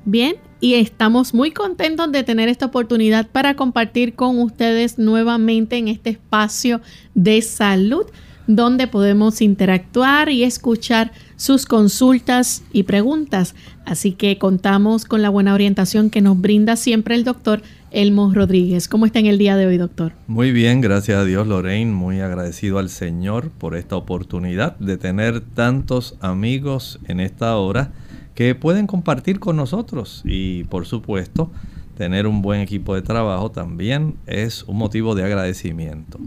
Bien, 0.05 0.37
y 0.61 0.75
estamos 0.75 1.35
muy 1.35 1.51
contentos 1.51 2.13
de 2.13 2.23
tener 2.23 2.49
esta 2.49 2.67
oportunidad 2.67 3.27
para 3.27 3.55
compartir 3.57 4.15
con 4.15 4.39
ustedes 4.39 4.99
nuevamente 4.99 5.79
en 5.79 5.89
este 5.89 6.11
espacio 6.11 6.81
de 7.15 7.41
salud 7.43 8.07
donde 8.47 8.87
podemos 8.89 9.41
interactuar 9.43 10.29
y 10.29 10.43
escuchar 10.43 11.13
sus 11.37 11.67
consultas 11.67 12.65
y 12.73 12.83
preguntas. 12.83 13.55
Así 13.85 14.13
que 14.13 14.39
contamos 14.39 15.05
con 15.05 15.23
la 15.23 15.31
buena 15.31 15.55
orientación 15.55 16.11
que 16.11 16.21
nos 16.21 16.41
brinda 16.41 16.77
siempre 16.77 17.15
el 17.15 17.25
doctor 17.25 17.63
Elmo 17.93 18.33
Rodríguez. 18.35 18.89
¿Cómo 18.89 19.07
está 19.07 19.21
en 19.21 19.27
el 19.27 19.39
día 19.39 19.57
de 19.57 19.67
hoy, 19.67 19.79
doctor? 19.79 20.13
Muy 20.27 20.53
bien, 20.53 20.81
gracias 20.81 21.19
a 21.19 21.25
Dios, 21.25 21.47
Lorraine. 21.47 21.93
Muy 21.93 22.21
agradecido 22.21 22.79
al 22.79 22.89
Señor 22.89 23.51
por 23.51 23.77
esta 23.77 23.97
oportunidad 23.97 24.77
de 24.79 24.97
tener 24.97 25.41
tantos 25.41 26.17
amigos 26.21 26.99
en 27.07 27.21
esta 27.21 27.57
hora 27.57 27.93
que 28.41 28.55
pueden 28.55 28.87
compartir 28.87 29.39
con 29.39 29.57
nosotros 29.57 30.23
y 30.25 30.65
por 30.65 30.87
supuesto 30.87 31.51
tener 31.99 32.27
un 32.27 32.41
buen 32.41 32.63
equipo 32.63 32.95
de 32.95 33.03
trabajo 33.03 33.51
también 33.51 34.15
es 34.27 34.63
un 34.63 34.79
motivo 34.79 35.15
de 35.15 35.25
agradecimiento. 35.25 36.19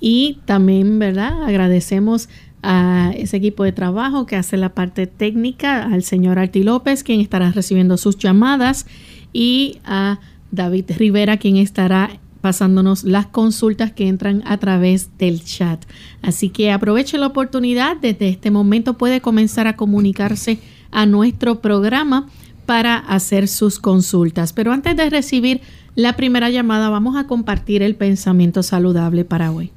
Y 0.00 0.38
también, 0.46 0.98
¿verdad? 0.98 1.44
Agradecemos 1.44 2.30
a 2.62 3.12
ese 3.14 3.36
equipo 3.36 3.64
de 3.64 3.72
trabajo 3.72 4.24
que 4.24 4.36
hace 4.36 4.56
la 4.56 4.70
parte 4.70 5.06
técnica, 5.06 5.82
al 5.82 6.04
señor 6.04 6.38
Arti 6.38 6.62
López, 6.62 7.04
quien 7.04 7.20
estará 7.20 7.52
recibiendo 7.52 7.98
sus 7.98 8.16
llamadas, 8.16 8.86
y 9.34 9.76
a 9.84 10.20
David 10.52 10.86
Rivera, 10.96 11.36
quien 11.36 11.58
estará 11.58 12.18
pasándonos 12.40 13.04
las 13.04 13.26
consultas 13.26 13.92
que 13.92 14.08
entran 14.08 14.42
a 14.46 14.56
través 14.56 15.10
del 15.18 15.44
chat. 15.44 15.84
Así 16.22 16.48
que 16.48 16.72
aproveche 16.72 17.18
la 17.18 17.26
oportunidad, 17.26 17.98
desde 17.98 18.30
este 18.30 18.50
momento 18.50 18.96
puede 18.96 19.20
comenzar 19.20 19.66
a 19.66 19.76
comunicarse 19.76 20.60
a 20.90 21.06
nuestro 21.06 21.60
programa 21.60 22.28
para 22.66 22.96
hacer 22.96 23.48
sus 23.48 23.78
consultas. 23.78 24.52
Pero 24.52 24.72
antes 24.72 24.96
de 24.96 25.10
recibir 25.10 25.60
la 25.94 26.14
primera 26.14 26.50
llamada, 26.50 26.88
vamos 26.88 27.16
a 27.16 27.26
compartir 27.26 27.82
el 27.82 27.96
pensamiento 27.96 28.62
saludable 28.62 29.24
para 29.24 29.50
hoy. 29.50 29.72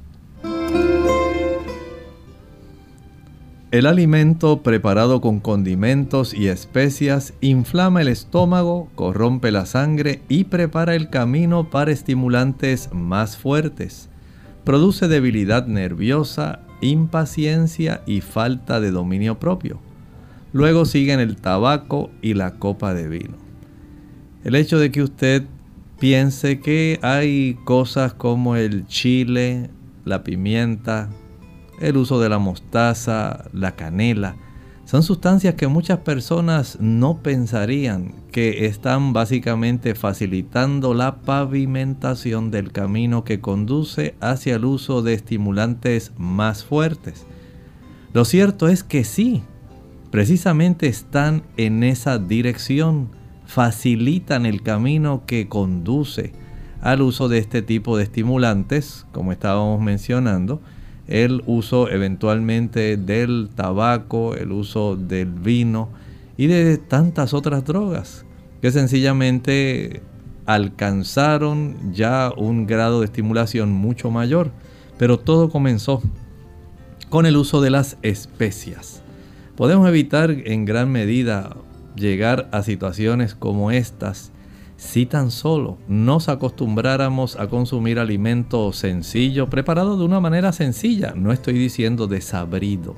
El 3.74 3.86
alimento 3.86 4.62
preparado 4.62 5.20
con 5.20 5.40
condimentos 5.40 6.32
y 6.32 6.46
especias 6.46 7.34
inflama 7.40 8.02
el 8.02 8.06
estómago, 8.06 8.88
corrompe 8.94 9.50
la 9.50 9.66
sangre 9.66 10.22
y 10.28 10.44
prepara 10.44 10.94
el 10.94 11.10
camino 11.10 11.70
para 11.70 11.90
estimulantes 11.90 12.90
más 12.92 13.36
fuertes. 13.36 14.08
Produce 14.62 15.08
debilidad 15.08 15.66
nerviosa, 15.66 16.60
impaciencia 16.82 18.02
y 18.06 18.20
falta 18.20 18.78
de 18.78 18.92
dominio 18.92 19.40
propio. 19.40 19.80
Luego 20.54 20.84
siguen 20.84 21.18
el 21.18 21.34
tabaco 21.34 22.12
y 22.22 22.34
la 22.34 22.60
copa 22.60 22.94
de 22.94 23.08
vino. 23.08 23.36
El 24.44 24.54
hecho 24.54 24.78
de 24.78 24.92
que 24.92 25.02
usted 25.02 25.42
piense 25.98 26.60
que 26.60 27.00
hay 27.02 27.58
cosas 27.64 28.14
como 28.14 28.54
el 28.54 28.86
chile, 28.86 29.68
la 30.04 30.22
pimienta, 30.22 31.10
el 31.80 31.96
uso 31.96 32.20
de 32.20 32.28
la 32.28 32.38
mostaza, 32.38 33.46
la 33.52 33.74
canela, 33.74 34.36
son 34.84 35.02
sustancias 35.02 35.56
que 35.56 35.66
muchas 35.66 35.98
personas 35.98 36.78
no 36.80 37.20
pensarían 37.20 38.14
que 38.30 38.66
están 38.66 39.12
básicamente 39.12 39.96
facilitando 39.96 40.94
la 40.94 41.16
pavimentación 41.22 42.52
del 42.52 42.70
camino 42.70 43.24
que 43.24 43.40
conduce 43.40 44.14
hacia 44.20 44.54
el 44.54 44.66
uso 44.66 45.02
de 45.02 45.14
estimulantes 45.14 46.12
más 46.16 46.64
fuertes. 46.64 47.26
Lo 48.12 48.24
cierto 48.24 48.68
es 48.68 48.84
que 48.84 49.02
sí, 49.02 49.42
precisamente 50.14 50.86
están 50.86 51.42
en 51.56 51.82
esa 51.82 52.20
dirección, 52.20 53.08
facilitan 53.46 54.46
el 54.46 54.62
camino 54.62 55.24
que 55.26 55.48
conduce 55.48 56.30
al 56.82 57.02
uso 57.02 57.28
de 57.28 57.38
este 57.38 57.62
tipo 57.62 57.96
de 57.96 58.04
estimulantes, 58.04 59.06
como 59.10 59.32
estábamos 59.32 59.80
mencionando, 59.80 60.60
el 61.08 61.42
uso 61.46 61.90
eventualmente 61.90 62.96
del 62.96 63.50
tabaco, 63.56 64.36
el 64.36 64.52
uso 64.52 64.94
del 64.94 65.32
vino 65.32 65.88
y 66.36 66.46
de 66.46 66.78
tantas 66.78 67.34
otras 67.34 67.64
drogas 67.64 68.24
que 68.62 68.70
sencillamente 68.70 70.00
alcanzaron 70.46 71.92
ya 71.92 72.30
un 72.36 72.68
grado 72.68 73.00
de 73.00 73.06
estimulación 73.06 73.72
mucho 73.72 74.12
mayor. 74.12 74.52
Pero 74.96 75.18
todo 75.18 75.50
comenzó 75.50 76.00
con 77.08 77.26
el 77.26 77.36
uso 77.36 77.60
de 77.60 77.70
las 77.70 77.96
especias. 78.02 79.03
Podemos 79.56 79.88
evitar 79.88 80.30
en 80.30 80.64
gran 80.64 80.90
medida 80.90 81.56
llegar 81.94 82.48
a 82.50 82.64
situaciones 82.64 83.36
como 83.36 83.70
estas 83.70 84.32
si 84.76 85.06
tan 85.06 85.30
solo 85.30 85.78
nos 85.86 86.28
acostumbráramos 86.28 87.36
a 87.36 87.46
consumir 87.46 88.00
alimento 88.00 88.72
sencillo, 88.72 89.48
preparado 89.48 89.96
de 89.96 90.04
una 90.04 90.18
manera 90.18 90.52
sencilla. 90.52 91.14
No 91.16 91.32
estoy 91.32 91.54
diciendo 91.54 92.08
desabrido. 92.08 92.96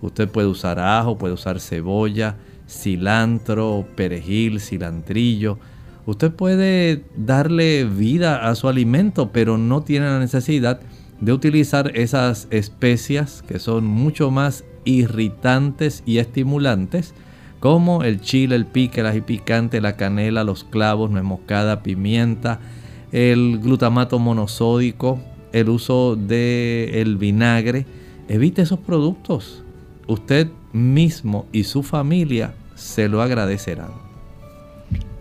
Usted 0.00 0.30
puede 0.30 0.48
usar 0.48 0.78
ajo, 0.80 1.18
puede 1.18 1.34
usar 1.34 1.60
cebolla, 1.60 2.36
cilantro, 2.66 3.86
perejil, 3.94 4.60
cilantrillo. 4.60 5.58
Usted 6.06 6.32
puede 6.32 7.04
darle 7.16 7.84
vida 7.84 8.48
a 8.48 8.54
su 8.54 8.68
alimento, 8.68 9.30
pero 9.30 9.58
no 9.58 9.82
tiene 9.82 10.06
la 10.06 10.18
necesidad 10.18 10.80
de 11.20 11.32
utilizar 11.32 11.96
esas 11.96 12.48
especias 12.50 13.42
que 13.46 13.58
son 13.58 13.84
mucho 13.84 14.30
más 14.30 14.64
irritantes 14.84 16.02
y 16.06 16.18
estimulantes 16.18 17.14
como 17.62 18.02
el 18.02 18.20
chile, 18.20 18.56
el 18.56 18.66
pique, 18.66 19.02
el 19.02 19.06
ají 19.06 19.20
picante, 19.20 19.80
la 19.80 19.96
canela, 19.96 20.42
los 20.42 20.64
clavos, 20.64 21.12
nuez 21.12 21.22
moscada, 21.22 21.84
pimienta, 21.84 22.58
el 23.12 23.60
glutamato 23.60 24.18
monosódico, 24.18 25.20
el 25.52 25.68
uso 25.68 26.16
del 26.16 26.92
el 26.92 27.16
vinagre. 27.18 27.86
Evite 28.26 28.62
esos 28.62 28.80
productos. 28.80 29.62
Usted 30.08 30.48
mismo 30.72 31.46
y 31.52 31.62
su 31.62 31.84
familia 31.84 32.52
se 32.74 33.08
lo 33.08 33.22
agradecerán. 33.22 33.92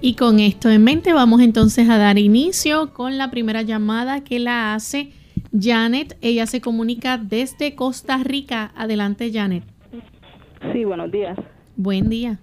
Y 0.01 0.15
con 0.15 0.39
esto 0.39 0.71
en 0.71 0.83
mente 0.83 1.13
vamos 1.13 1.41
entonces 1.41 1.89
a 1.89 1.99
dar 1.99 2.17
inicio 2.17 2.91
con 2.91 3.19
la 3.19 3.29
primera 3.29 3.61
llamada 3.61 4.23
que 4.23 4.39
la 4.39 4.73
hace 4.73 5.11
Janet. 5.57 6.17
Ella 6.21 6.45
se 6.45 6.61
comunica 6.61 7.17
desde 7.17 7.75
Costa 7.75 8.17
Rica. 8.23 8.71
Adelante 8.75 9.31
Janet. 9.31 9.63
Sí, 10.73 10.85
buenos 10.85 11.11
días. 11.11 11.37
Buen 11.75 12.09
día. 12.09 12.37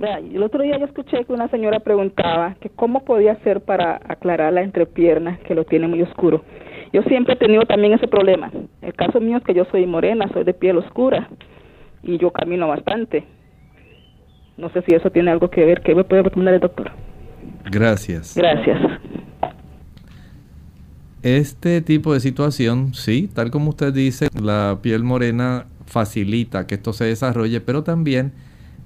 El 0.00 0.42
otro 0.42 0.62
día 0.62 0.78
yo 0.78 0.84
escuché 0.84 1.24
que 1.24 1.32
una 1.32 1.48
señora 1.48 1.80
preguntaba 1.80 2.54
que 2.60 2.70
cómo 2.70 3.04
podía 3.04 3.32
hacer 3.32 3.62
para 3.62 3.96
aclarar 3.96 4.52
la 4.52 4.62
entrepierna 4.62 5.38
que 5.38 5.54
lo 5.54 5.64
tiene 5.64 5.88
muy 5.88 6.02
oscuro. 6.02 6.44
Yo 6.92 7.02
siempre 7.02 7.34
he 7.34 7.36
tenido 7.36 7.64
también 7.64 7.94
ese 7.94 8.06
problema. 8.06 8.50
El 8.80 8.94
caso 8.94 9.20
mío 9.20 9.38
es 9.38 9.44
que 9.44 9.54
yo 9.54 9.64
soy 9.72 9.86
morena, 9.86 10.28
soy 10.32 10.44
de 10.44 10.54
piel 10.54 10.78
oscura 10.78 11.28
y 12.02 12.16
yo 12.16 12.30
camino 12.30 12.68
bastante. 12.68 13.24
No 14.56 14.70
sé 14.70 14.82
si 14.82 14.94
eso 14.94 15.10
tiene 15.10 15.30
algo 15.30 15.50
que 15.50 15.64
ver. 15.64 15.82
¿Qué 15.82 15.94
me 15.94 16.04
puede 16.04 16.22
recomendar 16.22 16.54
el 16.54 16.60
doctor? 16.60 16.92
Gracias. 17.70 18.36
Gracias. 18.36 18.78
Este 21.22 21.80
tipo 21.80 22.14
de 22.14 22.20
situación, 22.20 22.94
sí, 22.94 23.28
tal 23.34 23.50
como 23.50 23.70
usted 23.70 23.92
dice, 23.92 24.28
la 24.40 24.78
piel 24.82 25.02
morena 25.02 25.66
facilita 25.86 26.66
que 26.68 26.76
esto 26.76 26.92
se 26.92 27.04
desarrolle, 27.06 27.60
pero 27.60 27.82
también 27.82 28.32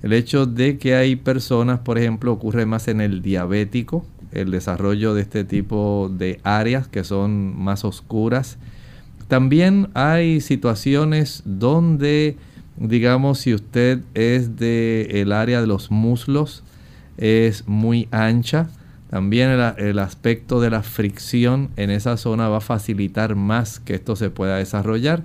el 0.02 0.14
hecho 0.14 0.46
de 0.46 0.78
que 0.78 0.94
hay 0.94 1.16
personas, 1.16 1.80
por 1.80 1.98
ejemplo, 1.98 2.32
ocurre 2.32 2.64
más 2.64 2.88
en 2.88 3.02
el 3.02 3.20
diabético, 3.20 4.06
el 4.32 4.50
desarrollo 4.50 5.12
de 5.12 5.20
este 5.20 5.44
tipo 5.44 6.10
de 6.10 6.40
áreas 6.42 6.88
que 6.88 7.04
son 7.04 7.54
más 7.62 7.84
oscuras. 7.84 8.56
También 9.28 9.90
hay 9.92 10.40
situaciones 10.40 11.42
donde, 11.44 12.36
digamos, 12.78 13.40
si 13.40 13.52
usted 13.52 14.00
es 14.14 14.56
de 14.56 15.20
el 15.20 15.32
área 15.32 15.60
de 15.60 15.66
los 15.66 15.90
muslos, 15.90 16.64
es 17.18 17.68
muy 17.68 18.08
ancha, 18.10 18.70
también 19.12 19.50
el, 19.50 19.98
aspecto 19.98 20.58
de 20.62 20.70
la 20.70 20.82
fricción 20.82 21.68
en 21.76 21.90
esa 21.90 22.16
zona 22.16 22.48
va 22.48 22.56
a 22.56 22.60
facilitar 22.62 23.36
más 23.36 23.78
que 23.78 23.92
esto 23.92 24.16
se 24.16 24.30
pueda 24.30 24.56
desarrollar. 24.56 25.22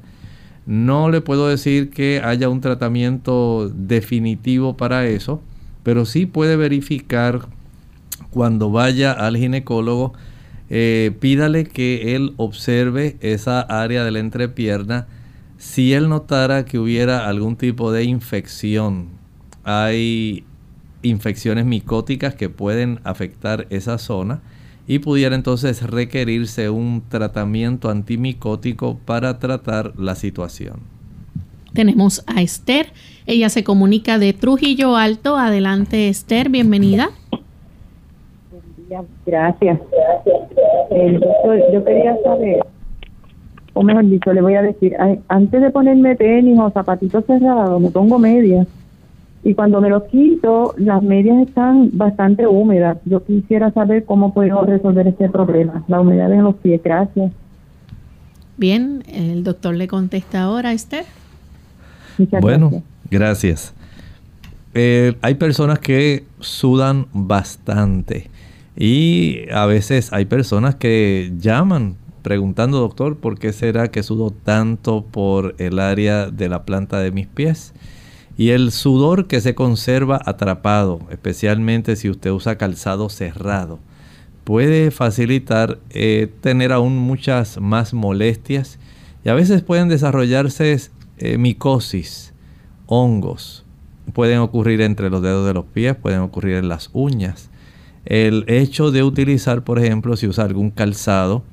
No 0.65 1.09
le 1.09 1.21
puedo 1.21 1.47
decir 1.47 1.89
que 1.89 2.21
haya 2.21 2.49
un 2.49 2.59
tratamiento 2.59 3.71
definitivo 3.73 4.75
para 4.75 5.07
eso, 5.07 5.41
pero 5.83 6.03
sí 6.03 6.25
puede 6.25 6.57
verificar 6.57 7.47
cuando 8.29 8.71
vaya 8.71 9.13
al 9.13 9.37
ginecólogo, 9.37 10.11
eh, 10.69 11.15
pídale 11.21 11.63
que 11.63 12.13
él 12.13 12.33
observe 12.35 13.15
esa 13.21 13.61
área 13.61 14.03
de 14.03 14.11
la 14.11 14.19
entrepierna. 14.19 15.07
Si 15.57 15.93
él 15.93 16.09
notara 16.09 16.65
que 16.65 16.77
hubiera 16.77 17.29
algún 17.29 17.55
tipo 17.55 17.93
de 17.93 18.03
infección, 18.03 19.11
hay 19.63 20.43
infecciones 21.09 21.65
micóticas 21.65 22.35
que 22.35 22.49
pueden 22.49 22.99
afectar 23.03 23.67
esa 23.69 23.97
zona 23.97 24.41
y 24.87 24.99
pudiera 24.99 25.35
entonces 25.35 25.83
requerirse 25.83 26.69
un 26.69 27.03
tratamiento 27.09 27.89
antimicótico 27.89 28.97
para 29.05 29.37
tratar 29.37 29.93
la 29.97 30.15
situación. 30.15 30.79
Tenemos 31.73 32.23
a 32.25 32.41
Esther, 32.41 32.87
ella 33.25 33.49
se 33.49 33.63
comunica 33.63 34.17
de 34.17 34.33
Trujillo 34.33 34.95
Alto. 34.95 35.35
Adelante 35.35 36.07
Esther, 36.07 36.49
bienvenida. 36.49 37.09
Gracias. 39.25 39.79
Eh, 40.89 41.19
doctor, 41.19 41.61
yo 41.73 41.83
quería 41.83 42.17
saber, 42.23 42.65
o 43.73 43.83
mejor 43.83 44.05
dicho, 44.05 44.31
le 44.31 44.41
voy 44.41 44.55
a 44.55 44.61
decir, 44.61 44.95
antes 45.27 45.61
de 45.61 45.69
ponerme 45.69 46.15
tenis 46.15 46.57
o 46.57 46.71
zapatitos 46.71 47.25
cerrados, 47.25 47.81
me 47.81 47.91
pongo 47.91 48.17
medias 48.17 48.65
y 49.43 49.53
cuando 49.53 49.79
me 49.81 49.89
los 49.89 50.03
quito, 50.05 50.73
las 50.77 51.01
medias 51.03 51.47
están 51.47 51.89
bastante 51.93 52.47
húmedas. 52.47 52.97
Yo 53.05 53.23
quisiera 53.23 53.71
saber 53.71 54.05
cómo 54.05 54.33
puedo 54.33 54.65
resolver 54.65 55.07
este 55.07 55.29
problema, 55.29 55.83
la 55.87 56.01
humedad 56.01 56.31
en 56.31 56.43
los 56.43 56.55
pies. 56.55 56.81
Gracias. 56.83 57.31
Bien, 58.57 59.03
el 59.07 59.43
doctor 59.43 59.75
le 59.75 59.87
contesta 59.87 60.41
ahora, 60.41 60.73
Esther. 60.73 61.05
Muchas 62.17 62.41
bueno, 62.41 62.83
gracias. 63.09 63.73
Eh, 64.73 65.15
hay 65.21 65.35
personas 65.35 65.79
que 65.79 66.25
sudan 66.39 67.05
bastante 67.13 68.29
y 68.75 69.49
a 69.51 69.65
veces 69.65 70.11
hay 70.13 70.25
personas 70.25 70.75
que 70.75 71.33
llaman 71.39 71.95
preguntando, 72.21 72.79
doctor, 72.79 73.17
¿por 73.17 73.39
qué 73.39 73.53
será 73.53 73.89
que 73.89 74.03
sudo 74.03 74.31
tanto 74.31 75.03
por 75.03 75.55
el 75.59 75.79
área 75.79 76.29
de 76.29 76.49
la 76.49 76.63
planta 76.63 76.99
de 76.99 77.11
mis 77.11 77.27
pies? 77.27 77.73
Y 78.37 78.51
el 78.51 78.71
sudor 78.71 79.25
que 79.25 79.41
se 79.41 79.55
conserva 79.55 80.21
atrapado, 80.23 80.99
especialmente 81.09 81.95
si 81.95 82.07
usted 82.09 82.29
usa 82.29 82.57
calzado 82.57 83.09
cerrado, 83.09 83.79
puede 84.43 84.91
facilitar 84.91 85.79
eh, 85.89 86.31
tener 86.41 86.71
aún 86.71 86.97
muchas 86.97 87.59
más 87.59 87.93
molestias 87.93 88.79
y 89.25 89.29
a 89.29 89.33
veces 89.33 89.63
pueden 89.63 89.89
desarrollarse 89.89 90.77
eh, 91.17 91.37
micosis, 91.39 92.33
hongos, 92.85 93.65
pueden 94.13 94.37
ocurrir 94.39 94.81
entre 94.81 95.09
los 95.09 95.21
dedos 95.21 95.45
de 95.45 95.53
los 95.53 95.65
pies, 95.65 95.95
pueden 95.95 96.19
ocurrir 96.19 96.57
en 96.57 96.69
las 96.69 96.91
uñas. 96.93 97.49
El 98.05 98.45
hecho 98.47 98.91
de 98.91 99.03
utilizar, 99.03 99.63
por 99.63 99.79
ejemplo, 99.79 100.15
si 100.15 100.27
usa 100.27 100.45
algún 100.45 100.69
calzado, 100.69 101.43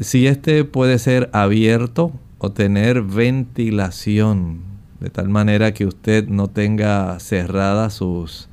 si 0.00 0.26
este 0.26 0.64
puede 0.64 0.98
ser 0.98 1.30
abierto 1.32 2.12
o 2.38 2.52
tener 2.52 3.02
ventilación, 3.02 4.67
de 5.00 5.10
tal 5.10 5.28
manera 5.28 5.72
que 5.72 5.86
usted 5.86 6.28
no 6.28 6.48
tenga 6.48 7.18
cerradas 7.20 7.94
sus 7.94 8.48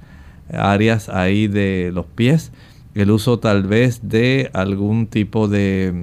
áreas 0.52 1.10
ahí 1.10 1.48
de 1.48 1.92
los 1.94 2.06
pies. 2.06 2.52
El 2.94 3.12
uso 3.12 3.40
tal 3.40 3.64
vez 3.64 4.02
de 4.08 4.50
algún 4.54 5.08
tipo 5.08 5.48
de 5.48 5.94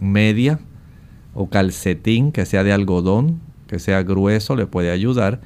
media 0.00 0.58
o 1.34 1.48
calcetín 1.48 2.32
que 2.32 2.46
sea 2.46 2.64
de 2.64 2.72
algodón, 2.72 3.40
que 3.68 3.78
sea 3.78 4.02
grueso, 4.02 4.56
le 4.56 4.66
puede 4.66 4.90
ayudar. 4.90 5.40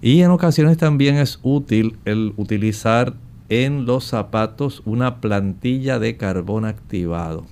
Y 0.00 0.20
en 0.20 0.30
ocasiones 0.30 0.76
también 0.76 1.16
es 1.16 1.40
útil 1.42 1.96
el 2.04 2.34
utilizar 2.36 3.14
en 3.48 3.86
los 3.86 4.04
zapatos 4.04 4.82
una 4.84 5.20
plantilla 5.20 5.98
de 5.98 6.16
carbón 6.16 6.64
activado. 6.64 7.46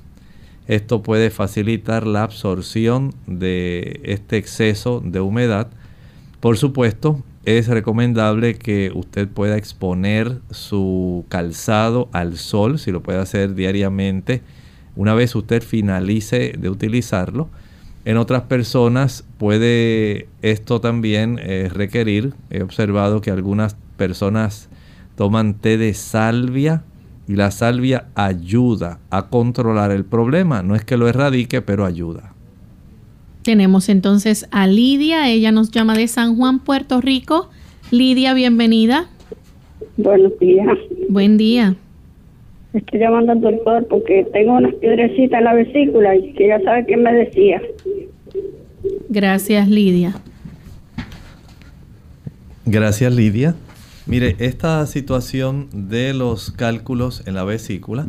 Esto 0.67 1.03
puede 1.03 1.31
facilitar 1.31 2.07
la 2.07 2.25
absorción 2.25 3.15
de 3.27 4.01
este 4.05 4.37
exceso 4.37 5.01
de 5.05 5.21
humedad 5.21 5.69
por 6.47 6.59
supuesto, 6.59 7.25
es 7.45 7.67
recomendable 7.67 8.55
que 8.55 8.93
usted 8.95 9.27
pueda 9.27 9.57
exponer 9.57 10.39
su 10.53 11.25
calzado 11.29 12.09
al 12.13 12.37
sol, 12.37 12.79
si 12.79 12.93
lo 12.93 13.03
puede 13.03 13.19
hacer 13.19 13.57
diariamente, 13.57 14.43
una 14.95 15.13
vez 15.15 15.35
usted 15.35 15.61
finalice 15.61 16.55
de 16.57 16.71
utilizarlo. 16.71 17.49
En 18.05 18.17
otras 18.17 18.43
personas 18.43 19.25
puede 19.39 20.29
esto 20.41 20.81
también 20.81 21.41
eh, 21.43 21.69
requerir, 21.69 22.35
he 22.51 22.63
observado 22.63 23.21
que 23.21 23.33
algunas 23.33 23.75
personas 23.97 24.69
toman 25.17 25.55
té 25.55 25.79
de 25.79 25.95
salvia 25.95 26.85
y 27.27 27.35
la 27.35 27.51
salvia 27.51 28.07
ayuda 28.15 29.01
a 29.11 29.31
controlar 29.31 29.91
el 29.91 30.05
problema. 30.05 30.63
No 30.63 30.77
es 30.77 30.85
que 30.85 30.97
lo 30.97 31.09
erradique, 31.09 31.61
pero 31.61 31.85
ayuda. 31.85 32.36
Tenemos 33.47 33.89
entonces 33.89 34.49
a 34.51 34.67
Lidia, 34.67 35.31
ella 35.31 35.53
nos 35.53 35.71
llama 35.71 35.95
de 35.95 36.09
San 36.09 36.35
Juan, 36.35 36.59
Puerto 36.59 37.01
Rico. 37.01 37.49
Lidia, 37.93 38.35
bienvenida. 38.35 39.07
Buenos 39.97 40.37
días. 40.41 40.77
Buen 41.09 41.39
día. 41.39 41.77
Estoy 42.73 42.99
llamando 42.99 43.31
al 43.31 43.41
doctor 43.41 43.87
porque 43.89 44.27
tengo 44.33 44.55
unas 44.55 44.75
piedrecitas 44.75 45.39
en 45.39 45.45
la 45.45 45.55
vesícula 45.55 46.17
y 46.17 46.33
que 46.33 46.49
ya 46.49 46.61
sabe 46.63 46.87
qué 46.87 46.97
me 46.97 47.13
decía. 47.13 47.63
Gracias, 49.11 49.69
Lidia. 49.69 50.17
Gracias, 52.65 53.15
Lidia. 53.15 53.55
Mire, 54.07 54.35
esta 54.41 54.85
situación 54.87 55.69
de 55.73 56.15
los 56.15 56.51
cálculos 56.51 57.23
en 57.29 57.35
la 57.35 57.45
vesícula 57.45 58.09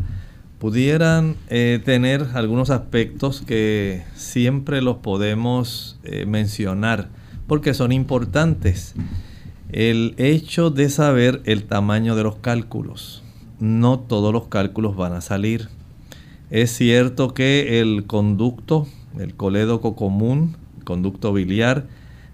pudieran 0.59 1.35
eh, 1.49 1.79
tener 1.83 2.27
algunos 2.33 2.69
aspectos 2.69 3.41
que 3.41 4.03
siempre 4.15 4.81
los 4.81 4.97
podemos 4.97 5.99
eh, 6.03 6.25
mencionar 6.25 7.09
porque 7.47 7.73
son 7.73 7.91
importantes. 7.91 8.93
El 9.69 10.15
hecho 10.17 10.69
de 10.69 10.89
saber 10.89 11.41
el 11.45 11.63
tamaño 11.65 12.15
de 12.15 12.23
los 12.23 12.35
cálculos. 12.37 13.23
No 13.59 13.99
todos 13.99 14.33
los 14.33 14.47
cálculos 14.47 14.95
van 14.95 15.13
a 15.13 15.21
salir. 15.21 15.69
Es 16.49 16.71
cierto 16.71 17.33
que 17.33 17.81
el 17.81 18.05
conducto, 18.05 18.87
el 19.19 19.33
colédoco 19.33 19.95
común, 19.95 20.55
conducto 20.83 21.33
biliar, 21.33 21.87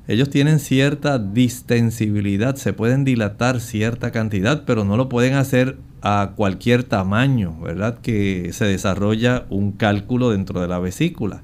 ellos 0.08 0.30
tienen 0.30 0.60
cierta 0.60 1.18
distensibilidad, 1.18 2.56
se 2.56 2.74
pueden 2.74 3.06
dilatar 3.06 3.62
cierta 3.62 4.12
cantidad, 4.12 4.64
pero 4.66 4.84
no 4.84 4.98
lo 4.98 5.08
pueden 5.08 5.36
hacer 5.36 5.78
a 6.04 6.34
cualquier 6.36 6.84
tamaño, 6.84 7.60
¿verdad? 7.60 7.98
Que 8.02 8.52
se 8.54 8.66
desarrolla 8.66 9.46
un 9.50 9.72
cálculo 9.72 10.30
dentro 10.30 10.62
de 10.62 10.68
la 10.68 10.78
vesícula. 10.78 11.42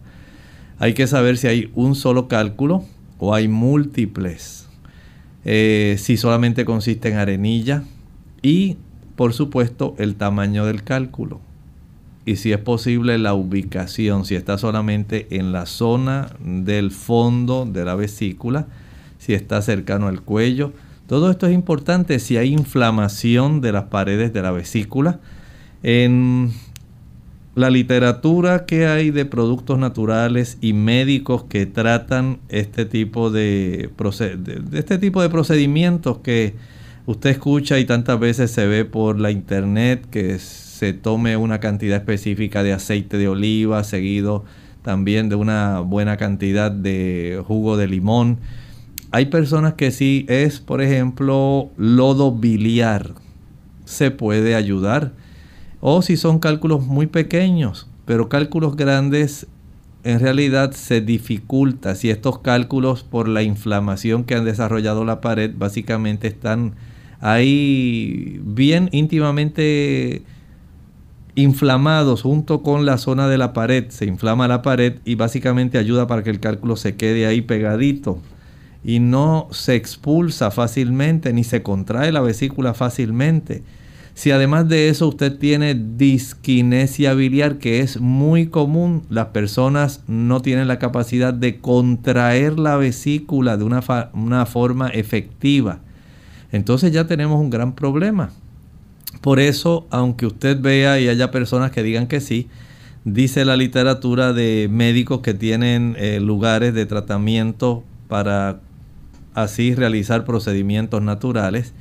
Hay 0.77 0.93
que 0.93 1.07
saber 1.07 1.37
si 1.37 1.47
hay 1.47 1.71
un 1.73 1.95
solo 1.95 2.27
cálculo 2.27 2.83
o 3.17 3.33
hay 3.33 3.47
múltiples. 3.47 4.67
Eh, 5.45 5.95
si 5.97 6.17
solamente 6.17 6.65
consiste 6.65 7.09
en 7.09 7.17
arenilla 7.17 7.83
y, 8.43 8.77
por 9.15 9.33
supuesto, 9.33 9.95
el 9.97 10.15
tamaño 10.15 10.65
del 10.65 10.83
cálculo 10.83 11.41
y 12.29 12.35
si 12.35 12.51
es 12.51 12.59
posible 12.59 13.17
la 13.17 13.33
ubicación, 13.33 14.23
si 14.23 14.35
está 14.35 14.59
solamente 14.59 15.25
en 15.31 15.51
la 15.51 15.65
zona 15.65 16.29
del 16.39 16.91
fondo 16.91 17.65
de 17.65 17.83
la 17.83 17.95
vesícula, 17.95 18.67
si 19.17 19.33
está 19.33 19.63
cercano 19.63 20.07
al 20.07 20.21
cuello. 20.21 20.71
Todo 21.09 21.31
esto 21.31 21.47
es 21.47 21.55
importante 21.55 22.19
si 22.19 22.37
hay 22.37 22.53
inflamación 22.53 23.61
de 23.61 23.71
las 23.71 23.85
paredes 23.85 24.31
de 24.31 24.43
la 24.43 24.51
vesícula. 24.51 25.19
En 25.81 26.51
la 27.55 27.71
literatura 27.71 28.67
que 28.67 28.85
hay 28.85 29.09
de 29.09 29.25
productos 29.25 29.79
naturales 29.79 30.59
y 30.61 30.73
médicos 30.73 31.45
que 31.45 31.65
tratan 31.65 32.37
este 32.49 32.85
tipo 32.85 33.31
de, 33.31 33.89
este 34.71 34.99
tipo 34.99 35.23
de 35.23 35.29
procedimientos 35.29 36.19
que 36.19 36.53
usted 37.07 37.31
escucha 37.31 37.79
y 37.79 37.85
tantas 37.85 38.19
veces 38.19 38.51
se 38.51 38.67
ve 38.67 38.85
por 38.85 39.19
la 39.19 39.31
internet 39.31 40.05
que 40.11 40.37
se 40.37 40.93
tome 40.93 41.37
una 41.37 41.59
cantidad 41.59 41.97
específica 41.97 42.61
de 42.61 42.73
aceite 42.73 43.17
de 43.17 43.27
oliva, 43.27 43.83
seguido 43.83 44.45
también 44.83 45.27
de 45.27 45.37
una 45.37 45.79
buena 45.79 46.17
cantidad 46.17 46.69
de 46.69 47.41
jugo 47.47 47.77
de 47.77 47.87
limón. 47.87 48.37
Hay 49.11 49.25
personas 49.25 49.73
que 49.73 49.89
sí 49.89 50.25
es, 50.29 50.59
por 50.59 50.81
ejemplo, 50.81 51.69
lodo 51.77 52.31
biliar, 52.31 53.15
se 53.85 54.11
puede 54.11 54.53
ayudar. 54.53 55.13
O 55.81 56.03
si 56.03 56.15
son 56.15 56.37
cálculos 56.37 56.85
muy 56.85 57.07
pequeños, 57.07 57.87
pero 58.05 58.29
cálculos 58.29 58.75
grandes 58.75 59.47
en 60.03 60.19
realidad 60.19 60.71
se 60.73 61.01
dificulta. 61.01 61.95
Si 61.95 62.11
estos 62.11 62.39
cálculos 62.39 63.03
por 63.03 63.27
la 63.27 63.41
inflamación 63.41 64.25
que 64.25 64.35
han 64.35 64.45
desarrollado 64.45 65.03
la 65.05 65.21
pared 65.21 65.51
básicamente 65.57 66.27
están 66.27 66.75
ahí 67.19 68.39
bien 68.43 68.89
íntimamente 68.91 70.21
inflamados 71.33 72.21
junto 72.21 72.61
con 72.61 72.85
la 72.85 72.99
zona 72.99 73.27
de 73.27 73.39
la 73.39 73.53
pared. 73.53 73.85
Se 73.89 74.05
inflama 74.05 74.47
la 74.47 74.61
pared 74.61 74.99
y 75.03 75.15
básicamente 75.15 75.79
ayuda 75.79 76.05
para 76.05 76.21
que 76.21 76.29
el 76.29 76.39
cálculo 76.39 76.75
se 76.75 76.95
quede 76.95 77.25
ahí 77.25 77.41
pegadito 77.41 78.21
y 78.83 78.99
no 78.99 79.47
se 79.51 79.75
expulsa 79.75 80.51
fácilmente 80.51 81.33
ni 81.33 81.43
se 81.43 81.61
contrae 81.61 82.11
la 82.11 82.21
vesícula 82.21 82.73
fácilmente. 82.73 83.63
Si 84.13 84.31
además 84.31 84.67
de 84.67 84.89
eso 84.89 85.07
usted 85.07 85.37
tiene 85.37 85.75
disquinesia 85.75 87.13
biliar, 87.13 87.57
que 87.57 87.79
es 87.79 88.01
muy 88.01 88.47
común, 88.47 89.03
las 89.09 89.27
personas 89.27 90.03
no 90.07 90.41
tienen 90.41 90.67
la 90.67 90.77
capacidad 90.77 91.33
de 91.33 91.59
contraer 91.59 92.59
la 92.59 92.75
vesícula 92.75 93.55
de 93.55 93.63
una, 93.63 93.81
una 94.13 94.45
forma 94.45 94.89
efectiva. 94.89 95.79
Entonces 96.51 96.91
ya 96.91 97.07
tenemos 97.07 97.39
un 97.39 97.49
gran 97.49 97.75
problema. 97.75 98.31
Por 99.21 99.39
eso, 99.39 99.87
aunque 99.89 100.25
usted 100.25 100.59
vea 100.59 100.99
y 100.99 101.07
haya 101.07 101.31
personas 101.31 101.71
que 101.71 101.83
digan 101.83 102.07
que 102.07 102.19
sí, 102.19 102.47
dice 103.05 103.45
la 103.45 103.55
literatura 103.55 104.33
de 104.33 104.67
médicos 104.69 105.21
que 105.21 105.33
tienen 105.33 105.95
eh, 105.97 106.19
lugares 106.19 106.73
de 106.73 106.85
tratamiento 106.85 107.83
para 108.07 108.59
así 109.33 109.75
realizar 109.75 110.25
procedimientos 110.25 111.01
naturales, 111.01 111.73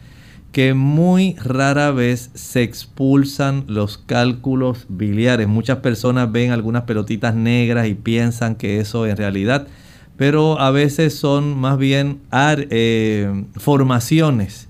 que 0.52 0.75
muy 0.75 1.35
rara 1.45 1.90
vez 1.90 2.31
se 2.35 2.62
expulsan 2.62 3.64
los 3.67 3.99
cálculos 3.99 4.87
biliares. 4.88 5.47
Muchas 5.47 5.78
personas 5.78 6.33
ven 6.33 6.52
algunas 6.52 6.85
pelotitas 6.85 7.35
negras 7.35 7.87
y 7.87 7.95
piensan 7.95 8.55
que 8.55 8.81
eso 8.81 9.07
es 9.07 9.17
realidad, 9.17 9.67
pero 10.17 10.59
a 10.59 10.71
veces 10.71 11.14
son 11.14 11.57
más 11.59 11.78
bien 11.78 12.21
eh, 12.33 13.45
formaciones 13.57 14.69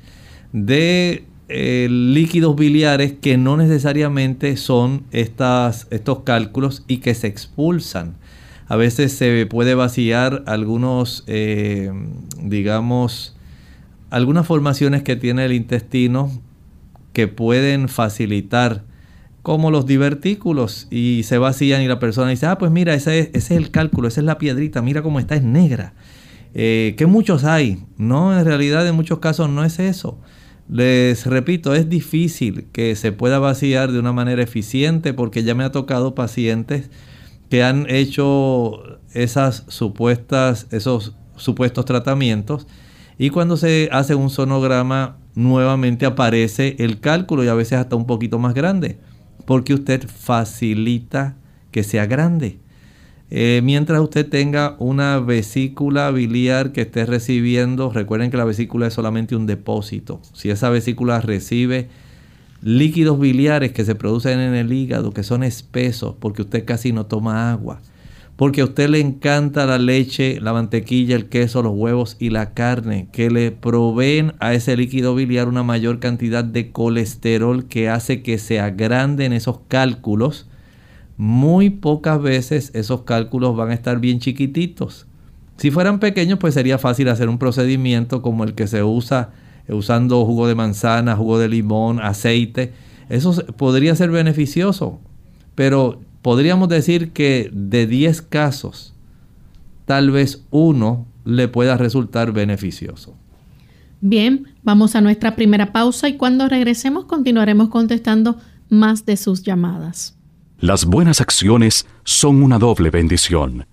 de 0.52 1.24
eh, 1.48 1.88
líquidos 1.90 2.56
biliares 2.56 3.14
que 3.14 3.38
no 3.38 3.56
necesariamente 3.56 4.56
son 4.58 5.04
estas, 5.12 5.86
estos 5.90 6.20
cálculos 6.20 6.84
y 6.88 6.98
que 6.98 7.14
se 7.14 7.28
expulsan. 7.28 8.16
A 8.68 8.76
veces 8.76 9.12
se 9.12 9.46
puede 9.46 9.74
vaciar 9.74 10.44
algunos, 10.46 11.24
eh, 11.26 11.90
digamos, 12.42 13.34
algunas 14.10 14.46
formaciones 14.46 15.02
que 15.02 15.16
tiene 15.16 15.44
el 15.46 15.52
intestino 15.52 16.30
que 17.14 17.28
pueden 17.28 17.88
facilitar 17.88 18.84
como 19.42 19.70
los 19.70 19.86
divertículos 19.86 20.86
y 20.90 21.22
se 21.24 21.38
vacían 21.38 21.80
y 21.80 21.88
la 21.88 21.98
persona 21.98 22.30
dice, 22.30 22.46
ah, 22.46 22.58
pues 22.58 22.70
mira, 22.70 22.94
ese 22.94 23.18
es, 23.18 23.26
ese 23.28 23.54
es 23.54 23.60
el 23.62 23.70
cálculo, 23.70 24.08
esa 24.08 24.20
es 24.20 24.26
la 24.26 24.36
piedrita, 24.36 24.82
mira 24.82 25.02
cómo 25.02 25.18
está, 25.18 25.34
es 25.34 25.42
negra. 25.42 25.94
Eh, 26.54 26.94
que 26.98 27.06
muchos 27.06 27.44
hay. 27.44 27.84
No, 27.96 28.38
en 28.38 28.44
realidad 28.44 28.86
en 28.86 28.94
muchos 28.94 29.20
casos 29.20 29.48
no 29.48 29.64
es 29.64 29.78
eso. 29.78 30.18
Les 30.68 31.24
repito, 31.24 31.74
es 31.74 31.88
difícil 31.88 32.66
que 32.72 32.94
se 32.94 33.12
pueda 33.12 33.38
vaciar 33.38 33.90
de 33.90 33.98
una 33.98 34.12
manera 34.12 34.42
eficiente 34.42 35.14
porque 35.14 35.42
ya 35.42 35.54
me 35.54 35.64
ha 35.64 35.72
tocado 35.72 36.14
pacientes 36.14 36.90
que 37.50 37.62
han 37.62 37.86
hecho 37.88 38.82
esas 39.12 39.64
supuestas, 39.68 40.66
esos 40.70 41.14
supuestos 41.36 41.84
tratamientos 41.84 42.66
y 43.18 43.30
cuando 43.30 43.56
se 43.56 43.88
hace 43.92 44.14
un 44.14 44.30
sonograma 44.30 45.16
nuevamente 45.34 46.06
aparece 46.06 46.76
el 46.78 47.00
cálculo 47.00 47.44
y 47.44 47.48
a 47.48 47.54
veces 47.54 47.78
hasta 47.78 47.96
un 47.96 48.06
poquito 48.06 48.38
más 48.38 48.54
grande 48.54 48.98
porque 49.48 49.72
usted 49.72 50.06
facilita 50.06 51.36
que 51.70 51.82
sea 51.82 52.04
grande. 52.04 52.58
Eh, 53.30 53.62
mientras 53.64 53.98
usted 54.00 54.28
tenga 54.28 54.76
una 54.78 55.20
vesícula 55.20 56.10
biliar 56.10 56.72
que 56.72 56.82
esté 56.82 57.06
recibiendo, 57.06 57.90
recuerden 57.90 58.30
que 58.30 58.36
la 58.36 58.44
vesícula 58.44 58.86
es 58.86 58.92
solamente 58.92 59.36
un 59.36 59.46
depósito. 59.46 60.20
Si 60.34 60.50
esa 60.50 60.68
vesícula 60.68 61.22
recibe 61.22 61.88
líquidos 62.60 63.18
biliares 63.18 63.72
que 63.72 63.84
se 63.84 63.94
producen 63.94 64.40
en 64.40 64.54
el 64.54 64.72
hígado, 64.72 65.12
que 65.12 65.22
son 65.22 65.42
espesos, 65.42 66.14
porque 66.18 66.42
usted 66.42 66.64
casi 66.64 66.92
no 66.92 67.06
toma 67.06 67.50
agua, 67.50 67.80
porque 68.36 68.60
a 68.60 68.64
usted 68.64 68.88
le 68.88 69.00
encanta 69.00 69.66
la 69.66 69.78
leche, 69.78 70.40
la 70.40 70.52
mantequilla, 70.52 71.16
el 71.16 71.28
queso, 71.28 71.62
los 71.62 71.74
huevos 71.74 72.16
y 72.18 72.30
la 72.30 72.54
carne, 72.54 73.08
que 73.12 73.30
le 73.30 73.50
proveen 73.50 74.34
a 74.40 74.54
ese 74.54 74.76
líquido 74.76 75.14
biliar 75.14 75.48
una 75.48 75.62
mayor 75.62 75.98
cantidad 75.98 76.44
de 76.44 76.70
colesterol 76.70 77.66
que 77.66 77.88
hace 77.88 78.22
que 78.22 78.38
se 78.38 78.60
agranden 78.60 79.32
esos 79.32 79.60
cálculos 79.68 80.46
muy 81.18 81.68
pocas 81.70 82.22
veces 82.22 82.70
esos 82.74 83.02
cálculos 83.02 83.56
van 83.56 83.70
a 83.70 83.74
estar 83.74 83.98
bien 83.98 84.20
chiquititos. 84.20 85.06
Si 85.56 85.72
fueran 85.72 85.98
pequeños, 85.98 86.38
pues 86.38 86.54
sería 86.54 86.78
fácil 86.78 87.08
hacer 87.08 87.28
un 87.28 87.38
procedimiento 87.38 88.22
como 88.22 88.44
el 88.44 88.54
que 88.54 88.68
se 88.68 88.84
usa 88.84 89.30
usando 89.68 90.24
jugo 90.24 90.46
de 90.46 90.54
manzana, 90.54 91.16
jugo 91.16 91.38
de 91.38 91.48
limón, 91.48 92.00
aceite. 92.00 92.72
Eso 93.08 93.34
podría 93.56 93.94
ser 93.94 94.10
beneficioso, 94.10 95.00
pero 95.54 96.00
podríamos 96.22 96.68
decir 96.68 97.12
que 97.12 97.50
de 97.52 97.86
10 97.86 98.22
casos 98.22 98.94
tal 99.84 100.10
vez 100.10 100.44
uno 100.50 101.06
le 101.24 101.48
pueda 101.48 101.76
resultar 101.76 102.32
beneficioso. 102.32 103.14
Bien, 104.00 104.46
vamos 104.62 104.94
a 104.94 105.00
nuestra 105.00 105.34
primera 105.34 105.72
pausa 105.72 106.08
y 106.08 106.16
cuando 106.16 106.48
regresemos 106.48 107.06
continuaremos 107.06 107.68
contestando 107.68 108.38
más 108.68 109.04
de 109.06 109.16
sus 109.16 109.42
llamadas. 109.42 110.16
Las 110.60 110.84
buenas 110.84 111.20
acciones 111.20 111.86
son 112.04 112.42
una 112.42 112.58
doble 112.58 112.90
bendición, 112.90 113.66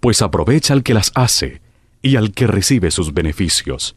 pues 0.00 0.22
aprovecha 0.22 0.74
al 0.74 0.82
que 0.82 0.94
las 0.94 1.10
hace 1.14 1.60
y 2.02 2.16
al 2.16 2.32
que 2.32 2.46
recibe 2.46 2.90
sus 2.90 3.12
beneficios. 3.12 3.96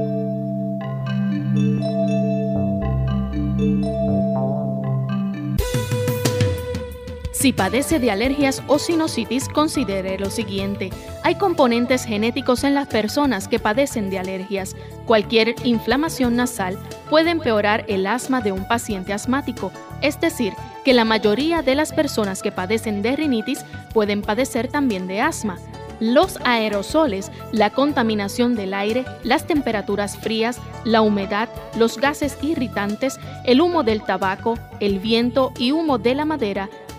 Si 7.41 7.53
padece 7.53 7.97
de 7.97 8.11
alergias 8.11 8.61
o 8.67 8.77
sinusitis, 8.77 9.49
considere 9.49 10.19
lo 10.19 10.29
siguiente. 10.29 10.91
Hay 11.23 11.39
componentes 11.39 12.05
genéticos 12.05 12.63
en 12.63 12.75
las 12.75 12.87
personas 12.87 13.47
que 13.47 13.57
padecen 13.57 14.11
de 14.11 14.19
alergias. 14.19 14.75
Cualquier 15.07 15.55
inflamación 15.63 16.35
nasal 16.35 16.77
puede 17.09 17.31
empeorar 17.31 17.83
el 17.87 18.05
asma 18.05 18.41
de 18.41 18.51
un 18.51 18.67
paciente 18.67 19.11
asmático, 19.11 19.71
es 20.03 20.21
decir, 20.21 20.53
que 20.85 20.93
la 20.93 21.03
mayoría 21.03 21.63
de 21.63 21.73
las 21.73 21.93
personas 21.93 22.43
que 22.43 22.51
padecen 22.51 23.01
de 23.01 23.15
rinitis 23.15 23.65
pueden 23.91 24.21
padecer 24.21 24.67
también 24.67 25.07
de 25.07 25.21
asma. 25.21 25.57
Los 25.99 26.37
aerosoles, 26.43 27.31
la 27.51 27.71
contaminación 27.71 28.55
del 28.55 28.75
aire, 28.75 29.03
las 29.23 29.47
temperaturas 29.47 30.15
frías, 30.15 30.59
la 30.83 31.01
humedad, 31.01 31.49
los 31.75 31.97
gases 31.97 32.37
irritantes, 32.43 33.19
el 33.45 33.61
humo 33.61 33.81
del 33.81 34.03
tabaco, 34.03 34.59
el 34.79 34.99
viento 34.99 35.53
y 35.57 35.71
humo 35.71 35.97
de 35.97 36.13
la 36.13 36.25
madera 36.25 36.69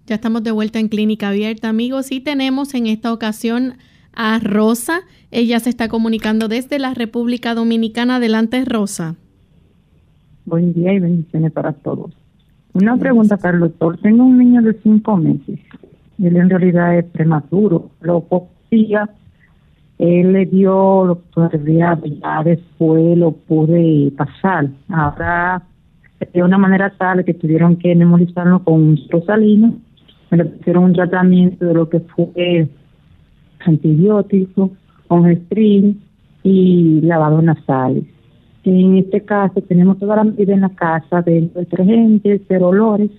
Ya 0.07 0.15
estamos 0.15 0.45
de 0.45 0.53
vuelta 0.53 0.79
en 0.79 0.89
Clínica 0.89 1.31
Abierta, 1.31 1.69
amigos, 1.69 2.13
y 2.13 2.21
tenemos 2.21 2.75
en 2.75 2.87
esta 2.87 3.13
ocasión 3.13 3.77
a 4.13 4.39
Rosa. 4.39 5.01
Ella 5.31 5.61
se 5.61 5.71
está 5.71 5.89
comunicando 5.89 6.49
desde 6.49 6.79
la 6.79 6.95
República 6.95 7.55
Dominicana. 7.55 8.17
Adelante, 8.17 8.65
Rosa. 8.65 9.17
Buen 10.45 10.73
día 10.73 10.93
y 10.93 11.01
bendiciones 11.01 11.53
para 11.53 11.73
todos. 11.73 12.13
Una 12.73 12.97
pregunta 12.97 13.37
para 13.37 13.55
el 13.55 13.61
doctor. 13.61 13.99
Tengo 13.99 14.25
un 14.25 14.39
niño 14.39 14.63
de 14.63 14.75
cinco 14.83 15.17
meses. 15.17 15.59
Él 16.23 16.37
en 16.37 16.51
realidad 16.51 16.99
es 16.99 17.05
prematuro. 17.07 17.91
Lo 18.01 18.25
días 18.71 19.09
él 19.99 20.33
le 20.33 20.45
dio 20.45 21.07
lo 21.07 21.23
que 21.51 21.59
ya 22.21 22.43
después 22.45 23.17
lo 23.17 23.33
pude 23.33 24.13
pasar. 24.17 24.69
Ahora, 24.89 25.63
de 26.33 26.43
una 26.43 26.59
manera 26.59 26.93
tal 26.99 27.25
que 27.25 27.33
tuvieron 27.33 27.77
que 27.77 27.95
nebulizarlo 27.95 28.63
con 28.63 28.75
un 28.75 28.99
salino. 29.27 29.75
Me 30.31 30.39
le 30.39 30.45
pusieron 30.45 30.85
un 30.85 30.93
tratamiento 30.93 31.65
de 31.65 31.75
lo 31.75 31.89
que 31.89 32.01
fue 32.01 32.69
antibiótico, 33.61 34.73
con 35.07 35.31
string 35.35 35.95
y 36.43 37.01
lavado 37.03 37.43
nasales 37.43 38.05
en 38.71 38.97
este 38.97 39.23
caso 39.23 39.61
tenemos 39.63 39.99
toda 39.99 40.17
la 40.17 40.25
medida 40.25 40.55
en 40.55 40.63
la 40.63 40.71
casa 40.71 41.23
de 41.23 41.51
detergentes, 41.55 42.47
de 42.49 42.57
olores. 42.57 43.11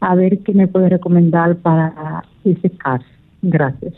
A 0.00 0.14
ver 0.14 0.38
qué 0.38 0.54
me 0.54 0.68
puede 0.68 0.88
recomendar 0.88 1.56
para 1.56 2.24
ese 2.44 2.70
caso. 2.70 3.04
Gracias. 3.42 3.94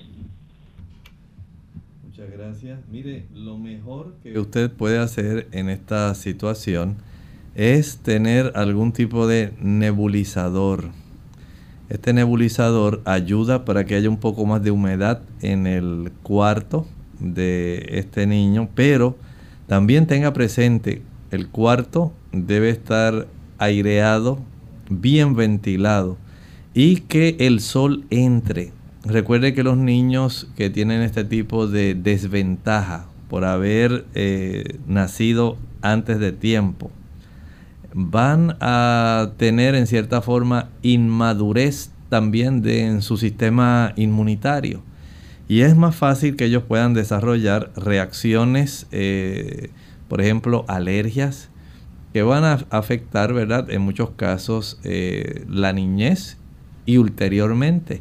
Muchas 2.05 2.31
gracias. 2.33 2.81
Mire, 2.91 3.27
lo 3.35 3.59
mejor 3.59 4.15
que 4.23 4.39
usted 4.39 4.73
puede 4.73 4.99
hacer 4.99 5.47
en 5.53 5.69
esta 5.69 6.15
situación 6.15 6.97
es 7.55 7.99
tener 7.99 8.53
algún 8.55 8.93
tipo 8.93 9.27
de 9.27 9.53
nebulizador. 9.61 10.91
Este 11.91 12.13
nebulizador 12.13 13.03
ayuda 13.05 13.65
para 13.65 13.85
que 13.85 13.97
haya 13.97 14.09
un 14.09 14.19
poco 14.19 14.47
más 14.47 14.63
de 14.63 14.71
humedad 14.71 15.23
en 15.43 15.67
el 15.67 16.13
cuarto 16.23 16.87
de 17.19 17.85
este 17.91 18.29
niño, 18.29 18.69
pero 18.77 19.17
también 19.67 20.07
tenga 20.07 20.33
presente, 20.33 21.03
el 21.33 21.49
cuarto 21.49 22.13
debe 22.31 22.71
estar 22.71 23.27
aireado, 23.59 24.39
bien 24.89 25.35
ventilado 25.35 26.17
y 26.75 27.01
que 27.01 27.37
el 27.41 27.61
sol 27.61 28.05
entre. 28.11 28.73
Recuerde 29.05 29.53
que 29.53 29.65
los 29.65 29.77
niños 29.77 30.49
que 30.57 30.71
tienen 30.71 31.03
este 31.03 31.25
tipo 31.25 31.67
de 31.67 31.97
desventaja 31.97 33.07
por 33.29 33.45
haber 33.45 34.05
eh, 34.15 34.79
nacido 34.87 35.57
antes 35.83 36.21
de 36.21 36.31
tiempo, 36.31 36.93
van 37.95 38.57
a 38.61 39.33
tener 39.37 39.75
en 39.75 39.87
cierta 39.87 40.21
forma 40.23 40.71
inmadurez 40.83 41.91
también 42.09 42.63
de, 42.63 42.87
en 42.87 43.03
su 43.03 43.17
sistema 43.17 43.93
inmunitario 43.97 44.83
y 45.51 45.63
es 45.63 45.77
más 45.77 45.97
fácil 45.97 46.37
que 46.37 46.45
ellos 46.45 46.63
puedan 46.63 46.95
desarrollar 46.95 47.73
reacciones, 47.75 48.87
eh, 48.93 49.71
por 50.07 50.21
ejemplo, 50.21 50.65
alergias, 50.69 51.51
que 52.13 52.23
van 52.23 52.45
a 52.45 52.65
afectar, 52.71 53.33
¿verdad? 53.33 53.69
En 53.69 53.83
muchos 53.83 54.11
casos 54.11 54.79
eh, 54.85 55.45
la 55.49 55.73
niñez 55.73 56.39
y 56.87 56.99
ulteriormente. 56.99 58.01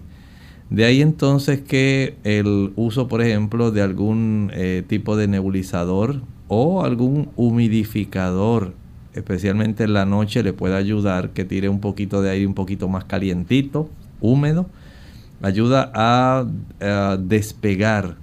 De 0.69 0.85
ahí 0.85 1.01
entonces 1.01 1.59
que 1.59 2.17
el 2.23 2.71
uso, 2.75 3.07
por 3.07 3.19
ejemplo, 3.19 3.71
de 3.71 3.81
algún 3.81 4.51
eh, 4.53 4.83
tipo 4.87 5.17
de 5.17 5.27
nebulizador 5.27 6.21
o 6.49 6.83
algún 6.85 7.31
humidificador, 7.35 8.75
especialmente 9.19 9.83
en 9.83 9.93
la 9.93 10.05
noche, 10.05 10.43
le 10.43 10.53
puede 10.53 10.75
ayudar 10.75 11.31
que 11.31 11.45
tire 11.45 11.69
un 11.69 11.79
poquito 11.79 12.21
de 12.21 12.31
aire 12.31 12.47
un 12.47 12.53
poquito 12.53 12.87
más 12.87 13.05
calientito, 13.05 13.89
húmedo, 14.21 14.67
ayuda 15.41 15.91
a, 15.93 16.45
despegar, 17.19 18.15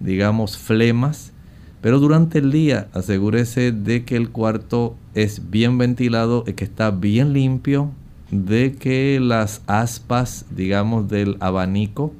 digamos, 0.00 0.58
flemas. 0.58 1.32
Pero 1.80 1.98
durante 1.98 2.38
el 2.38 2.52
día 2.52 2.88
asegúrese 2.92 3.72
de 3.72 4.04
que 4.04 4.16
el 4.16 4.30
cuarto 4.30 4.96
es 5.14 5.50
bien 5.50 5.78
ventilado, 5.78 6.44
que 6.44 6.64
está 6.64 6.90
bien 6.90 7.32
limpio, 7.32 7.90
de 8.30 8.72
que 8.72 9.18
las 9.20 9.62
aspas, 9.66 10.44
digamos, 10.54 11.08
del 11.08 11.36
abanico 11.40 12.12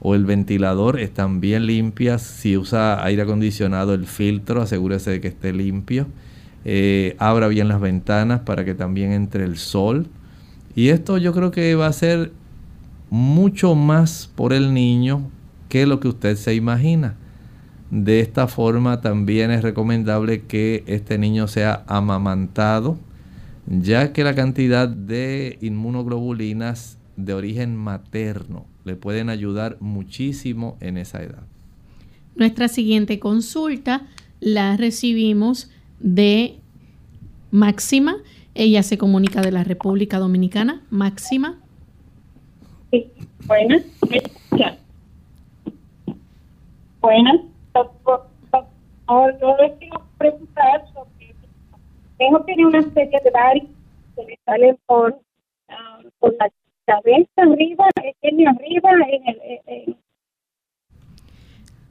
o 0.00 0.14
el 0.14 0.26
ventilador 0.26 1.00
están 1.00 1.40
bien 1.40 1.66
limpias. 1.66 2.22
Si 2.22 2.56
usa 2.56 3.02
aire 3.02 3.22
acondicionado, 3.22 3.94
el 3.94 4.06
filtro, 4.06 4.60
asegúrese 4.62 5.10
de 5.10 5.20
que 5.20 5.28
esté 5.28 5.52
limpio. 5.52 6.06
Eh, 6.70 7.16
abra 7.18 7.48
bien 7.48 7.66
las 7.66 7.80
ventanas 7.80 8.40
para 8.40 8.62
que 8.62 8.74
también 8.74 9.12
entre 9.12 9.42
el 9.42 9.56
sol. 9.56 10.06
Y 10.76 10.90
esto 10.90 11.16
yo 11.16 11.32
creo 11.32 11.50
que 11.50 11.74
va 11.74 11.86
a 11.86 11.92
ser 11.94 12.30
mucho 13.08 13.74
más 13.74 14.30
por 14.34 14.52
el 14.52 14.74
niño 14.74 15.30
que 15.70 15.86
lo 15.86 15.98
que 15.98 16.08
usted 16.08 16.36
se 16.36 16.54
imagina. 16.54 17.16
De 17.90 18.20
esta 18.20 18.48
forma 18.48 19.00
también 19.00 19.50
es 19.50 19.62
recomendable 19.62 20.42
que 20.42 20.84
este 20.86 21.16
niño 21.16 21.48
sea 21.48 21.84
amamantado, 21.86 22.98
ya 23.66 24.12
que 24.12 24.22
la 24.22 24.34
cantidad 24.34 24.90
de 24.90 25.56
inmunoglobulinas 25.62 26.98
de 27.16 27.32
origen 27.32 27.76
materno 27.76 28.66
le 28.84 28.94
pueden 28.94 29.30
ayudar 29.30 29.78
muchísimo 29.80 30.76
en 30.80 30.98
esa 30.98 31.22
edad. 31.22 31.46
Nuestra 32.36 32.68
siguiente 32.68 33.18
consulta 33.18 34.06
la 34.38 34.76
recibimos 34.76 35.70
de 36.00 36.56
Máxima. 37.50 38.16
Ella 38.54 38.82
se 38.82 38.98
comunica 38.98 39.40
de 39.40 39.52
la 39.52 39.64
República 39.64 40.18
Dominicana. 40.18 40.82
Máxima. 40.90 41.58
Sí, 42.90 43.06
buenas. 43.46 43.82
Buenas. 47.00 47.40
Les 49.60 49.78
quiero 49.78 50.02
preguntar 50.18 50.84
sobre. 50.92 51.34
Tengo 52.18 52.44
que 52.44 52.52
una 52.64 52.80
especie 52.80 53.20
de 53.22 53.30
varios 53.30 53.66
que 54.16 54.24
me 54.26 54.38
salen 54.44 54.76
por, 54.86 55.20
ah, 55.68 56.00
por 56.18 56.34
la 56.38 56.50
cabeza 56.84 57.30
arriba, 57.36 57.86
tiene 58.20 58.46
arriba 58.48 58.90
en 59.08 59.22
el... 59.28 59.96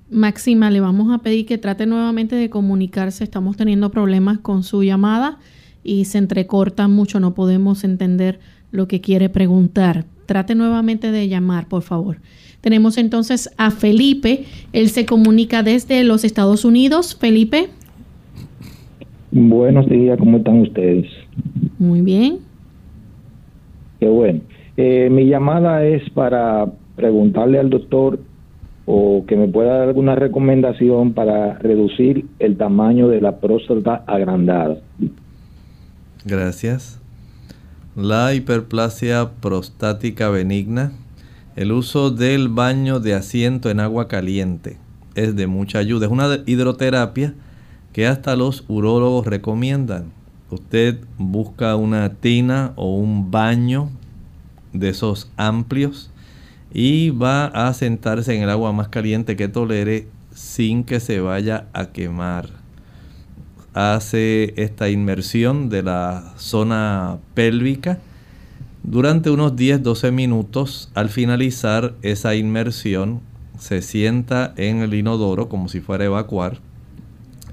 Máxima, 0.09 0.71
le 0.71 0.79
vamos 0.79 1.13
a 1.13 1.17
pedir 1.17 1.45
que 1.45 1.57
trate 1.57 1.85
nuevamente 1.85 2.35
de 2.35 2.49
comunicarse. 2.49 3.23
Estamos 3.23 3.57
teniendo 3.57 3.91
problemas 3.91 4.37
con 4.39 4.63
su 4.63 4.83
llamada 4.83 5.37
y 5.83 6.05
se 6.05 6.17
entrecorta 6.17 6.87
mucho, 6.87 7.19
no 7.19 7.33
podemos 7.33 7.83
entender 7.83 8.39
lo 8.71 8.87
que 8.87 9.01
quiere 9.01 9.29
preguntar. 9.29 10.05
Trate 10.25 10.55
nuevamente 10.55 11.11
de 11.11 11.27
llamar, 11.27 11.67
por 11.67 11.81
favor. 11.81 12.17
Tenemos 12.61 12.97
entonces 12.97 13.49
a 13.57 13.71
Felipe. 13.71 14.45
Él 14.73 14.89
se 14.89 15.05
comunica 15.05 15.63
desde 15.63 16.03
los 16.03 16.23
Estados 16.23 16.65
Unidos. 16.65 17.15
Felipe. 17.15 17.69
Buenos 19.31 19.87
días, 19.89 20.17
¿cómo 20.17 20.37
están 20.37 20.61
ustedes? 20.61 21.05
Muy 21.79 22.01
bien. 22.01 22.39
Qué 23.99 24.07
bueno. 24.07 24.41
Eh, 24.77 25.09
mi 25.11 25.25
llamada 25.25 25.85
es 25.85 26.09
para 26.11 26.65
preguntarle 26.95 27.59
al 27.59 27.69
doctor 27.69 28.19
o 28.89 29.25
que 29.27 29.35
me 29.35 29.49
pueda 29.49 29.79
dar 29.79 29.89
alguna 29.89 30.15
recomendación 30.15 31.11
para 31.11 31.59
reducir 31.59 32.25
el 32.39 32.55
tamaño 32.55 33.09
de 33.09 33.19
la 33.19 33.35
próstata 33.35 34.05
agrandada. 34.07 34.77
Gracias. 36.25 37.01
La 37.97 38.33
hiperplasia 38.33 39.31
prostática 39.41 40.29
benigna, 40.29 40.93
el 41.57 41.73
uso 41.73 42.11
del 42.11 42.47
baño 42.47 43.01
de 43.01 43.13
asiento 43.13 43.69
en 43.69 43.81
agua 43.81 44.07
caliente 44.07 44.77
es 45.15 45.35
de 45.35 45.47
mucha 45.47 45.79
ayuda. 45.79 46.05
Es 46.05 46.11
una 46.11 46.39
hidroterapia 46.45 47.33
que 47.91 48.07
hasta 48.07 48.37
los 48.37 48.63
urólogos 48.69 49.27
recomiendan. 49.27 50.13
Usted 50.49 50.99
busca 51.17 51.75
una 51.75 52.13
tina 52.13 52.71
o 52.77 52.95
un 52.95 53.31
baño 53.31 53.89
de 54.71 54.89
esos 54.89 55.29
amplios 55.35 56.09
y 56.77 57.09
va 57.09 57.45
a 57.47 57.73
sentarse 57.73 58.35
en 58.35 58.43
el 58.43 58.51
agua 58.51 58.71
más 58.71 58.89
caliente 58.89 59.35
que 59.35 59.47
tolere 59.47 60.07
sin 60.31 60.83
que 60.83 60.99
se 60.99 61.19
vaya 61.19 61.65
a 61.73 61.87
quemar. 61.87 62.51
Hace 63.73 64.53
esta 64.57 64.87
inmersión 64.87 65.69
de 65.69 65.81
la 65.81 66.35
zona 66.37 67.17
pélvica 67.33 67.97
durante 68.83 69.31
unos 69.31 69.55
10-12 69.55 70.11
minutos. 70.11 70.91
Al 70.93 71.09
finalizar 71.09 71.95
esa 72.03 72.35
inmersión, 72.35 73.21
se 73.57 73.81
sienta 73.81 74.53
en 74.55 74.83
el 74.83 74.93
inodoro 74.93 75.49
como 75.49 75.69
si 75.69 75.81
fuera 75.81 76.03
a 76.03 76.07
evacuar 76.07 76.59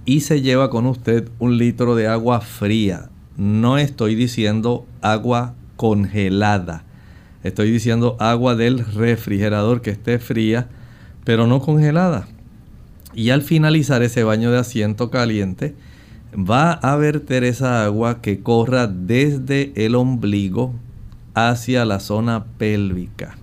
y 0.04 0.20
se 0.20 0.42
lleva 0.42 0.68
con 0.68 0.84
usted 0.84 1.30
un 1.38 1.56
litro 1.56 1.94
de 1.94 2.08
agua 2.08 2.42
fría. 2.42 3.08
No 3.38 3.78
estoy 3.78 4.16
diciendo 4.16 4.84
agua 5.00 5.54
congelada 5.76 6.84
Estoy 7.44 7.70
diciendo 7.70 8.16
agua 8.20 8.56
del 8.56 8.84
refrigerador 8.84 9.82
que 9.82 9.90
esté 9.90 10.18
fría, 10.18 10.68
pero 11.24 11.46
no 11.46 11.60
congelada. 11.60 12.26
Y 13.14 13.30
al 13.30 13.42
finalizar 13.42 14.02
ese 14.02 14.24
baño 14.24 14.50
de 14.50 14.58
asiento 14.58 15.10
caliente, 15.10 15.74
va 16.34 16.72
a 16.72 16.96
verter 16.96 17.44
esa 17.44 17.84
agua 17.84 18.20
que 18.22 18.40
corra 18.40 18.86
desde 18.86 19.72
el 19.76 19.94
ombligo 19.94 20.74
hacia 21.34 21.84
la 21.84 22.00
zona 22.00 22.46
pélvica. 22.58 23.36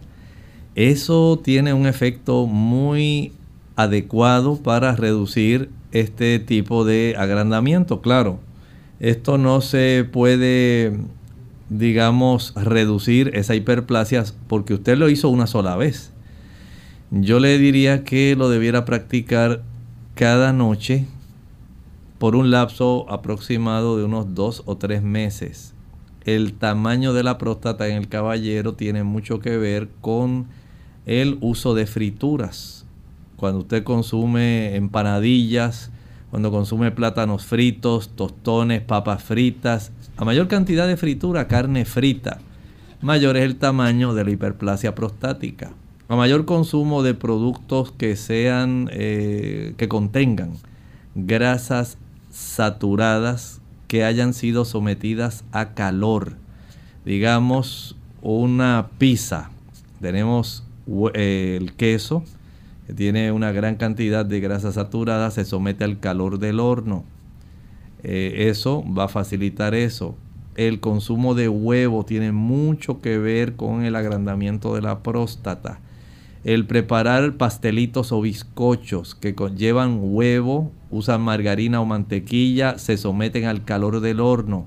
Eso 0.76 1.40
tiene 1.44 1.74
un 1.74 1.86
efecto 1.86 2.48
muy 2.48 3.34
adecuado 3.76 4.58
para 4.58 4.96
reducir 4.96 5.70
este 5.92 6.40
tipo 6.40 6.86
de 6.86 7.16
agrandamiento. 7.18 8.02
Claro, 8.02 8.40
esto 9.00 9.38
no 9.38 9.62
se 9.62 10.08
puede 10.12 10.94
digamos, 11.71 12.53
reducir 12.55 13.31
esa 13.34 13.55
hiperplasia 13.55 14.25
porque 14.47 14.73
usted 14.73 14.97
lo 14.97 15.10
hizo 15.10 15.29
una 15.29 15.47
sola 15.47 15.77
vez. 15.77 16.12
Yo 17.12 17.39
le 17.39 17.57
diría 17.57 18.03
que 18.03 18.36
lo 18.36 18.49
debiera 18.49 18.84
practicar 18.84 19.63
cada 20.13 20.51
noche 20.51 21.05
por 22.19 22.36
un 22.36 22.51
lapso 22.51 23.05
aproximado 23.10 23.97
de 23.97 24.03
unos 24.03 24.36
dos 24.36 24.63
o 24.65 24.75
tres 24.75 25.01
meses. 25.01 25.73
El 26.25 26.53
tamaño 26.53 27.13
de 27.13 27.23
la 27.23 27.38
próstata 27.38 27.88
en 27.88 27.95
el 27.95 28.10
caballero 28.10 28.73
tiene 28.73 29.03
mucho 29.03 29.39
que 29.39 29.55
ver 29.55 29.88
con 30.01 30.47
el 31.05 31.38
uso 31.39 31.73
de 31.73 31.88
frituras. 31.88 32.86
Cuando 33.38 33.60
usted 33.60 33.86
consume 33.86 34.75
empanadillas, 34.75 35.89
cuando 36.31 36.51
consume 36.51 36.91
plátanos 36.91 37.45
fritos, 37.45 38.10
tostones, 38.10 38.81
papas 38.81 39.23
fritas, 39.23 39.93
a 40.21 40.23
mayor 40.23 40.47
cantidad 40.47 40.88
de 40.88 40.97
fritura, 40.97 41.47
carne 41.47 41.84
frita, 41.84 42.41
mayor 43.01 43.38
es 43.38 43.43
el 43.43 43.55
tamaño 43.55 44.13
de 44.13 44.23
la 44.23 44.29
hiperplasia 44.29 44.93
prostática. 44.93 45.71
A 46.10 46.15
mayor 46.15 46.45
consumo 46.45 47.01
de 47.01 47.15
productos 47.15 47.91
que 47.91 48.15
sean, 48.15 48.88
eh, 48.93 49.73
que 49.77 49.88
contengan 49.88 50.51
grasas 51.15 51.97
saturadas 52.29 53.62
que 53.88 54.03
hayan 54.03 54.36
sido 54.36 54.63
sometidas 54.63 55.43
a 55.51 55.73
calor. 55.73 56.34
Digamos, 57.03 57.95
una 58.21 58.89
pizza. 58.99 59.49
Tenemos 60.01 60.63
eh, 61.15 61.57
el 61.60 61.73
queso, 61.73 62.23
que 62.86 62.93
tiene 62.93 63.31
una 63.31 63.51
gran 63.51 63.75
cantidad 63.75 64.23
de 64.23 64.39
grasa 64.39 64.71
saturada, 64.71 65.31
se 65.31 65.45
somete 65.45 65.84
al 65.84 65.99
calor 65.99 66.38
del 66.38 66.60
horno 66.60 67.05
eh, 68.04 68.48
eso 68.50 68.84
va 68.86 69.06
a 69.06 69.10
facilitar 69.10 69.76
eso. 69.76 70.16
El 70.56 70.80
consumo 70.80 71.34
de 71.34 71.48
huevo 71.48 72.04
tiene 72.06 72.32
mucho 72.32 73.00
que 73.00 73.18
ver 73.18 73.56
con 73.56 73.84
el 73.84 73.96
agrandamiento 73.96 74.76
de 74.76 74.82
la 74.82 75.00
próstata. 75.00 75.80
El 76.44 76.66
preparar 76.66 77.38
pastelitos 77.38 78.12
o 78.12 78.22
bizcochos 78.22 79.16
que 79.16 79.36
llevan 79.56 80.00
huevo, 80.02 80.72
usan 80.90 81.22
margarina 81.22 81.80
o 81.80 81.86
mantequilla, 81.86 82.80
se 82.80 82.98
someten 82.98 83.46
al 83.46 83.64
calor 83.64 84.02
del 84.02 84.20
horno. 84.20 84.66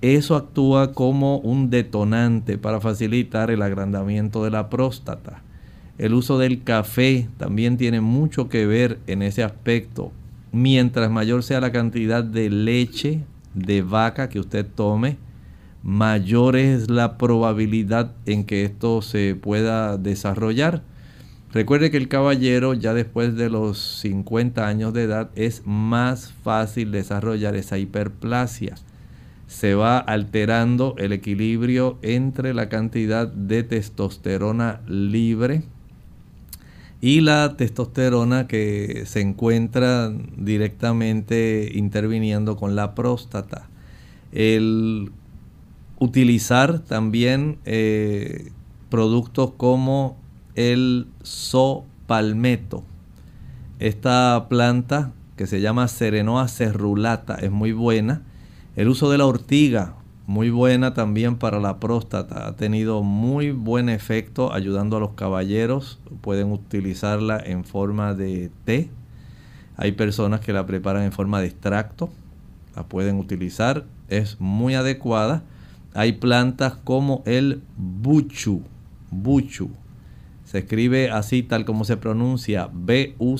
Eso 0.00 0.36
actúa 0.36 0.92
como 0.92 1.38
un 1.38 1.70
detonante 1.70 2.58
para 2.58 2.80
facilitar 2.80 3.50
el 3.50 3.62
agrandamiento 3.62 4.44
de 4.44 4.50
la 4.50 4.70
próstata. 4.70 5.42
El 5.98 6.14
uso 6.14 6.38
del 6.38 6.62
café 6.62 7.28
también 7.38 7.76
tiene 7.76 8.00
mucho 8.00 8.48
que 8.48 8.66
ver 8.66 9.00
en 9.06 9.22
ese 9.22 9.42
aspecto 9.42 10.12
mientras 10.56 11.10
mayor 11.10 11.42
sea 11.42 11.60
la 11.60 11.70
cantidad 11.70 12.24
de 12.24 12.48
leche 12.48 13.20
de 13.52 13.82
vaca 13.82 14.30
que 14.30 14.40
usted 14.40 14.66
tome, 14.66 15.18
mayor 15.82 16.56
es 16.56 16.90
la 16.90 17.18
probabilidad 17.18 18.14
en 18.24 18.44
que 18.44 18.64
esto 18.64 19.02
se 19.02 19.34
pueda 19.34 19.98
desarrollar. 19.98 20.82
Recuerde 21.52 21.90
que 21.90 21.98
el 21.98 22.08
caballero 22.08 22.72
ya 22.72 22.94
después 22.94 23.36
de 23.36 23.50
los 23.50 23.78
50 24.00 24.66
años 24.66 24.94
de 24.94 25.04
edad 25.04 25.30
es 25.34 25.62
más 25.66 26.32
fácil 26.42 26.90
desarrollar 26.90 27.54
esa 27.54 27.76
hiperplasia. 27.76 28.76
Se 29.46 29.74
va 29.74 29.98
alterando 29.98 30.94
el 30.96 31.12
equilibrio 31.12 31.98
entre 32.00 32.54
la 32.54 32.68
cantidad 32.70 33.28
de 33.28 33.62
testosterona 33.62 34.80
libre 34.86 35.64
y 37.00 37.20
la 37.20 37.56
testosterona 37.56 38.46
que 38.46 39.04
se 39.06 39.20
encuentra 39.20 40.10
directamente 40.36 41.70
interviniendo 41.74 42.56
con 42.56 42.74
la 42.74 42.94
próstata. 42.94 43.68
El 44.32 45.12
utilizar 45.98 46.80
también 46.80 47.58
eh, 47.64 48.50
productos 48.88 49.52
como 49.56 50.16
el 50.54 51.06
sopalmeto. 51.22 52.84
Esta 53.78 54.46
planta 54.48 55.12
que 55.36 55.46
se 55.46 55.60
llama 55.60 55.88
Serenoa 55.88 56.48
cerulata 56.48 57.34
es 57.36 57.50
muy 57.50 57.72
buena. 57.72 58.22
El 58.74 58.88
uso 58.88 59.10
de 59.10 59.18
la 59.18 59.26
ortiga, 59.26 59.95
muy 60.26 60.50
buena 60.50 60.92
también 60.92 61.36
para 61.36 61.60
la 61.60 61.78
próstata. 61.78 62.48
Ha 62.48 62.56
tenido 62.56 63.04
muy 63.04 63.52
buen 63.52 63.88
efecto 63.88 64.52
ayudando 64.52 64.96
a 64.96 65.00
los 65.00 65.12
caballeros. 65.12 66.00
Pueden 66.20 66.50
utilizarla 66.50 67.38
en 67.38 67.64
forma 67.64 68.12
de 68.12 68.50
té. 68.64 68.90
Hay 69.76 69.92
personas 69.92 70.40
que 70.40 70.52
la 70.52 70.66
preparan 70.66 71.04
en 71.04 71.12
forma 71.12 71.40
de 71.40 71.46
extracto. 71.46 72.10
La 72.74 72.82
pueden 72.82 73.20
utilizar. 73.20 73.84
Es 74.08 74.40
muy 74.40 74.74
adecuada. 74.74 75.44
Hay 75.94 76.14
plantas 76.14 76.74
como 76.74 77.22
el 77.24 77.62
buchu. 77.76 78.62
Buchu. 79.12 79.70
Se 80.44 80.58
escribe 80.58 81.10
así 81.10 81.44
tal 81.44 81.64
como 81.64 81.84
se 81.84 81.96
pronuncia. 81.96 82.68
B-U-C-H-U 82.72 83.36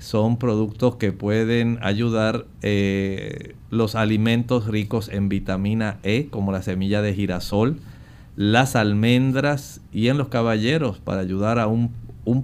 son 0.00 0.38
productos 0.38 0.96
que 0.96 1.12
pueden 1.12 1.78
ayudar 1.82 2.46
eh, 2.62 3.54
los 3.68 3.94
alimentos 3.94 4.66
ricos 4.66 5.10
en 5.10 5.28
vitamina 5.28 5.98
E, 6.02 6.28
como 6.30 6.52
la 6.52 6.62
semilla 6.62 7.02
de 7.02 7.14
girasol, 7.14 7.78
las 8.34 8.76
almendras 8.76 9.82
y 9.92 10.08
en 10.08 10.16
los 10.16 10.28
caballeros, 10.28 11.00
para 11.00 11.20
ayudar 11.20 11.58
a 11.58 11.66
un, 11.66 11.92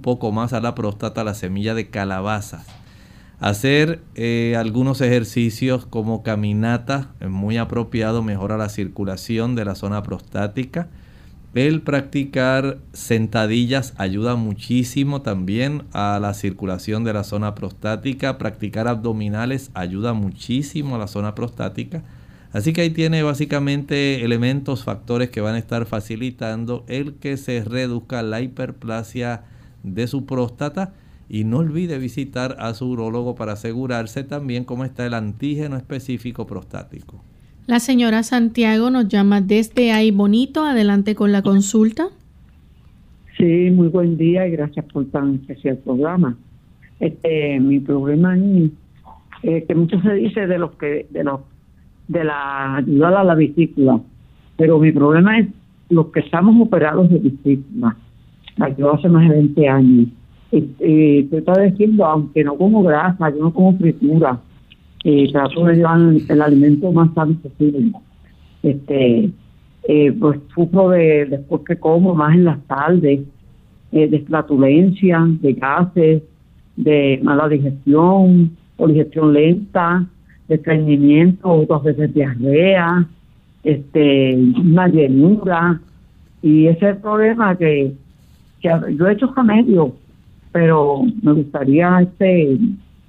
poco 0.03 0.31
más 0.31 0.53
a 0.53 0.61
la 0.61 0.75
próstata, 0.75 1.23
la 1.23 1.33
semilla 1.33 1.73
de 1.73 1.89
calabaza. 1.89 2.63
Hacer 3.39 4.01
eh, 4.13 4.55
algunos 4.55 5.01
ejercicios 5.01 5.87
como 5.87 6.21
caminata 6.21 7.09
es 7.19 7.29
muy 7.29 7.57
apropiado, 7.57 8.21
mejora 8.21 8.57
la 8.57 8.69
circulación 8.69 9.55
de 9.55 9.65
la 9.65 9.73
zona 9.73 10.03
prostática 10.03 10.89
el 11.53 11.81
practicar 11.81 12.77
sentadillas 12.93 13.93
ayuda 13.97 14.35
muchísimo 14.35 15.21
también 15.21 15.83
a 15.91 16.19
la 16.21 16.33
circulación 16.33 17.03
de 17.03 17.13
la 17.13 17.23
zona 17.23 17.55
prostática. 17.55 18.37
Practicar 18.37 18.87
abdominales 18.87 19.71
ayuda 19.73 20.13
muchísimo 20.13 20.95
a 20.95 20.99
la 20.99 21.07
zona 21.07 21.33
prostática. 21.33 22.03
Así 22.51 22.73
que 22.73 22.81
ahí 22.81 22.91
tiene 22.91 23.23
básicamente 23.23 24.23
elementos, 24.23 24.83
factores 24.83 25.29
que 25.29 25.41
van 25.41 25.55
a 25.55 25.59
estar 25.59 25.85
facilitando 25.85 26.85
el 26.87 27.15
que 27.15 27.37
se 27.37 27.63
reduzca 27.63 28.21
la 28.21 28.41
hiperplasia 28.41 29.43
de 29.83 30.07
su 30.07 30.25
próstata. 30.25 30.93
Y 31.29 31.43
no 31.43 31.57
olvide 31.57 31.97
visitar 31.97 32.55
a 32.59 32.73
su 32.73 32.87
urologo 32.87 33.35
para 33.35 33.53
asegurarse 33.53 34.23
también 34.23 34.63
cómo 34.63 34.85
está 34.85 35.05
el 35.05 35.13
antígeno 35.13 35.75
específico 35.75 36.45
prostático. 36.45 37.23
La 37.67 37.81
señora 37.81 38.23
Santiago 38.23 38.89
nos 38.89 39.09
llama 39.09 39.41
desde 39.41 39.91
ahí 39.91 40.09
bonito. 40.09 40.63
Adelante 40.63 41.15
con 41.15 41.33
la 41.33 41.41
consulta. 41.41 42.07
Sí, 43.37 43.69
muy 43.71 43.89
buen 43.89 44.17
día 44.17 44.47
y 44.47 44.51
gracias 44.51 44.85
por 44.85 45.03
tan 45.07 45.35
especial 45.35 45.77
programa. 45.79 46.37
Este, 47.01 47.59
mi 47.59 47.81
problema 47.81 48.37
es 48.37 48.71
eh, 49.43 49.65
que 49.67 49.75
mucho 49.75 50.01
se 50.01 50.13
dice 50.13 50.47
de 50.47 50.57
los 50.57 50.71
que 50.75 51.07
de 51.09 51.25
los 51.25 51.41
de 52.07 52.23
la 52.23 52.77
ayuda 52.77 53.19
a 53.19 53.23
la 53.25 53.35
vesícula, 53.35 53.99
pero 54.55 54.79
mi 54.79 54.93
problema 54.93 55.37
es 55.37 55.47
los 55.89 56.07
que 56.07 56.21
estamos 56.21 56.55
operados 56.65 57.09
de 57.09 57.19
vesícula. 57.19 57.97
Yo 58.77 58.93
hace 58.93 59.09
más 59.09 59.27
de 59.27 59.35
20 59.35 59.67
años. 59.67 60.07
Y, 60.53 60.57
y 60.79 61.29
estoy 61.29 61.71
diciendo, 61.71 62.05
aunque 62.05 62.45
no 62.45 62.55
como 62.55 62.81
grasa, 62.81 63.29
yo 63.29 63.43
no 63.43 63.53
como 63.53 63.77
fritura, 63.77 64.39
y 65.09 65.31
trato 65.31 65.63
de 65.63 65.75
llevar 65.75 65.99
el, 66.27 66.41
alimento 66.41 66.91
más 66.91 67.13
sano 67.13 67.33
posible. 67.35 67.93
Este, 68.61 69.29
eh, 69.87 70.11
pues 70.19 70.37
sufro 70.53 70.89
de, 70.89 71.27
después 71.27 71.61
que 71.65 71.77
como, 71.77 72.13
más 72.13 72.35
en 72.35 72.43
las 72.43 72.61
tardes, 72.67 73.21
eh, 73.93 74.07
de 74.09 74.19
flatulencia, 74.19 75.25
de 75.25 75.53
gases, 75.53 76.23
de 76.75 77.21
mala 77.23 77.47
digestión, 77.47 78.57
o 78.75 78.87
digestión 78.87 79.31
lenta, 79.31 80.05
de 80.49 80.55
estreñimiento, 80.55 81.51
otras 81.51 81.83
veces 81.83 82.13
diarrea, 82.13 83.07
este, 83.63 84.35
una 84.35 84.89
llenura, 84.89 85.79
y 86.41 86.67
ese 86.67 86.85
es 86.85 86.95
el 86.95 86.97
problema 86.97 87.55
que, 87.55 87.93
que 88.59 88.69
yo 88.97 89.07
he 89.07 89.13
hecho 89.13 89.33
remedio, 89.33 89.93
pero 90.51 91.03
me 91.21 91.31
gustaría 91.31 92.01
este 92.01 92.57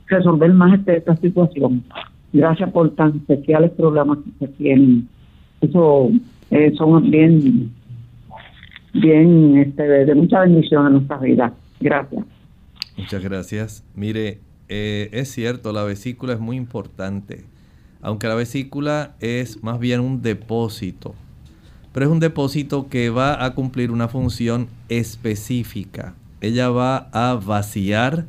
resolver 0.09 0.53
más 0.53 0.79
este, 0.79 0.99
esta 0.99 1.17
situación. 1.17 1.85
Gracias 2.33 2.71
por 2.71 2.95
tan 2.95 3.17
especiales 3.17 3.71
programas 3.73 4.19
que 4.19 4.47
se 4.47 4.53
tienen. 4.55 5.09
Eso 5.61 6.11
eh, 6.51 6.73
son 6.77 7.11
bien, 7.11 7.73
bien 8.95 9.59
este, 9.59 9.83
de 9.83 10.15
mucha 10.15 10.41
bendición 10.41 10.87
en 10.87 10.93
nuestra 10.95 11.19
vida. 11.19 11.53
Gracias. 11.81 12.25
Muchas 12.97 13.23
gracias. 13.23 13.85
Mire, 13.95 14.41
eh, 14.69 15.09
es 15.13 15.31
cierto, 15.31 15.73
la 15.73 15.85
vesícula 15.85 16.35
es 16.35 16.41
muy 16.41 16.57
importante. 16.57 17.45
Aunque 18.01 18.29
la 18.29 18.35
vesícula 18.35 19.15
es 19.21 19.63
más 19.63 19.79
bien 19.79 20.01
un 20.01 20.23
depósito, 20.23 21.15
pero 21.93 22.07
es 22.07 22.13
un 22.13 22.21
depósito 22.21 22.89
que 22.89 23.11
va 23.11 23.45
a 23.45 23.55
cumplir 23.55 23.91
una 23.91 24.09
función 24.09 24.69
específica. 24.89 26.15
Ella 26.41 26.69
va 26.69 27.09
a 27.13 27.35
vaciar 27.35 28.27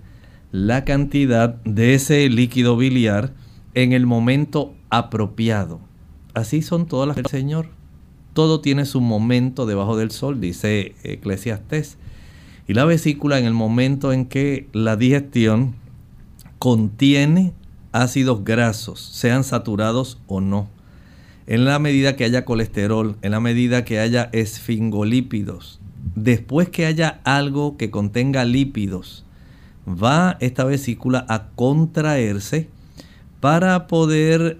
la 0.51 0.83
cantidad 0.85 1.55
de 1.63 1.93
ese 1.93 2.27
líquido 2.29 2.75
biliar 2.77 3.33
en 3.75 3.93
el 3.93 4.05
momento 4.05 4.73
apropiado. 4.89 5.79
Así 6.33 6.61
son 6.61 6.87
todas 6.87 7.07
las 7.07 7.15
del 7.17 7.27
Señor. 7.27 7.67
Todo 8.33 8.61
tiene 8.61 8.85
su 8.85 9.01
momento 9.01 9.65
debajo 9.65 9.97
del 9.97 10.11
sol, 10.11 10.39
dice 10.39 10.95
Eclesiastés. 11.03 11.97
Y 12.67 12.73
la 12.73 12.85
vesícula 12.85 13.39
en 13.39 13.45
el 13.45 13.53
momento 13.53 14.13
en 14.13 14.25
que 14.25 14.67
la 14.73 14.95
digestión 14.95 15.75
contiene 16.59 17.53
ácidos 17.91 18.43
grasos, 18.43 18.99
sean 18.99 19.43
saturados 19.43 20.19
o 20.27 20.41
no. 20.41 20.67
En 21.47 21.65
la 21.65 21.79
medida 21.79 22.15
que 22.15 22.25
haya 22.25 22.45
colesterol, 22.45 23.17
en 23.23 23.31
la 23.31 23.39
medida 23.39 23.85
que 23.85 23.99
haya 23.99 24.29
esfingolípidos, 24.33 25.79
después 26.15 26.69
que 26.69 26.85
haya 26.85 27.21
algo 27.23 27.75
que 27.75 27.89
contenga 27.89 28.45
lípidos, 28.45 29.25
va 29.89 30.37
esta 30.39 30.63
vesícula 30.63 31.25
a 31.27 31.47
contraerse 31.55 32.69
para 33.39 33.87
poder 33.87 34.59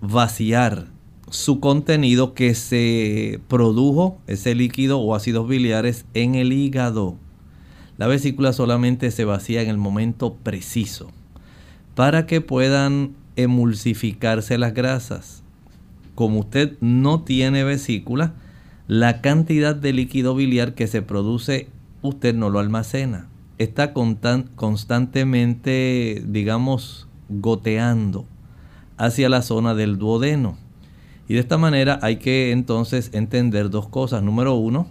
vaciar 0.00 0.86
su 1.30 1.58
contenido 1.58 2.34
que 2.34 2.54
se 2.54 3.40
produjo, 3.48 4.18
ese 4.26 4.54
líquido 4.54 5.00
o 5.00 5.14
ácidos 5.14 5.48
biliares, 5.48 6.04
en 6.14 6.34
el 6.36 6.52
hígado. 6.52 7.16
La 7.96 8.06
vesícula 8.06 8.52
solamente 8.52 9.10
se 9.10 9.24
vacía 9.24 9.62
en 9.62 9.70
el 9.70 9.78
momento 9.78 10.34
preciso 10.34 11.10
para 11.94 12.26
que 12.26 12.40
puedan 12.40 13.14
emulsificarse 13.36 14.58
las 14.58 14.74
grasas. 14.74 15.42
Como 16.14 16.40
usted 16.40 16.76
no 16.80 17.22
tiene 17.22 17.64
vesícula, 17.64 18.34
la 18.86 19.20
cantidad 19.20 19.74
de 19.74 19.92
líquido 19.92 20.34
biliar 20.34 20.74
que 20.74 20.86
se 20.86 21.02
produce 21.02 21.68
usted 22.02 22.34
no 22.34 22.50
lo 22.50 22.58
almacena 22.58 23.28
está 23.58 23.92
constantemente, 23.92 26.22
digamos, 26.26 27.06
goteando 27.28 28.24
hacia 28.96 29.28
la 29.28 29.42
zona 29.42 29.74
del 29.74 29.98
duodeno. 29.98 30.56
Y 31.28 31.34
de 31.34 31.40
esta 31.40 31.58
manera 31.58 31.98
hay 32.02 32.16
que 32.16 32.52
entonces 32.52 33.10
entender 33.12 33.70
dos 33.70 33.88
cosas. 33.88 34.22
Número 34.22 34.54
uno, 34.54 34.86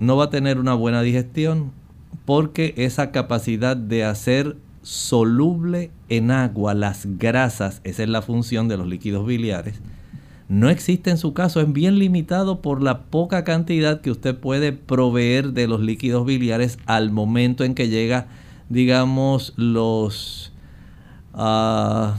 no 0.00 0.16
va 0.16 0.24
a 0.24 0.30
tener 0.30 0.58
una 0.58 0.74
buena 0.74 1.02
digestión 1.02 1.70
porque 2.24 2.74
esa 2.76 3.12
capacidad 3.12 3.76
de 3.76 4.04
hacer 4.04 4.56
soluble 4.82 5.90
en 6.08 6.30
agua 6.30 6.74
las 6.74 7.06
grasas, 7.18 7.80
esa 7.84 8.02
es 8.02 8.08
la 8.08 8.22
función 8.22 8.68
de 8.68 8.76
los 8.76 8.86
líquidos 8.86 9.26
biliares, 9.26 9.80
no 10.48 10.68
existe 10.68 11.10
en 11.10 11.18
su 11.18 11.32
caso, 11.32 11.60
es 11.60 11.72
bien 11.72 11.98
limitado 11.98 12.60
por 12.60 12.80
la 12.80 13.02
poca 13.02 13.42
cantidad 13.42 14.00
que 14.00 14.12
usted 14.12 14.36
puede 14.36 14.72
proveer 14.72 15.52
de 15.52 15.66
los 15.66 15.80
líquidos 15.80 16.24
biliares 16.24 16.78
al 16.86 17.10
momento 17.10 17.64
en 17.64 17.74
que 17.74 17.88
llega, 17.88 18.28
digamos, 18.68 19.54
los 19.56 20.52
uh, 21.34 22.12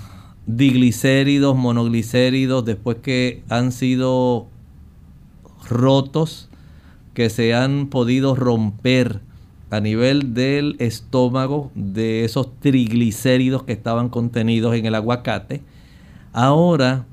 diglicéridos, 0.46 1.56
monoglicéridos, 1.56 2.66
después 2.66 2.98
que 2.98 3.44
han 3.48 3.72
sido 3.72 4.48
rotos, 5.70 6.50
que 7.14 7.30
se 7.30 7.54
han 7.54 7.88
podido 7.88 8.36
romper 8.36 9.22
a 9.70 9.80
nivel 9.80 10.34
del 10.34 10.76
estómago 10.80 11.72
de 11.76 12.26
esos 12.26 12.60
triglicéridos 12.60 13.64
que 13.64 13.74
estaban 13.74 14.10
contenidos 14.10 14.76
en 14.76 14.86
el 14.86 14.96
aguacate. 14.96 15.62
Ahora 16.34 17.06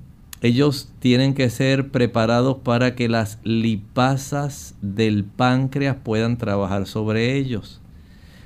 ellos 0.44 0.90
tienen 0.98 1.32
que 1.32 1.48
ser 1.48 1.90
preparados 1.90 2.58
para 2.58 2.94
que 2.94 3.08
las 3.08 3.38
lipasas 3.44 4.74
del 4.82 5.24
páncreas 5.24 5.96
puedan 6.04 6.36
trabajar 6.36 6.86
sobre 6.86 7.38
ellos. 7.38 7.80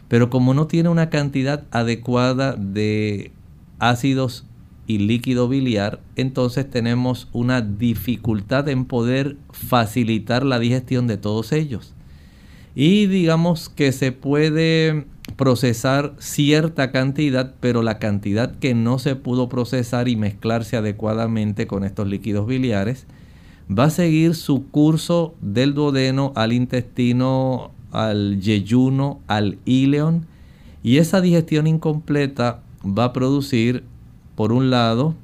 Pero 0.06 0.30
como 0.30 0.54
no 0.54 0.68
tiene 0.68 0.90
una 0.90 1.10
cantidad 1.10 1.64
adecuada 1.72 2.54
de 2.54 3.32
ácidos 3.80 4.46
y 4.86 4.98
líquido 4.98 5.48
biliar, 5.48 6.00
entonces 6.14 6.70
tenemos 6.70 7.26
una 7.32 7.62
dificultad 7.62 8.68
en 8.68 8.84
poder 8.84 9.36
facilitar 9.50 10.46
la 10.46 10.60
digestión 10.60 11.08
de 11.08 11.16
todos 11.16 11.50
ellos. 11.50 11.94
Y 12.76 13.06
digamos 13.06 13.68
que 13.68 13.90
se 13.90 14.12
puede 14.12 15.04
procesar 15.36 16.14
cierta 16.18 16.90
cantidad, 16.90 17.54
pero 17.60 17.82
la 17.82 17.98
cantidad 17.98 18.54
que 18.56 18.74
no 18.74 18.98
se 18.98 19.16
pudo 19.16 19.48
procesar 19.48 20.08
y 20.08 20.16
mezclarse 20.16 20.76
adecuadamente 20.76 21.66
con 21.66 21.84
estos 21.84 22.08
líquidos 22.08 22.46
biliares, 22.46 23.06
va 23.70 23.84
a 23.84 23.90
seguir 23.90 24.34
su 24.34 24.66
curso 24.70 25.34
del 25.40 25.74
duodeno 25.74 26.32
al 26.34 26.52
intestino, 26.52 27.70
al 27.92 28.40
yeyuno, 28.40 29.20
al 29.26 29.58
ileón, 29.64 30.26
y 30.82 30.98
esa 30.98 31.20
digestión 31.20 31.66
incompleta 31.66 32.60
va 32.84 33.04
a 33.04 33.12
producir, 33.12 33.84
por 34.36 34.52
un 34.52 34.70
lado, 34.70 35.14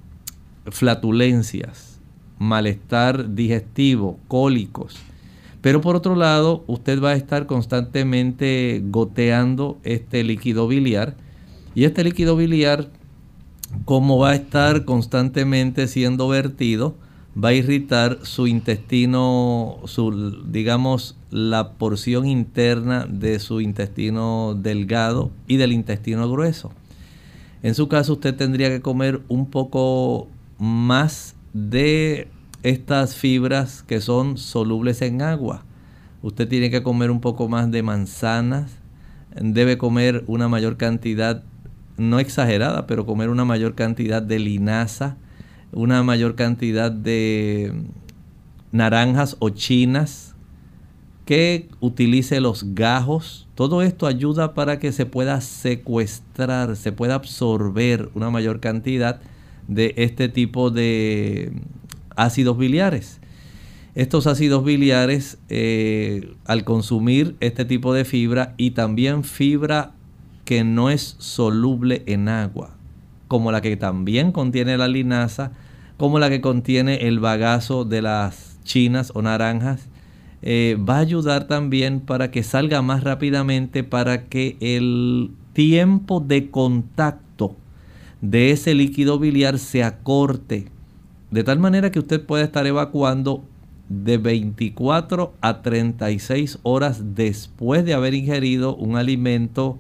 flatulencias, 0.66 2.00
malestar 2.38 3.34
digestivo, 3.34 4.18
cólicos, 4.28 4.96
pero 5.64 5.81
por 5.81 5.96
otro 5.96 6.14
lado, 6.14 6.62
usted 6.66 7.03
va 7.03 7.12
a 7.12 7.14
estar 7.14 7.46
constantemente 7.46 8.83
goteando 8.85 9.79
este 9.83 10.22
líquido 10.22 10.68
biliar. 10.68 11.16
Y 11.74 11.85
este 11.85 12.05
líquido 12.05 12.37
biliar, 12.37 12.90
como 13.87 14.18
va 14.18 14.33
a 14.33 14.35
estar 14.35 14.85
constantemente 14.85 15.88
siendo 15.88 16.29
vertido, 16.29 16.96
va 17.42 17.48
a 17.48 17.55
irritar 17.55 18.18
su 18.24 18.46
intestino, 18.46 19.79
su, 19.87 20.42
digamos, 20.46 21.16
la 21.31 21.72
porción 21.72 22.27
interna 22.27 23.07
de 23.09 23.38
su 23.38 23.62
intestino 23.62 24.55
delgado 24.55 25.31
y 25.46 25.57
del 25.57 25.72
intestino 25.72 26.31
grueso. 26.31 26.72
En 27.62 27.74
su 27.74 27.88
caso, 27.88 28.12
usted 28.12 28.37
tendría 28.37 28.68
que 28.68 28.83
comer 28.83 29.22
un 29.29 29.46
poco 29.46 30.29
más 30.59 31.37
de 31.55 32.29
estas 32.64 33.14
fibras 33.14 33.85
que 33.87 34.00
son 34.00 34.38
solubles 34.38 35.03
en 35.03 35.22
agua. 35.22 35.64
Usted 36.22 36.48
tiene 36.48 36.70
que 36.70 36.83
comer 36.83 37.11
un 37.11 37.20
poco 37.20 37.46
más 37.46 37.70
de 37.70 37.83
manzanas, 37.83 38.79
debe 39.38 39.77
comer 39.77 40.24
una 40.27 40.48
mayor 40.48 40.79
cantidad, 40.79 41.44
no 41.98 42.18
exagerada, 42.18 42.87
pero 42.87 43.05
comer 43.05 43.29
una 43.29 43.44
mayor 43.44 43.74
cantidad 43.74 44.22
de 44.22 44.38
linaza, 44.38 45.18
una 45.72 46.03
mayor 46.03 46.37
cantidad 46.37 46.90
de 46.90 47.85
naranjas 48.72 49.37
o 49.40 49.50
chinas, 49.50 50.35
que 51.27 51.68
utilice 51.81 52.40
los 52.40 52.74
gajos. 52.74 53.46
Todo 53.55 53.83
esto 53.83 54.07
ayuda 54.07 54.55
para 54.55 54.79
que 54.79 54.90
se 54.92 55.05
pueda 55.05 55.42
secuestrar, 55.42 56.77
se 56.77 56.92
pueda 56.92 57.14
absorber 57.14 58.09
una 58.14 58.31
mayor 58.31 58.61
cantidad 58.61 59.20
de 59.68 59.92
este 59.96 60.29
tipo 60.29 60.70
de 60.70 61.53
ácidos 62.16 62.59
biliares. 62.59 63.20
Estos 63.94 64.27
ácidos 64.27 64.64
biliares, 64.64 65.38
eh, 65.48 66.35
al 66.46 66.64
consumir 66.64 67.37
este 67.40 67.64
tipo 67.64 67.94
de 67.94 68.05
fibra 68.05 68.55
y 68.57 68.72
también 68.72 69.22
fibra 69.22 69.92
que 70.44 70.64
no 70.64 70.90
es 70.90 71.16
soluble 71.18 72.03
en 72.07 72.29
agua, 72.29 72.77
como 73.29 73.53
la 73.53 73.61
que 73.61 73.77
también 73.77 74.33
contiene 74.33 74.77
la 74.77 74.88
linaza, 74.88 75.53
como 75.96 76.18
la 76.18 76.29
que 76.29 76.40
contiene 76.40 77.07
el 77.07 77.20
bagazo 77.20 77.85
de 77.85 78.03
las 78.03 78.59
chinas 78.64 79.12
o 79.14 79.22
naranjas, 79.22 79.88
eh, 80.42 80.77
va 80.77 80.96
a 80.96 81.00
ayudar 81.00 81.46
también 81.46 82.00
para 82.00 82.31
que 82.31 82.42
salga 82.42 82.83
más 82.83 83.05
rápidamente, 83.05 83.85
para 83.85 84.24
que 84.27 84.57
el 84.61 85.31
tiempo 85.53 86.20
de 86.20 86.50
contacto 86.50 87.57
de 88.20 88.50
ese 88.50 88.74
líquido 88.74 89.18
biliar 89.18 89.59
se 89.59 89.85
acorte 89.85 90.73
de 91.35 91.42
tal 91.42 91.59
manera 91.59 91.90
que 91.90 91.99
usted 91.99 92.25
pueda 92.25 92.44
estar 92.44 92.64
evacuando 92.64 93.42
de 93.88 94.18
24 94.18 95.35
a 95.40 95.62
36 95.62 96.61
horas 96.62 97.16
después 97.16 97.85
de 97.85 97.92
haber 97.92 98.14
ingerido 98.14 98.77
un 98.77 98.94
alimento 98.94 99.77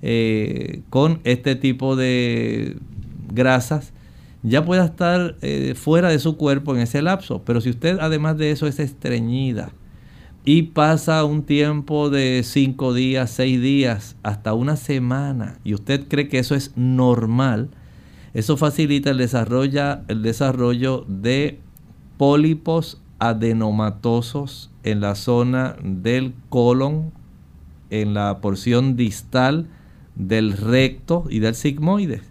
eh, 0.00 0.80
con 0.88 1.20
este 1.24 1.56
tipo 1.56 1.94
de 1.94 2.78
grasas, 3.30 3.92
ya 4.42 4.64
pueda 4.64 4.86
estar 4.86 5.36
eh, 5.42 5.74
fuera 5.76 6.08
de 6.08 6.18
su 6.18 6.38
cuerpo 6.38 6.74
en 6.74 6.80
ese 6.80 7.02
lapso. 7.02 7.42
Pero 7.44 7.60
si 7.60 7.68
usted 7.68 7.98
además 8.00 8.38
de 8.38 8.50
eso 8.50 8.66
es 8.66 8.80
estreñida 8.80 9.72
y 10.42 10.62
pasa 10.62 11.22
un 11.24 11.42
tiempo 11.42 12.08
de 12.08 12.40
5 12.42 12.94
días, 12.94 13.28
6 13.28 13.60
días, 13.60 14.16
hasta 14.22 14.54
una 14.54 14.76
semana, 14.76 15.58
y 15.64 15.74
usted 15.74 16.08
cree 16.08 16.28
que 16.28 16.38
eso 16.38 16.54
es 16.54 16.72
normal, 16.76 17.68
eso 18.34 18.56
facilita 18.56 19.10
el 19.10 19.18
desarrollo, 19.18 20.00
el 20.08 20.22
desarrollo 20.22 21.04
de 21.08 21.60
pólipos 22.18 23.00
adenomatosos 23.20 24.70
en 24.82 25.00
la 25.00 25.14
zona 25.14 25.76
del 25.82 26.34
colon, 26.48 27.12
en 27.90 28.12
la 28.12 28.40
porción 28.40 28.96
distal 28.96 29.68
del 30.16 30.52
recto 30.52 31.24
y 31.30 31.38
del 31.38 31.54
sigmoide. 31.54 32.22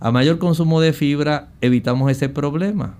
A 0.00 0.10
mayor 0.10 0.38
consumo 0.38 0.80
de 0.80 0.92
fibra 0.92 1.50
evitamos 1.60 2.10
ese 2.10 2.28
problema. 2.28 2.98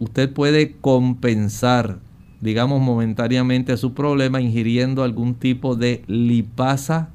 Usted 0.00 0.32
puede 0.32 0.76
compensar, 0.80 1.98
digamos 2.40 2.80
momentáneamente 2.80 3.76
su 3.76 3.94
problema 3.94 4.40
ingiriendo 4.40 5.04
algún 5.04 5.34
tipo 5.36 5.76
de 5.76 6.02
lipasa 6.08 7.10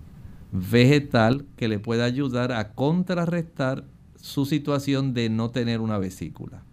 vegetal 0.54 1.46
que 1.58 1.68
le 1.68 1.80
pueda 1.80 2.06
ayudar 2.06 2.54
a 2.54 2.70
contrarrestar 2.72 3.84
su 4.26 4.46
situación 4.46 5.14
de 5.14 5.30
no 5.30 5.52
tener 5.52 5.82
una 5.82 6.00
vesícula. 6.00 6.64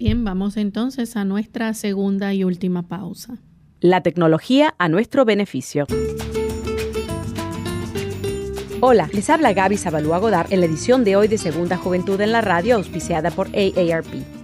Bien, 0.00 0.24
vamos 0.24 0.56
entonces 0.56 1.16
a 1.16 1.24
nuestra 1.24 1.72
segunda 1.74 2.34
y 2.34 2.42
última 2.42 2.82
pausa. 2.82 3.38
La 3.80 4.02
tecnología 4.02 4.74
a 4.78 4.88
nuestro 4.88 5.24
beneficio. 5.24 5.86
Hola, 8.80 9.08
les 9.12 9.30
habla 9.30 9.52
Gaby 9.52 9.76
Zabalúa 9.76 10.18
Godard 10.18 10.52
en 10.52 10.58
la 10.58 10.66
edición 10.66 11.04
de 11.04 11.14
hoy 11.14 11.28
de 11.28 11.38
Segunda 11.38 11.76
Juventud 11.76 12.20
en 12.20 12.32
la 12.32 12.40
Radio, 12.40 12.74
auspiciada 12.74 13.30
por 13.30 13.46
AARP. 13.54 14.43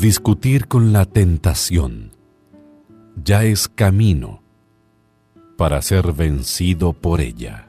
Discutir 0.00 0.68
con 0.68 0.92
la 0.92 1.06
tentación 1.06 2.12
ya 3.16 3.44
es 3.44 3.68
camino 3.68 4.42
para 5.56 5.80
ser 5.80 6.12
vencido 6.12 6.92
por 6.92 7.22
ella. 7.22 7.68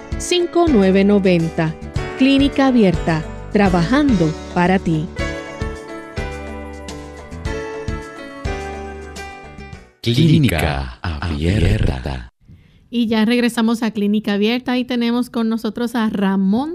787-282-5990. 0.21 1.73
Clínica 2.17 2.67
Abierta, 2.67 3.25
trabajando 3.51 4.31
para 4.53 4.77
ti. 4.77 5.07
Clínica 10.01 10.99
Abierta. 11.01 12.31
Y 12.91 13.07
ya 13.07 13.25
regresamos 13.25 13.81
a 13.83 13.91
Clínica 13.91 14.33
Abierta 14.33 14.77
y 14.77 14.85
tenemos 14.85 15.29
con 15.29 15.49
nosotros 15.49 15.95
a 15.95 16.09
Ramón. 16.09 16.73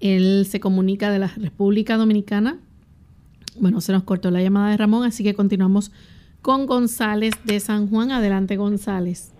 Él 0.00 0.46
se 0.48 0.58
comunica 0.60 1.10
de 1.10 1.20
la 1.20 1.28
República 1.28 1.96
Dominicana. 1.96 2.58
Bueno, 3.60 3.80
se 3.80 3.92
nos 3.92 4.02
cortó 4.02 4.30
la 4.30 4.42
llamada 4.42 4.70
de 4.70 4.76
Ramón, 4.76 5.04
así 5.04 5.22
que 5.22 5.34
continuamos 5.34 5.92
con 6.42 6.66
González 6.66 7.34
de 7.44 7.60
San 7.60 7.88
Juan. 7.88 8.10
Adelante, 8.10 8.56
González. 8.56 9.32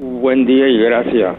Buen 0.00 0.46
día 0.46 0.68
y 0.68 0.78
gracias. 0.78 1.36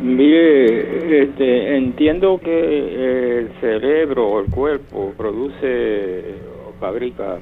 Mire, 0.00 1.22
este, 1.24 1.76
entiendo 1.76 2.38
que 2.38 3.38
el 3.40 3.48
cerebro 3.60 4.28
o 4.28 4.40
el 4.40 4.48
cuerpo 4.52 5.12
produce 5.16 6.36
o 6.64 6.78
fabrica 6.78 7.40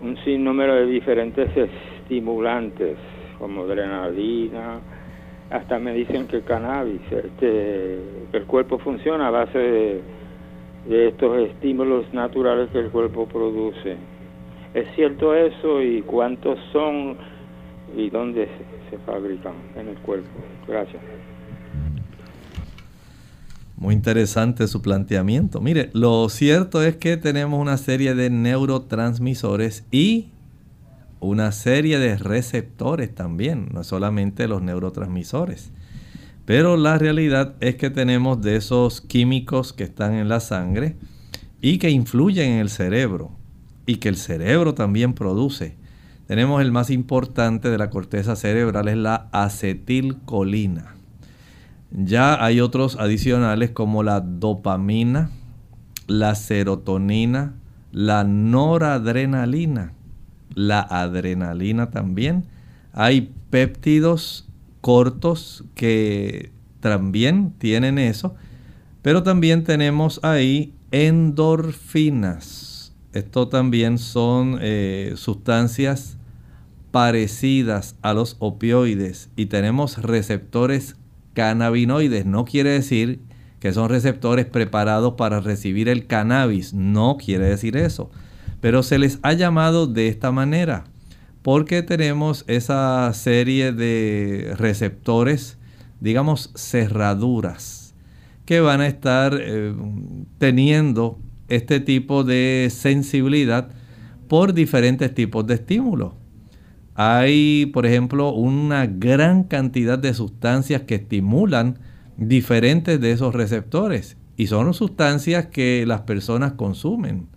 un 0.00 0.16
sinnúmero 0.24 0.76
de 0.76 0.86
diferentes 0.86 1.50
estimulantes 1.54 2.96
como 3.38 3.64
adrenalina, 3.64 4.80
hasta 5.50 5.78
me 5.78 5.92
dicen 5.92 6.26
que 6.26 6.40
cannabis, 6.40 7.02
este, 7.12 7.98
el 8.32 8.44
cuerpo 8.46 8.78
funciona 8.78 9.28
a 9.28 9.30
base 9.30 9.58
de, 9.58 10.00
de 10.88 11.08
estos 11.08 11.50
estímulos 11.50 12.10
naturales 12.14 12.70
que 12.70 12.78
el 12.78 12.88
cuerpo 12.88 13.26
produce. 13.26 13.96
¿Es 14.72 14.88
cierto 14.94 15.34
eso 15.34 15.82
y 15.82 16.00
cuántos 16.00 16.58
son 16.72 17.18
y 17.94 18.08
dónde 18.08 18.48
se 18.90 18.98
fabrican 18.98 19.54
en 19.76 19.88
el 19.88 19.98
cuerpo? 19.98 20.28
Gracias. 20.66 21.02
Muy 23.76 23.94
interesante 23.94 24.66
su 24.68 24.80
planteamiento. 24.80 25.60
Mire, 25.60 25.90
lo 25.92 26.28
cierto 26.30 26.82
es 26.82 26.96
que 26.96 27.18
tenemos 27.18 27.60
una 27.60 27.76
serie 27.76 28.14
de 28.14 28.30
neurotransmisores 28.30 29.84
y 29.90 30.30
una 31.20 31.52
serie 31.52 31.98
de 31.98 32.16
receptores 32.16 33.14
también, 33.14 33.68
no 33.72 33.84
solamente 33.84 34.48
los 34.48 34.62
neurotransmisores. 34.62 35.72
Pero 36.46 36.76
la 36.76 36.96
realidad 36.96 37.54
es 37.60 37.74
que 37.74 37.90
tenemos 37.90 38.40
de 38.40 38.56
esos 38.56 39.00
químicos 39.00 39.72
que 39.72 39.84
están 39.84 40.14
en 40.14 40.28
la 40.28 40.40
sangre 40.40 40.96
y 41.60 41.78
que 41.78 41.90
influyen 41.90 42.52
en 42.52 42.58
el 42.60 42.70
cerebro 42.70 43.32
y 43.84 43.96
que 43.96 44.08
el 44.08 44.16
cerebro 44.16 44.72
también 44.72 45.12
produce. 45.12 45.76
Tenemos 46.26 46.60
el 46.60 46.72
más 46.72 46.90
importante 46.90 47.70
de 47.70 47.78
la 47.78 47.88
corteza 47.88 48.34
cerebral, 48.34 48.88
es 48.88 48.96
la 48.96 49.28
acetilcolina. 49.30 50.96
Ya 51.92 52.44
hay 52.44 52.60
otros 52.60 52.96
adicionales 52.96 53.70
como 53.70 54.02
la 54.02 54.20
dopamina, 54.20 55.30
la 56.08 56.34
serotonina, 56.34 57.54
la 57.92 58.24
noradrenalina, 58.24 59.92
la 60.54 60.80
adrenalina 60.80 61.90
también. 61.90 62.44
Hay 62.92 63.32
péptidos 63.50 64.48
cortos 64.80 65.64
que 65.76 66.50
también 66.80 67.52
tienen 67.58 67.98
eso, 67.98 68.34
pero 69.02 69.22
también 69.22 69.62
tenemos 69.62 70.18
ahí 70.24 70.74
endorfinas. 70.90 72.92
Esto 73.12 73.48
también 73.48 73.98
son 73.98 74.58
eh, 74.60 75.12
sustancias 75.16 76.15
parecidas 76.90 77.96
a 78.02 78.14
los 78.14 78.36
opioides 78.38 79.30
y 79.36 79.46
tenemos 79.46 79.98
receptores 80.02 80.96
cannabinoides. 81.34 82.26
No 82.26 82.44
quiere 82.44 82.70
decir 82.70 83.20
que 83.60 83.72
son 83.72 83.88
receptores 83.88 84.46
preparados 84.46 85.14
para 85.14 85.40
recibir 85.40 85.88
el 85.88 86.06
cannabis. 86.06 86.72
No 86.74 87.16
quiere 87.16 87.46
decir 87.46 87.76
eso. 87.76 88.10
Pero 88.60 88.82
se 88.82 88.98
les 88.98 89.18
ha 89.22 89.32
llamado 89.32 89.86
de 89.86 90.08
esta 90.08 90.32
manera 90.32 90.84
porque 91.46 91.84
tenemos 91.84 92.44
esa 92.48 93.12
serie 93.14 93.70
de 93.70 94.52
receptores, 94.56 95.58
digamos, 96.00 96.50
cerraduras, 96.56 97.94
que 98.44 98.58
van 98.58 98.80
a 98.80 98.88
estar 98.88 99.38
eh, 99.40 99.72
teniendo 100.38 101.20
este 101.46 101.78
tipo 101.78 102.24
de 102.24 102.66
sensibilidad 102.72 103.68
por 104.26 104.54
diferentes 104.54 105.14
tipos 105.14 105.46
de 105.46 105.54
estímulos. 105.54 106.14
Hay, 106.96 107.66
por 107.66 107.84
ejemplo, 107.84 108.32
una 108.32 108.86
gran 108.86 109.44
cantidad 109.44 109.98
de 109.98 110.14
sustancias 110.14 110.82
que 110.82 110.94
estimulan 110.94 111.78
diferentes 112.16 112.98
de 113.00 113.12
esos 113.12 113.34
receptores 113.34 114.16
y 114.38 114.46
son 114.46 114.72
sustancias 114.72 115.46
que 115.46 115.84
las 115.86 116.02
personas 116.02 116.52
consumen. 116.52 117.28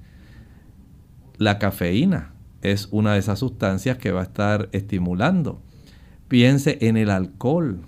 La 1.37 1.59
cafeína 1.59 2.31
es 2.61 2.87
una 2.91 3.13
de 3.13 3.19
esas 3.19 3.39
sustancias 3.39 3.97
que 3.97 4.11
va 4.11 4.21
a 4.21 4.23
estar 4.23 4.69
estimulando. 4.71 5.61
Piense 6.29 6.77
en 6.81 6.95
el 6.95 7.09
alcohol. 7.09 7.81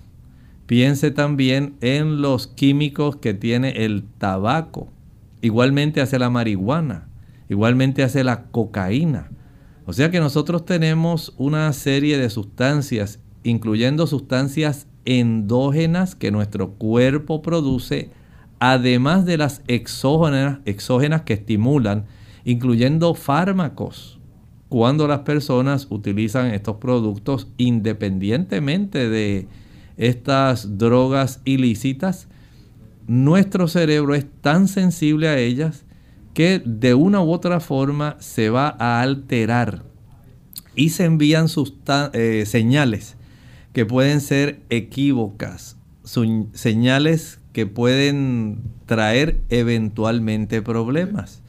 Piense 0.66 1.10
también 1.10 1.76
en 1.80 2.20
los 2.20 2.46
químicos 2.46 3.16
que 3.16 3.32
tiene 3.32 3.84
el 3.84 4.04
tabaco. 4.18 4.92
Igualmente 5.40 6.02
hace 6.02 6.18
la 6.18 6.28
marihuana. 6.28 7.08
Igualmente 7.48 8.02
hace 8.02 8.24
la 8.24 8.44
cocaína. 8.44 9.30
O 9.84 9.92
sea 9.92 10.10
que 10.10 10.20
nosotros 10.20 10.64
tenemos 10.64 11.34
una 11.38 11.72
serie 11.72 12.16
de 12.16 12.30
sustancias, 12.30 13.18
incluyendo 13.42 14.06
sustancias 14.06 14.86
endógenas 15.04 16.14
que 16.14 16.30
nuestro 16.30 16.74
cuerpo 16.74 17.42
produce, 17.42 18.10
además 18.60 19.26
de 19.26 19.38
las 19.38 19.62
exógenas, 19.66 20.60
exógenas 20.66 21.22
que 21.22 21.34
estimulan, 21.34 22.06
incluyendo 22.44 23.14
fármacos. 23.14 24.20
Cuando 24.68 25.08
las 25.08 25.20
personas 25.20 25.88
utilizan 25.90 26.54
estos 26.54 26.76
productos 26.76 27.48
independientemente 27.56 29.08
de 29.08 29.48
estas 29.96 30.78
drogas 30.78 31.40
ilícitas, 31.44 32.28
nuestro 33.08 33.66
cerebro 33.66 34.14
es 34.14 34.26
tan 34.40 34.68
sensible 34.68 35.28
a 35.28 35.38
ellas 35.38 35.84
que 36.34 36.62
de 36.64 36.94
una 36.94 37.20
u 37.22 37.30
otra 37.30 37.60
forma 37.60 38.16
se 38.20 38.50
va 38.50 38.74
a 38.78 39.00
alterar. 39.00 39.82
Y 40.74 40.90
se 40.90 41.04
envían 41.04 41.46
eh, 42.12 42.44
señales 42.46 43.16
que 43.72 43.86
pueden 43.86 44.20
ser 44.20 44.60
equívocas, 44.70 45.76
señales 46.04 47.40
que 47.52 47.66
pueden 47.66 48.58
traer 48.86 49.40
eventualmente 49.50 50.62
problemas, 50.62 51.42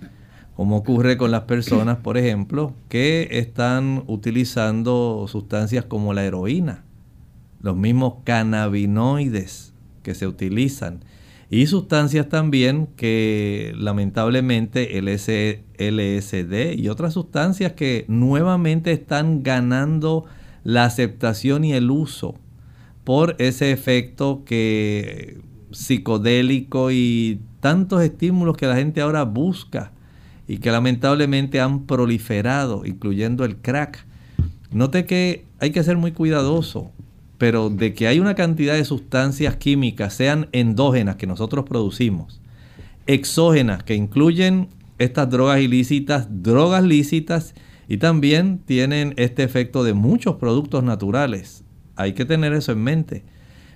como 0.56 0.78
ocurre 0.78 1.18
con 1.18 1.32
las 1.32 1.44
personas, 1.44 1.98
por 1.98 2.18
ejemplo, 2.18 2.74
que 2.90 3.30
están 3.32 4.04
utilizando 4.08 5.26
sustancias 5.30 5.86
como 5.86 6.14
la 6.14 6.26
heroína, 6.26 6.84
los 7.62 7.76
mismos 7.76 8.16
cannabinoides 8.26 9.74
que 10.04 10.14
se 10.14 10.28
utilizan 10.28 11.00
y 11.50 11.68
sustancias 11.68 12.30
también 12.30 12.88
que 12.96 13.74
lamentablemente 13.78 14.98
LSD 15.00 16.80
y 16.80 16.90
otras 16.90 17.14
sustancias 17.14 17.74
que 17.74 18.06
nuevamente 18.08 18.92
están 18.92 19.44
ganando 19.44 20.26
la 20.64 20.86
aceptación 20.86 21.64
y 21.64 21.74
el 21.74 21.92
uso 21.92 22.36
por 23.04 23.36
ese 23.40 23.72
efecto 23.72 24.44
que 24.46 25.42
psicodélico 25.72 26.92
y 26.92 27.42
tantos 27.60 28.02
estímulos 28.02 28.58
que 28.58 28.68
la 28.68 28.76
gente 28.76 29.02
ahora 29.02 29.24
busca 29.24 29.92
y 30.48 30.58
que 30.58 30.72
lamentablemente 30.72 31.60
han 31.60 31.86
proliferado, 31.86 32.86
incluyendo 32.86 33.46
el 33.46 33.58
crack. 33.58 34.06
Note 34.72 35.06
que 35.06 35.46
hay 35.60 35.72
que 35.72 35.84
ser 35.84 35.98
muy 35.98 36.14
cuidadoso 36.14 36.92
pero 37.44 37.70
de 37.70 37.94
que 37.94 38.08
hay 38.08 38.22
una 38.22 38.36
cantidad 38.36 38.74
de 38.74 38.86
sustancias 38.86 39.58
químicas, 39.58 40.14
sean 40.14 40.48
endógenas 40.54 41.18
que 41.18 41.28
nosotros 41.28 41.66
producimos, 41.66 42.40
exógenas 43.06 43.84
que 43.84 43.96
incluyen 43.96 44.70
estas 44.98 45.30
drogas 45.30 45.60
ilícitas, 45.60 46.28
drogas 46.30 46.86
lícitas 46.86 47.54
y 47.90 47.98
también 47.98 48.60
tienen 48.60 49.14
este 49.18 49.44
efecto 49.44 49.84
de 49.84 49.94
muchos 49.94 50.38
productos 50.38 50.86
naturales. 50.86 51.66
Hay 51.98 52.14
que 52.14 52.24
tener 52.24 52.54
eso 52.54 52.72
en 52.72 52.82
mente. 52.82 53.26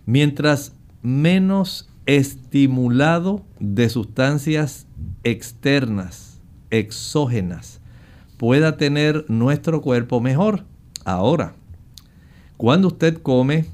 Mientras 0.06 0.72
menos 1.02 1.90
estimulado 2.06 3.44
de 3.60 3.90
sustancias 3.90 4.88
externas, 5.26 6.40
exógenas, 6.70 7.82
pueda 8.38 8.78
tener 8.78 9.26
nuestro 9.28 9.82
cuerpo 9.82 10.22
mejor. 10.22 10.64
Ahora, 11.04 11.56
cuando 12.58 12.90
usted 12.90 13.18
come 13.22 13.66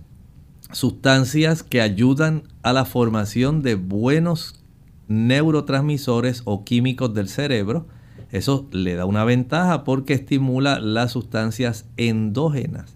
sustancias 0.72 1.64
que 1.64 1.82
ayudan 1.82 2.44
a 2.62 2.74
la 2.74 2.86
formación 2.86 3.62
de 3.62 3.76
buenos 3.76 4.64
neurotransmisores 5.08 6.42
o 6.46 6.64
químicos 6.64 7.14
del 7.14 7.30
cerebro, 7.30 7.88
eso 8.32 8.68
le 8.72 8.96
da 8.96 9.06
una 9.06 9.24
ventaja 9.24 9.84
porque 9.84 10.14
estimula 10.14 10.80
las 10.80 11.12
sustancias 11.12 11.86
endógenas. 11.98 12.96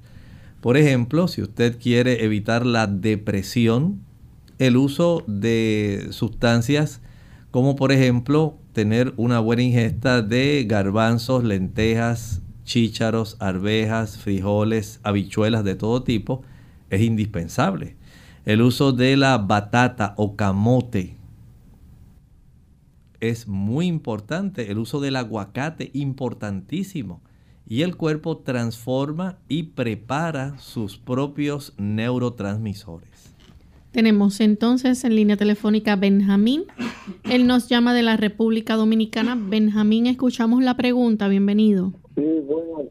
Por 0.61 0.77
ejemplo, 0.77 1.27
si 1.27 1.41
usted 1.41 1.79
quiere 1.79 2.25
evitar 2.25 2.65
la 2.65 2.87
depresión, 2.87 4.01
el 4.57 4.75
uso 4.75 5.23
de 5.27 6.07
sustancias 6.11 7.01
como 7.51 7.75
por 7.75 7.91
ejemplo 7.91 8.57
tener 8.73 9.13
una 9.17 9.39
buena 9.39 9.63
ingesta 9.63 10.21
de 10.21 10.65
garbanzos, 10.67 11.43
lentejas, 11.43 12.41
chícharos, 12.67 13.37
arvejas, 13.39 14.17
frijoles, 14.17 14.99
habichuelas 15.01 15.63
de 15.63 15.75
todo 15.75 16.03
tipo, 16.03 16.43
es 16.89 17.01
indispensable. 17.01 17.95
El 18.45 18.61
uso 18.61 18.91
de 18.91 19.17
la 19.17 19.37
batata 19.37 20.13
o 20.17 20.35
camote 20.35 21.15
es 23.19 23.47
muy 23.47 23.87
importante. 23.87 24.69
El 24.69 24.77
uso 24.77 24.99
del 24.99 25.15
aguacate, 25.15 25.89
importantísimo. 25.93 27.21
Y 27.65 27.81
el 27.81 27.95
cuerpo 27.95 28.37
transforma 28.37 29.39
y 29.49 29.63
prepara 29.63 30.57
sus 30.59 30.97
propios 30.97 31.73
neurotransmisores. 31.77 33.33
Tenemos 33.91 34.39
entonces 34.39 35.03
en 35.03 35.15
línea 35.15 35.37
telefónica 35.37 35.95
Benjamín. 35.95 36.65
Él 37.23 37.47
nos 37.47 37.67
llama 37.67 37.93
de 37.93 38.03
la 38.03 38.15
República 38.15 38.75
Dominicana. 38.75 39.35
Benjamín, 39.35 40.05
escuchamos 40.07 40.63
la 40.63 40.77
pregunta. 40.77 41.27
Bienvenido. 41.27 41.93
Sí, 42.17 42.43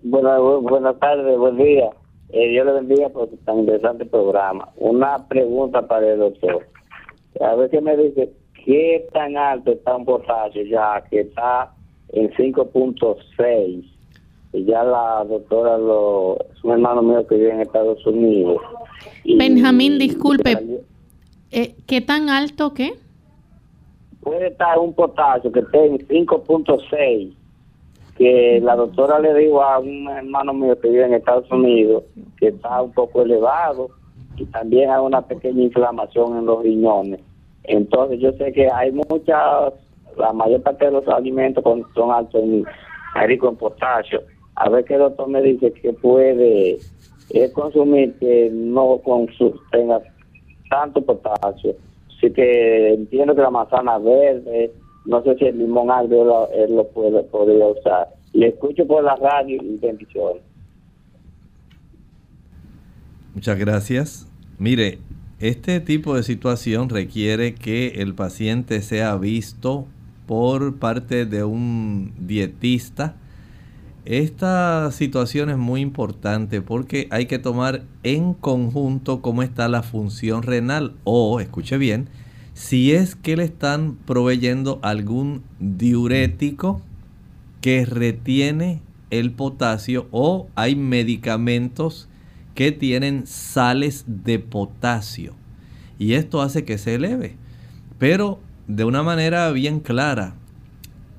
bueno, 0.04 0.60
buenas 0.60 1.00
tardes, 1.00 1.36
buen 1.36 1.56
día. 1.56 1.90
Eh, 2.28 2.48
Dios 2.48 2.64
le 2.64 2.72
bendiga 2.74 3.08
por 3.08 3.28
tan 3.44 3.58
interesante 3.58 4.06
programa. 4.06 4.68
Una 4.76 5.26
pregunta 5.26 5.84
para 5.84 6.12
el 6.12 6.20
doctor. 6.20 6.64
A 7.40 7.56
ver 7.56 7.68
qué 7.70 7.80
me 7.80 7.96
dice, 7.96 8.30
¿qué 8.64 9.04
tan 9.12 9.36
alto 9.36 9.72
está 9.72 9.96
un 9.96 10.04
potasio 10.04 10.62
ya 10.62 11.02
que 11.10 11.22
está 11.22 11.72
en 12.10 12.30
5.6? 12.34 13.84
Y 14.52 14.64
ya 14.64 14.84
la 14.84 15.24
doctora, 15.24 15.76
lo, 15.76 16.38
es 16.54 16.62
un 16.62 16.74
hermano 16.74 17.02
mío 17.02 17.26
que 17.26 17.34
vive 17.34 17.50
en 17.50 17.62
Estados 17.62 18.06
Unidos. 18.06 18.62
Benjamín, 19.24 19.98
disculpe, 19.98 20.84
eh, 21.50 21.74
¿qué 21.88 22.00
tan 22.00 22.28
alto 22.28 22.72
qué? 22.72 22.92
Puede 24.20 24.46
estar 24.46 24.78
un 24.78 24.94
potasio 24.94 25.50
que 25.50 25.60
esté 25.60 25.84
en 25.84 25.98
5.6 25.98 27.35
que 28.16 28.60
la 28.62 28.76
doctora 28.76 29.18
le 29.18 29.34
dijo 29.34 29.62
a 29.62 29.78
un 29.78 30.08
hermano 30.08 30.54
mío 30.54 30.78
que 30.80 30.88
vive 30.88 31.04
en 31.04 31.14
Estados 31.14 31.50
Unidos 31.50 32.04
que 32.38 32.48
está 32.48 32.80
un 32.82 32.92
poco 32.92 33.22
elevado 33.22 33.90
y 34.36 34.44
también 34.46 34.90
hay 34.90 35.00
una 35.00 35.22
pequeña 35.22 35.62
inflamación 35.62 36.38
en 36.38 36.46
los 36.46 36.62
riñones. 36.62 37.20
Entonces 37.64 38.20
yo 38.20 38.32
sé 38.32 38.52
que 38.52 38.70
hay 38.70 38.92
muchas, 38.92 39.74
la 40.16 40.32
mayor 40.32 40.62
parte 40.62 40.86
de 40.86 40.92
los 40.92 41.08
alimentos 41.08 41.64
son 41.94 42.10
altos 42.10 42.42
en, 42.42 42.64
ricos 43.26 43.50
en 43.50 43.56
potasio. 43.56 44.22
A 44.54 44.68
ver 44.70 44.84
qué 44.84 44.96
doctor 44.96 45.28
me 45.28 45.42
dice 45.42 45.72
que 45.72 45.92
puede 45.92 46.78
es 47.30 47.52
consumir 47.52 48.14
que 48.18 48.50
no 48.52 49.00
tenga 49.70 50.00
tanto 50.70 51.02
potasio. 51.02 51.74
Así 52.16 52.30
que 52.30 52.94
entiendo 52.94 53.34
que 53.34 53.42
la 53.42 53.50
manzana 53.50 53.98
verde, 53.98 54.72
no 55.06 55.22
sé 55.22 55.36
si 55.36 55.44
el 55.46 55.58
limón 55.58 55.90
agrio 55.90 56.50
él 56.50 56.74
lo 56.76 56.88
puede, 56.88 57.22
usar. 57.22 58.08
Le 58.32 58.48
escucho 58.48 58.86
por 58.86 59.02
la 59.04 59.16
radio 59.16 59.62
y 59.62 59.76
bendiciones. 59.78 60.42
Muchas 63.34 63.58
gracias. 63.58 64.28
Mire, 64.58 64.98
este 65.38 65.80
tipo 65.80 66.14
de 66.14 66.22
situación 66.22 66.88
requiere 66.88 67.54
que 67.54 67.88
el 68.00 68.14
paciente 68.14 68.80
sea 68.82 69.16
visto 69.16 69.86
por 70.26 70.78
parte 70.78 71.24
de 71.24 71.44
un 71.44 72.12
dietista. 72.18 73.16
Esta 74.04 74.90
situación 74.90 75.50
es 75.50 75.56
muy 75.56 75.80
importante 75.80 76.62
porque 76.62 77.06
hay 77.10 77.26
que 77.26 77.38
tomar 77.38 77.82
en 78.02 78.34
conjunto 78.34 79.20
cómo 79.20 79.42
está 79.42 79.68
la 79.68 79.82
función 79.82 80.42
renal 80.42 80.94
o, 81.04 81.40
escuche 81.40 81.76
bien, 81.76 82.08
si 82.56 82.92
es 82.92 83.14
que 83.16 83.36
le 83.36 83.44
están 83.44 83.98
proveyendo 84.06 84.78
algún 84.80 85.42
diurético 85.60 86.80
que 87.60 87.84
retiene 87.84 88.80
el 89.10 89.30
potasio 89.30 90.08
o 90.10 90.48
hay 90.54 90.74
medicamentos 90.74 92.08
que 92.54 92.72
tienen 92.72 93.26
sales 93.26 94.06
de 94.06 94.38
potasio 94.38 95.34
y 95.98 96.14
esto 96.14 96.40
hace 96.40 96.64
que 96.64 96.78
se 96.78 96.94
eleve. 96.94 97.36
Pero 97.98 98.40
de 98.68 98.84
una 98.84 99.02
manera 99.02 99.50
bien 99.52 99.80
clara, 99.80 100.34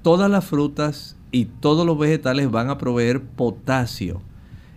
todas 0.02 0.32
las 0.32 0.44
frutas 0.44 1.18
y 1.32 1.46
todos 1.46 1.86
los 1.86 2.00
vegetales 2.00 2.50
van 2.50 2.72
a 2.72 2.80
proveer 2.80 3.22
potasio. 3.22 4.24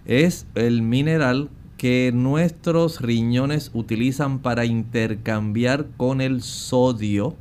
Es 0.04 0.46
el 0.54 0.82
mineral 0.82 1.48
que 1.80 2.12
nuestros 2.12 3.00
riñones 3.00 3.70
utilizan 3.72 4.40
para 4.40 4.66
intercambiar 4.66 5.86
con 5.96 6.20
el 6.20 6.42
sodio 6.42 7.36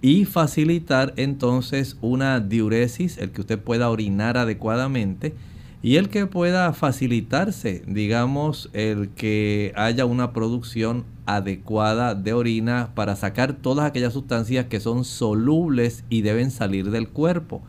y 0.00 0.24
facilitar 0.24 1.12
entonces 1.16 1.96
una 2.00 2.38
diuresis, 2.38 3.18
el 3.18 3.32
que 3.32 3.40
usted 3.40 3.58
pueda 3.58 3.90
orinar 3.90 4.36
adecuadamente 4.36 5.34
y 5.82 5.96
el 5.96 6.10
que 6.10 6.26
pueda 6.26 6.72
facilitarse, 6.74 7.82
digamos, 7.88 8.70
el 8.72 9.08
que 9.08 9.72
haya 9.74 10.04
una 10.04 10.32
producción 10.32 11.04
adecuada 11.26 12.14
de 12.14 12.34
orina 12.34 12.90
para 12.94 13.16
sacar 13.16 13.52
todas 13.52 13.84
aquellas 13.84 14.12
sustancias 14.12 14.66
que 14.66 14.78
son 14.78 15.04
solubles 15.04 16.04
y 16.08 16.22
deben 16.22 16.52
salir 16.52 16.92
del 16.92 17.08
cuerpo. 17.08 17.62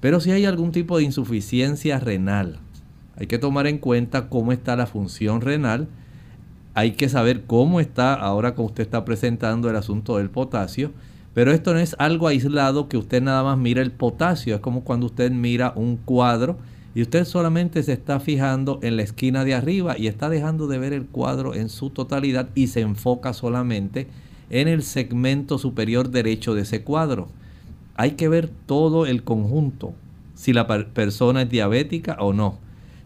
Pero 0.00 0.18
si 0.18 0.30
hay 0.30 0.46
algún 0.46 0.72
tipo 0.72 0.96
de 0.96 1.04
insuficiencia 1.04 2.00
renal, 2.00 2.58
hay 3.16 3.26
que 3.26 3.38
tomar 3.38 3.66
en 3.66 3.78
cuenta 3.78 4.28
cómo 4.28 4.52
está 4.52 4.76
la 4.76 4.86
función 4.86 5.40
renal. 5.40 5.88
Hay 6.74 6.92
que 6.92 7.08
saber 7.08 7.44
cómo 7.44 7.80
está 7.80 8.14
ahora 8.14 8.54
como 8.54 8.68
usted 8.68 8.82
está 8.82 9.04
presentando 9.04 9.68
el 9.68 9.76
asunto 9.76 10.16
del 10.16 10.30
potasio. 10.30 10.92
Pero 11.34 11.52
esto 11.52 11.72
no 11.72 11.78
es 11.78 11.96
algo 11.98 12.28
aislado 12.28 12.88
que 12.88 12.96
usted 12.96 13.22
nada 13.22 13.42
más 13.42 13.58
mira 13.58 13.82
el 13.82 13.92
potasio. 13.92 14.54
Es 14.54 14.60
como 14.60 14.82
cuando 14.82 15.06
usted 15.06 15.30
mira 15.30 15.72
un 15.76 15.96
cuadro 15.96 16.56
y 16.94 17.02
usted 17.02 17.24
solamente 17.24 17.82
se 17.82 17.92
está 17.92 18.20
fijando 18.20 18.78
en 18.82 18.96
la 18.96 19.02
esquina 19.02 19.44
de 19.44 19.54
arriba 19.54 19.96
y 19.98 20.06
está 20.08 20.28
dejando 20.28 20.66
de 20.66 20.78
ver 20.78 20.92
el 20.92 21.06
cuadro 21.06 21.54
en 21.54 21.68
su 21.68 21.90
totalidad 21.90 22.48
y 22.54 22.66
se 22.66 22.80
enfoca 22.80 23.32
solamente 23.32 24.08
en 24.50 24.68
el 24.68 24.82
segmento 24.82 25.56
superior 25.56 26.10
derecho 26.10 26.54
de 26.54 26.62
ese 26.62 26.82
cuadro. 26.82 27.28
Hay 27.94 28.12
que 28.12 28.28
ver 28.28 28.50
todo 28.66 29.06
el 29.06 29.22
conjunto, 29.22 29.94
si 30.34 30.52
la 30.52 30.66
persona 30.66 31.42
es 31.42 31.50
diabética 31.50 32.16
o 32.20 32.34
no 32.34 32.58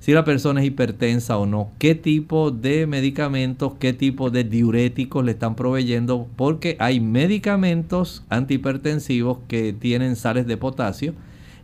si 0.06 0.12
la 0.12 0.24
persona 0.24 0.60
es 0.60 0.68
hipertensa 0.68 1.36
o 1.36 1.46
no, 1.46 1.72
qué 1.80 1.96
tipo 1.96 2.52
de 2.52 2.86
medicamentos, 2.86 3.72
qué 3.80 3.92
tipo 3.92 4.30
de 4.30 4.44
diuréticos 4.44 5.24
le 5.24 5.32
están 5.32 5.56
proveyendo, 5.56 6.28
porque 6.36 6.76
hay 6.78 7.00
medicamentos 7.00 8.22
antihipertensivos 8.28 9.38
que 9.48 9.72
tienen 9.72 10.14
sales 10.14 10.46
de 10.46 10.56
potasio 10.56 11.12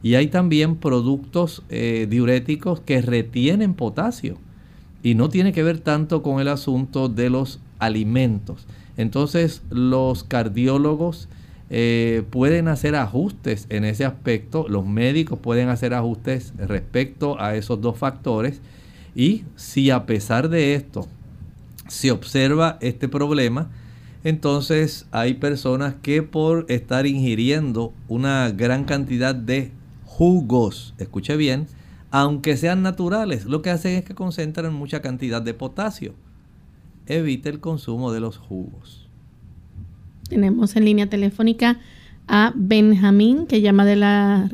y 0.03 0.17
hay 0.17 0.27
también 0.27 0.75
productos 0.75 1.63
eh, 1.69 2.09
diuréticos 2.11 2.81
que 2.81 3.01
retienen 3.01 3.75
potasio 3.75 4.39
y 5.05 5.15
no 5.15 5.29
tiene 5.29 5.53
que 5.53 5.63
ver 5.63 5.79
tanto 5.79 6.25
con 6.25 6.41
el 6.41 6.49
asunto 6.49 7.09
de 7.09 7.31
los 7.31 7.61
alimentos. 7.79 8.67
Entonces 8.97 9.63
los 9.71 10.25
cardiólogos 10.25 11.29
eh, 11.75 12.25
pueden 12.29 12.69
hacer 12.69 12.95
ajustes 12.95 13.65
en 13.71 13.87
ese 13.87 14.05
aspecto, 14.05 14.67
los 14.69 14.87
médicos 14.87 15.39
pueden 15.39 15.71
hacer 15.71 15.95
ajustes 15.95 16.53
respecto 16.59 17.41
a 17.41 17.57
esos 17.57 17.81
dos 17.81 17.97
factores 17.97 18.61
y 19.15 19.45
si 19.57 19.89
a 19.89 20.05
pesar 20.05 20.51
de 20.51 20.75
esto 20.75 21.09
se 21.89 22.11
observa 22.11 22.77
este 22.83 23.09
problema, 23.09 23.71
entonces 24.23 25.07
hay 25.13 25.33
personas 25.33 25.95
que 26.03 26.23
por 26.23 26.67
estar 26.69 27.07
ingiriendo 27.07 27.95
una 28.07 28.51
gran 28.51 28.85
cantidad 28.85 29.35
de 29.35 29.73
jugos, 30.05 30.93
escuche 30.99 31.39
bien, 31.39 31.69
aunque 32.11 32.59
sean 32.59 32.83
naturales, 32.83 33.47
lo 33.47 33.63
que 33.63 33.71
hacen 33.71 33.93
es 33.93 34.05
que 34.05 34.15
concentran 34.15 34.75
mucha 34.75 35.01
cantidad 35.01 35.41
de 35.41 35.55
potasio. 35.55 36.13
Evite 37.07 37.49
el 37.49 37.61
consumo 37.61 38.13
de 38.13 38.21
los 38.21 38.37
jugos. 38.37 39.02
Tenemos 40.33 40.77
en 40.77 40.87
línea 40.87 41.07
telefónica 41.09 41.77
a 42.27 42.53
Benjamín, 42.55 43.47
que 43.47 43.61
llama 43.61 43.85
de 43.85 43.97
la, 43.97 44.49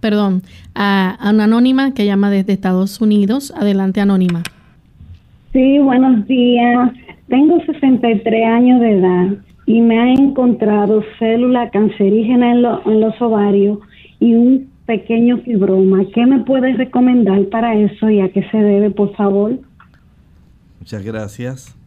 perdón, 0.00 0.40
a, 0.74 1.18
una 1.30 1.44
anónima 1.44 1.92
que 1.92 2.06
llama 2.06 2.30
desde 2.30 2.54
Estados 2.54 3.02
Unidos. 3.02 3.52
Adelante, 3.54 4.00
anónima. 4.00 4.42
Sí, 5.52 5.78
buenos 5.78 6.26
días. 6.26 6.90
Tengo 7.28 7.60
63 7.66 8.46
años 8.46 8.80
de 8.80 8.92
edad 8.92 9.26
y 9.66 9.82
me 9.82 9.98
ha 9.98 10.10
encontrado 10.14 11.02
célula 11.18 11.68
cancerígena 11.68 12.52
en, 12.52 12.64
en 12.90 13.00
los 13.02 13.20
ovarios 13.20 13.80
y 14.20 14.32
un 14.32 14.70
pequeño 14.86 15.36
fibroma. 15.42 16.06
¿Qué 16.14 16.24
me 16.24 16.44
puedes 16.44 16.78
recomendar 16.78 17.44
para 17.50 17.74
eso 17.74 18.08
y 18.08 18.20
a 18.20 18.30
qué 18.30 18.42
se 18.50 18.56
debe, 18.56 18.90
por 18.90 19.14
favor? 19.16 19.58
Muchas 20.80 21.04
gracias. 21.04 21.83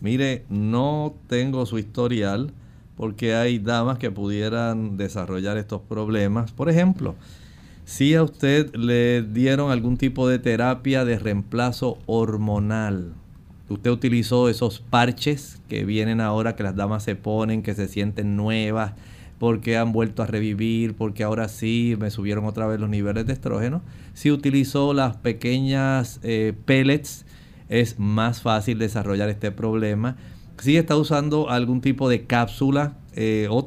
Mire, 0.00 0.44
no 0.48 1.14
tengo 1.28 1.66
su 1.66 1.78
historial 1.78 2.52
porque 2.96 3.34
hay 3.34 3.58
damas 3.58 3.98
que 3.98 4.10
pudieran 4.10 4.96
desarrollar 4.96 5.56
estos 5.56 5.80
problemas. 5.80 6.52
Por 6.52 6.68
ejemplo, 6.68 7.14
si 7.84 8.14
a 8.14 8.22
usted 8.22 8.74
le 8.74 9.22
dieron 9.22 9.70
algún 9.70 9.96
tipo 9.96 10.28
de 10.28 10.38
terapia 10.38 11.04
de 11.04 11.18
reemplazo 11.18 11.98
hormonal, 12.06 13.14
usted 13.68 13.90
utilizó 13.90 14.48
esos 14.48 14.80
parches 14.80 15.60
que 15.68 15.84
vienen 15.84 16.20
ahora 16.20 16.56
que 16.56 16.62
las 16.62 16.76
damas 16.76 17.02
se 17.02 17.16
ponen, 17.16 17.62
que 17.62 17.74
se 17.74 17.88
sienten 17.88 18.36
nuevas, 18.36 18.92
porque 19.38 19.78
han 19.78 19.92
vuelto 19.92 20.22
a 20.22 20.26
revivir, 20.26 20.94
porque 20.94 21.24
ahora 21.24 21.48
sí 21.48 21.96
me 21.98 22.10
subieron 22.10 22.44
otra 22.44 22.66
vez 22.66 22.78
los 22.78 22.90
niveles 22.90 23.26
de 23.26 23.32
estrógeno. 23.32 23.80
Si 24.12 24.30
utilizó 24.30 24.92
las 24.92 25.16
pequeñas 25.16 26.20
eh, 26.22 26.52
pellets, 26.66 27.24
es 27.70 27.98
más 27.98 28.42
fácil 28.42 28.78
desarrollar 28.78 29.30
este 29.30 29.50
problema. 29.52 30.16
Si 30.58 30.76
está 30.76 30.96
usando 30.96 31.48
algún 31.48 31.80
tipo 31.80 32.10
de 32.10 32.26
cápsula 32.26 32.96
eh, 33.14 33.48
o, 33.48 33.64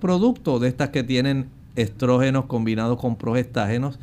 producto 0.00 0.58
de 0.58 0.68
estas 0.68 0.88
que 0.88 1.02
tienen 1.02 1.50
estrógenos 1.76 2.46
combinados 2.46 2.98
con 2.98 3.16
progestágenos, 3.16 3.98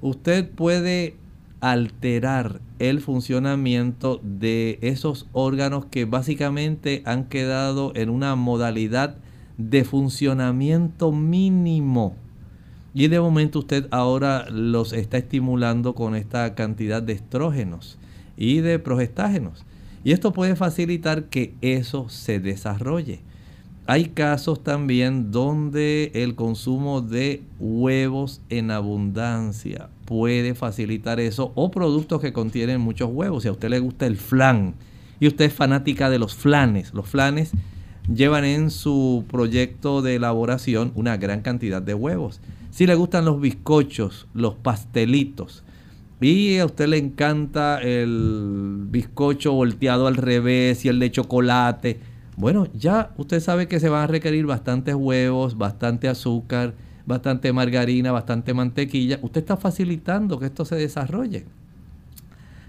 usted 0.00 0.48
puede 0.48 1.16
alterar 1.60 2.60
el 2.78 3.00
funcionamiento 3.00 4.20
de 4.22 4.78
esos 4.82 5.26
órganos 5.32 5.86
que 5.86 6.04
básicamente 6.04 7.02
han 7.06 7.24
quedado 7.24 7.92
en 7.96 8.10
una 8.10 8.36
modalidad 8.36 9.16
de 9.56 9.84
funcionamiento 9.84 11.10
mínimo. 11.10 12.14
Y 12.92 13.08
de 13.08 13.18
momento 13.18 13.60
usted 13.60 13.88
ahora 13.90 14.44
los 14.50 14.92
está 14.92 15.16
estimulando 15.16 15.94
con 15.94 16.14
esta 16.14 16.54
cantidad 16.54 17.02
de 17.02 17.14
estrógenos 17.14 17.98
y 18.36 18.60
de 18.60 18.78
progestágenos. 18.78 19.64
Y 20.04 20.12
esto 20.12 20.32
puede 20.32 20.56
facilitar 20.56 21.24
que 21.24 21.54
eso 21.62 22.08
se 22.08 22.40
desarrolle. 22.40 23.20
Hay 23.86 24.06
casos 24.06 24.62
también 24.64 25.30
donde 25.30 26.10
el 26.14 26.34
consumo 26.34 27.02
de 27.02 27.42
huevos 27.58 28.40
en 28.48 28.70
abundancia 28.70 29.90
puede 30.06 30.54
facilitar 30.54 31.20
eso 31.20 31.52
o 31.54 31.70
productos 31.70 32.20
que 32.22 32.32
contienen 32.32 32.80
muchos 32.80 33.10
huevos. 33.12 33.42
Si 33.42 33.48
a 33.48 33.52
usted 33.52 33.68
le 33.68 33.80
gusta 33.80 34.06
el 34.06 34.16
flan 34.16 34.74
y 35.20 35.26
usted 35.26 35.46
es 35.46 35.52
fanática 35.52 36.08
de 36.08 36.18
los 36.18 36.34
flanes, 36.34 36.94
los 36.94 37.06
flanes 37.06 37.52
llevan 38.12 38.44
en 38.44 38.70
su 38.70 39.24
proyecto 39.28 40.00
de 40.00 40.16
elaboración 40.16 40.92
una 40.94 41.18
gran 41.18 41.42
cantidad 41.42 41.82
de 41.82 41.94
huevos. 41.94 42.40
Si 42.70 42.86
le 42.86 42.94
gustan 42.94 43.24
los 43.26 43.40
bizcochos, 43.40 44.26
los 44.34 44.54
pastelitos, 44.54 45.62
y 46.20 46.58
a 46.58 46.64
usted 46.64 46.86
le 46.88 46.98
encanta 46.98 47.80
el 47.82 48.86
bizcocho 48.88 49.52
volteado 49.52 50.06
al 50.06 50.16
revés 50.16 50.84
y 50.84 50.88
el 50.88 50.98
de 50.98 51.10
chocolate, 51.10 52.00
bueno, 52.36 52.66
ya 52.74 53.12
usted 53.16 53.40
sabe 53.40 53.68
que 53.68 53.78
se 53.78 53.88
van 53.88 54.02
a 54.02 54.06
requerir 54.06 54.46
bastantes 54.46 54.94
huevos, 54.94 55.56
bastante 55.56 56.08
azúcar, 56.08 56.74
bastante 57.06 57.52
margarina, 57.52 58.10
bastante 58.10 58.54
mantequilla. 58.54 59.18
Usted 59.22 59.42
está 59.42 59.56
facilitando 59.56 60.38
que 60.38 60.46
esto 60.46 60.64
se 60.64 60.76
desarrolle. 60.76 61.44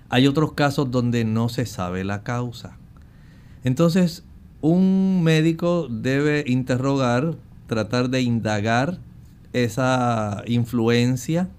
Hay 0.09 0.27
otros 0.27 0.53
casos 0.53 0.91
donde 0.91 1.25
no 1.25 1.49
se 1.49 1.65
sabe 1.65 2.03
la 2.03 2.23
causa. 2.23 2.77
Entonces, 3.63 4.23
un 4.61 5.23
médico 5.23 5.87
debe 5.89 6.43
interrogar, 6.47 7.35
tratar 7.67 8.09
de 8.09 8.21
indagar 8.21 8.99
esa 9.53 10.43
influencia, 10.45 11.49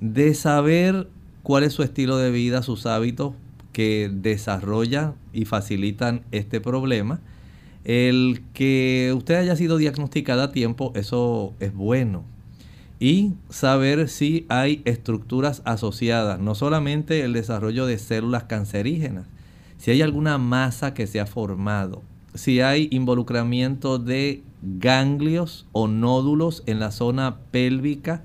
de 0.00 0.34
saber 0.34 1.08
cuál 1.42 1.64
es 1.64 1.72
su 1.72 1.82
estilo 1.82 2.16
de 2.16 2.30
vida, 2.30 2.62
sus 2.62 2.86
hábitos 2.86 3.34
que 3.72 4.10
desarrollan 4.12 5.14
y 5.32 5.44
facilitan 5.44 6.22
este 6.32 6.60
problema. 6.60 7.20
El 7.84 8.42
que 8.52 9.12
usted 9.16 9.36
haya 9.36 9.54
sido 9.54 9.76
diagnosticada 9.76 10.44
a 10.44 10.52
tiempo, 10.52 10.92
eso 10.96 11.54
es 11.60 11.72
bueno. 11.74 12.24
Y 12.98 13.34
saber 13.50 14.08
si 14.08 14.46
hay 14.48 14.82
estructuras 14.86 15.62
asociadas, 15.64 16.40
no 16.40 16.54
solamente 16.54 17.22
el 17.22 17.32
desarrollo 17.34 17.86
de 17.86 17.98
células 17.98 18.44
cancerígenas, 18.44 19.26
si 19.76 19.90
hay 19.90 20.02
alguna 20.02 20.38
masa 20.38 20.94
que 20.94 21.06
se 21.06 21.20
ha 21.20 21.26
formado, 21.26 22.02
si 22.34 22.60
hay 22.60 22.88
involucramiento 22.90 23.98
de 23.98 24.42
ganglios 24.62 25.66
o 25.72 25.86
nódulos 25.86 26.62
en 26.66 26.80
la 26.80 26.90
zona 26.90 27.36
pélvica, 27.50 28.24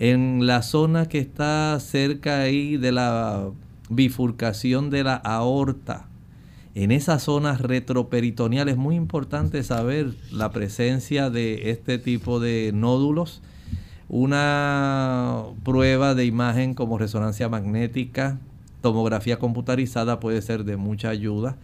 en 0.00 0.46
la 0.46 0.62
zona 0.62 1.08
que 1.08 1.18
está 1.18 1.78
cerca 1.78 2.40
ahí 2.40 2.78
de 2.78 2.90
la 2.90 3.50
bifurcación 3.90 4.88
de 4.88 5.04
la 5.04 5.14
aorta. 5.14 6.06
En 6.74 6.90
esa 6.90 7.18
zona 7.18 7.58
retroperitoneal 7.58 8.70
es 8.70 8.78
muy 8.78 8.96
importante 8.96 9.62
saber 9.62 10.14
la 10.32 10.52
presencia 10.52 11.28
de 11.28 11.70
este 11.70 11.98
tipo 11.98 12.40
de 12.40 12.70
nódulos. 12.72 13.42
Una 14.08 15.42
prueba 15.64 16.14
de 16.14 16.24
imagen 16.24 16.72
como 16.72 16.96
resonancia 16.96 17.50
magnética, 17.50 18.38
tomografía 18.80 19.38
computarizada 19.38 20.18
puede 20.18 20.40
ser 20.40 20.64
de 20.64 20.78
mucha 20.78 21.10
ayuda. 21.10 21.58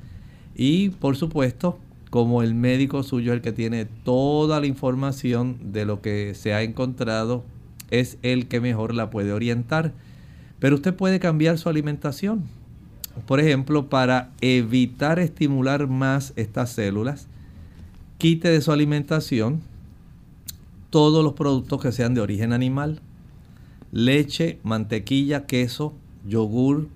Y 0.54 0.90
por 0.90 1.16
supuesto, 1.16 1.78
como 2.10 2.42
el 2.42 2.54
médico 2.54 3.02
suyo 3.02 3.32
es 3.32 3.36
el 3.36 3.42
que 3.42 3.52
tiene 3.52 3.86
toda 3.86 4.60
la 4.60 4.66
información 4.66 5.72
de 5.72 5.86
lo 5.86 6.02
que 6.02 6.34
se 6.34 6.52
ha 6.52 6.62
encontrado, 6.62 7.44
es 7.90 8.18
el 8.22 8.48
que 8.48 8.60
mejor 8.60 8.94
la 8.94 9.10
puede 9.10 9.32
orientar. 9.32 9.92
Pero 10.58 10.76
usted 10.76 10.94
puede 10.94 11.20
cambiar 11.20 11.58
su 11.58 11.68
alimentación. 11.68 12.44
Por 13.26 13.40
ejemplo, 13.40 13.88
para 13.88 14.30
evitar 14.40 15.18
estimular 15.18 15.86
más 15.86 16.32
estas 16.36 16.70
células, 16.70 17.28
quite 18.18 18.48
de 18.48 18.60
su 18.60 18.72
alimentación 18.72 19.60
todos 20.90 21.24
los 21.24 21.34
productos 21.34 21.80
que 21.80 21.92
sean 21.92 22.14
de 22.14 22.20
origen 22.20 22.52
animal. 22.52 23.00
Leche, 23.92 24.58
mantequilla, 24.62 25.46
queso, 25.46 25.94
yogur, 26.26 26.88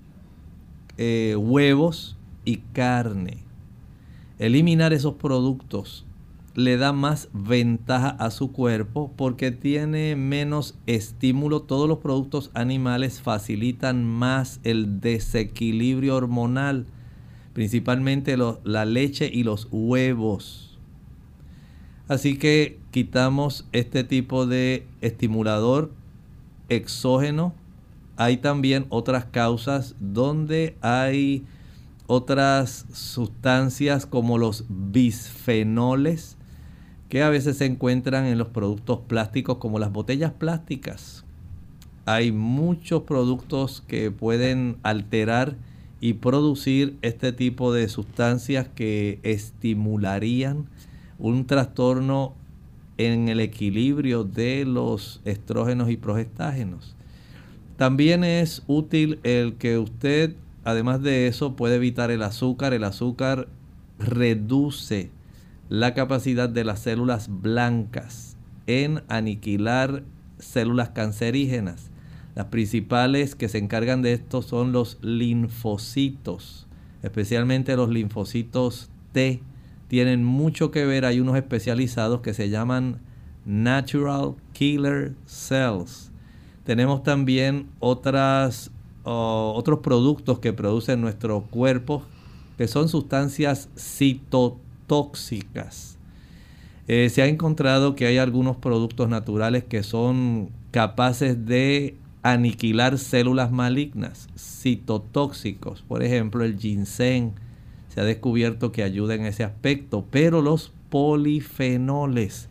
eh, 0.97 1.35
huevos 1.37 2.17
y 2.45 2.57
carne 2.73 3.51
eliminar 4.41 4.91
esos 4.91 5.13
productos 5.13 6.03
le 6.63 6.77
da 6.77 6.93
más 6.93 7.29
ventaja 7.33 8.09
a 8.09 8.31
su 8.31 8.51
cuerpo 8.51 9.11
porque 9.15 9.51
tiene 9.51 10.15
menos 10.15 10.75
estímulo. 10.85 11.63
Todos 11.63 11.87
los 11.87 11.99
productos 11.99 12.51
animales 12.53 13.21
facilitan 13.21 14.05
más 14.05 14.59
el 14.63 15.01
desequilibrio 15.01 16.15
hormonal, 16.15 16.85
principalmente 17.53 18.37
la 18.37 18.85
leche 18.85 19.29
y 19.31 19.43
los 19.43 19.67
huevos. 19.71 20.77
Así 22.07 22.37
que 22.37 22.79
quitamos 22.91 23.67
este 23.71 24.03
tipo 24.03 24.45
de 24.45 24.85
estimulador 25.01 25.91
exógeno. 26.69 27.53
Hay 28.17 28.37
también 28.37 28.85
otras 28.89 29.25
causas 29.25 29.95
donde 29.99 30.75
hay 30.81 31.45
otras 32.07 32.85
sustancias 32.91 34.05
como 34.05 34.37
los 34.37 34.65
bisfenoles 34.67 36.37
que 37.11 37.21
a 37.21 37.29
veces 37.29 37.57
se 37.57 37.65
encuentran 37.65 38.25
en 38.25 38.37
los 38.37 38.47
productos 38.47 39.01
plásticos 39.07 39.57
como 39.57 39.77
las 39.77 39.91
botellas 39.91 40.31
plásticas. 40.31 41.25
Hay 42.05 42.31
muchos 42.31 43.03
productos 43.03 43.83
que 43.85 44.09
pueden 44.09 44.77
alterar 44.81 45.57
y 45.99 46.13
producir 46.13 46.97
este 47.01 47.33
tipo 47.33 47.73
de 47.73 47.89
sustancias 47.89 48.67
que 48.73 49.19
estimularían 49.21 50.69
un 51.19 51.45
trastorno 51.45 52.33
en 52.97 53.27
el 53.27 53.41
equilibrio 53.41 54.23
de 54.23 54.65
los 54.65 55.21
estrógenos 55.25 55.91
y 55.91 55.97
progestágenos. 55.97 56.95
También 57.77 58.23
es 58.23 58.63
útil 58.67 59.19
el 59.23 59.55
que 59.55 59.77
usted 59.77 60.35
además 60.63 61.01
de 61.01 61.27
eso, 61.27 61.55
puede 61.55 61.75
evitar 61.75 62.11
el 62.11 62.23
azúcar. 62.23 62.73
El 62.73 62.83
azúcar 62.83 63.47
reduce 63.99 65.09
la 65.71 65.93
capacidad 65.93 66.49
de 66.49 66.65
las 66.65 66.81
células 66.81 67.29
blancas 67.29 68.35
en 68.67 69.03
aniquilar 69.07 70.03
células 70.37 70.89
cancerígenas. 70.89 71.91
Las 72.35 72.47
principales 72.47 73.35
que 73.35 73.47
se 73.47 73.59
encargan 73.59 74.01
de 74.01 74.11
esto 74.11 74.41
son 74.41 74.73
los 74.73 74.97
linfocitos, 75.01 76.67
especialmente 77.03 77.77
los 77.77 77.89
linfocitos 77.89 78.89
T. 79.13 79.41
Tienen 79.87 80.25
mucho 80.25 80.71
que 80.71 80.85
ver, 80.85 81.05
hay 81.05 81.21
unos 81.21 81.37
especializados 81.37 82.19
que 82.19 82.33
se 82.33 82.49
llaman 82.49 82.99
Natural 83.45 84.35
Killer 84.51 85.15
Cells. 85.25 86.11
Tenemos 86.65 87.01
también 87.01 87.69
otras 87.79 88.71
otros 89.03 89.79
productos 89.79 90.39
que 90.39 90.51
producen 90.51 90.99
nuestro 90.99 91.43
cuerpo, 91.43 92.03
que 92.57 92.67
son 92.67 92.89
sustancias 92.89 93.69
citotóxicas 93.77 94.70
citotóxicas. 94.91 95.97
Eh, 96.87 97.09
se 97.09 97.21
ha 97.21 97.27
encontrado 97.27 97.95
que 97.95 98.07
hay 98.07 98.17
algunos 98.17 98.57
productos 98.57 99.07
naturales 99.07 99.63
que 99.63 99.83
son 99.83 100.49
capaces 100.71 101.45
de 101.45 101.95
aniquilar 102.21 102.97
células 102.97 103.51
malignas, 103.51 104.27
citotóxicos. 104.37 105.81
Por 105.83 106.03
ejemplo, 106.03 106.43
el 106.43 106.57
ginseng 106.57 107.33
se 107.87 108.01
ha 108.01 108.03
descubierto 108.03 108.71
que 108.71 108.83
ayuda 108.83 109.15
en 109.15 109.25
ese 109.25 109.43
aspecto, 109.43 110.05
pero 110.11 110.41
los 110.41 110.73
polifenoles 110.89 112.49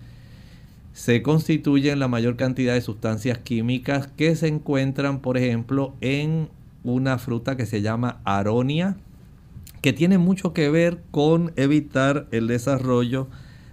se 0.92 1.22
constituyen 1.22 1.98
la 1.98 2.08
mayor 2.08 2.36
cantidad 2.36 2.74
de 2.74 2.80
sustancias 2.80 3.38
químicas 3.38 4.08
que 4.16 4.34
se 4.34 4.48
encuentran, 4.48 5.20
por 5.20 5.36
ejemplo, 5.36 5.94
en 6.00 6.48
una 6.84 7.18
fruta 7.18 7.56
que 7.56 7.66
se 7.66 7.82
llama 7.82 8.20
aronia, 8.24 8.96
que 9.80 9.92
tiene 9.92 10.18
mucho 10.18 10.52
que 10.52 10.70
ver 10.70 11.02
con 11.10 11.52
evitar 11.56 12.26
el 12.30 12.46
desarrollo 12.46 13.28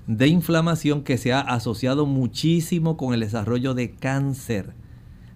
de 0.07 0.27
inflamación 0.27 1.03
que 1.03 1.17
se 1.17 1.33
ha 1.33 1.41
asociado 1.41 2.05
muchísimo 2.05 2.95
con 2.95 3.13
el 3.13 3.19
desarrollo 3.19 3.73
de 3.73 3.91
cáncer. 3.91 4.73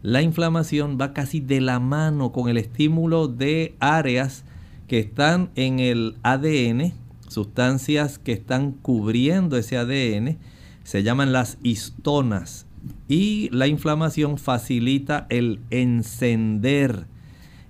La 0.02 0.22
inflamación 0.22 0.98
va 1.00 1.14
casi 1.14 1.42
de 1.42 1.62
la 1.62 1.80
mano 1.80 2.32
con 2.32 2.50
el 2.50 2.58
estímulo 2.58 3.28
de 3.28 3.76
áreas 3.80 4.46
que 4.88 5.00
están 5.00 5.52
en 5.56 5.80
el 5.80 6.16
ADN, 6.24 6.94
sustancias 7.28 8.18
que 8.18 8.32
están 8.32 8.72
cubriendo 8.72 9.58
ese 9.58 9.78
ADN, 9.78 10.38
se 10.84 11.04
llaman 11.04 11.32
las 11.32 11.58
histonas. 11.64 12.66
Y 13.08 13.50
la 13.52 13.68
inflamación 13.68 14.38
facilita 14.38 15.28
el 15.30 15.60
encender 15.70 17.06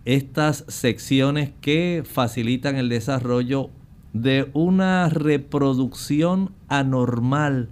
estas 0.06 0.66
secciones 0.68 1.52
que 1.62 2.04
facilitan 2.06 2.76
el 2.76 2.90
desarrollo 2.90 3.70
de 4.14 4.50
una 4.54 5.10
reproducción 5.10 6.52
anormal 6.68 7.70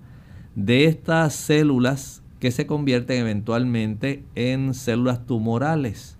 de 0.56 0.86
estas 0.86 1.34
células 1.34 2.22
que 2.40 2.52
se 2.52 2.66
convierten 2.66 3.20
eventualmente 3.20 4.24
en 4.36 4.74
células 4.74 5.26
tumorales. 5.26 6.18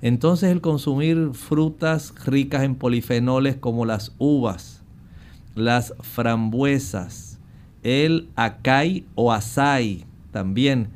Entonces 0.00 0.50
el 0.50 0.60
consumir 0.60 1.30
frutas 1.32 2.14
ricas 2.24 2.62
en 2.62 2.76
polifenoles 2.76 3.56
como 3.56 3.84
las 3.84 4.14
uvas, 4.18 4.82
las 5.56 5.94
frambuesas, 6.00 7.40
el 7.82 8.28
acai 8.36 9.06
o 9.16 9.32
asai 9.32 10.04
también, 10.30 10.90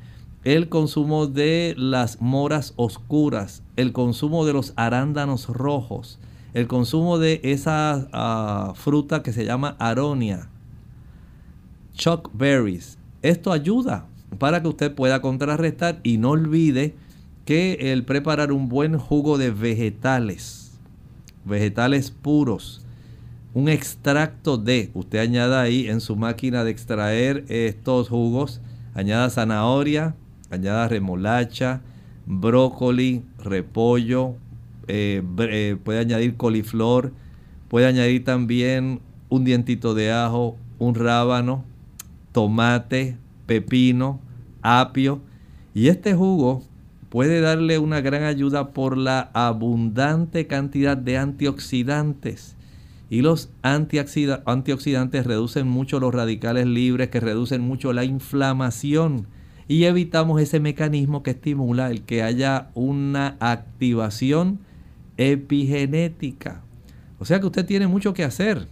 el 0.45 0.69
consumo 0.69 1.27
de 1.27 1.75
las 1.77 2.21
moras 2.21 2.75
oscuras, 2.77 3.62
el 3.83 3.93
consumo 3.93 4.47
de 4.47 4.55
los 4.55 4.73
arándanos 4.77 5.49
rojos, 5.49 6.19
el 6.55 6.67
consumo 6.67 7.19
de 7.19 7.41
esa 7.43 8.09
ah, 8.13 8.73
fruta 8.75 9.23
que 9.23 9.33
se 9.33 9.45
llama 9.45 9.77
aronia, 9.79 10.49
berries. 12.33 12.99
Esto 13.23 13.53
ayuda 13.53 14.07
para 14.39 14.63
que 14.63 14.69
usted 14.69 14.95
pueda 14.95 15.21
contrarrestar 15.21 16.01
y 16.03 16.19
no 16.19 16.31
olvide 16.31 16.95
que 17.45 17.93
el 17.93 18.05
preparar 18.05 18.53
un 18.53 18.69
buen 18.69 18.99
jugo 18.99 19.39
de 19.39 19.51
vegetales, 19.51 20.79
vegetales 21.45 22.11
puros, 22.11 22.85
un 23.55 23.69
extracto 23.69 24.57
de, 24.57 24.91
usted 24.95 25.19
añada 25.19 25.61
ahí 25.61 25.89
en 25.89 26.01
su 26.01 26.17
máquina 26.17 26.65
de 26.65 26.71
extraer 26.71 27.45
estos 27.49 28.09
jugos, 28.09 28.61
añada 28.95 29.29
zanahoria, 29.29 30.15
añada 30.51 30.89
remolacha, 30.89 31.83
brócoli, 32.27 33.23
repollo, 33.45 34.37
eh, 34.89 35.23
eh, 35.39 35.77
puede 35.83 36.01
añadir 36.01 36.37
coliflor, 36.37 37.13
puede 37.69 37.87
añadir 37.87 38.25
también 38.25 39.01
un 39.29 39.45
dientito 39.45 39.95
de 39.95 40.13
ajo, 40.13 40.57
un 40.79 40.95
rábano, 40.95 41.65
tomate, 42.33 43.17
pepino, 43.47 44.21
apio. 44.63 45.21
Y 45.75 45.89
este 45.89 46.15
jugo 46.15 46.63
puede 47.09 47.41
darle 47.41 47.79
una 47.79 48.01
gran 48.01 48.25
ayuda 48.25 48.73
por 48.73 48.97
la 48.97 49.31
abundante 49.35 50.47
cantidad 50.47 50.97
de 50.97 51.19
antioxidantes. 51.19 52.57
Y 53.11 53.21
los 53.21 53.51
antioxidantes 53.63 55.27
reducen 55.27 55.69
mucho 55.69 56.01
los 56.01 56.15
radicales 56.15 56.67
libres, 56.67 57.11
que 57.11 57.21
reducen 57.21 57.61
mucho 57.61 57.93
la 57.93 58.05
inflamación. 58.05 59.27
Y 59.73 59.87
evitamos 59.87 60.39
ese 60.39 60.61
mecanismo 60.61 61.23
que 61.23 61.31
estimula 61.31 61.91
el 61.91 62.03
que 62.03 62.23
haya 62.23 62.69
una 62.75 63.39
activación 63.41 64.59
epigenética. 65.17 66.61
O 67.19 67.25
sea 67.25 67.41
que 67.41 67.47
usted 67.47 67.65
tiene 67.65 67.87
mucho 67.87 68.13
que 68.13 68.23
hacer. 68.23 68.69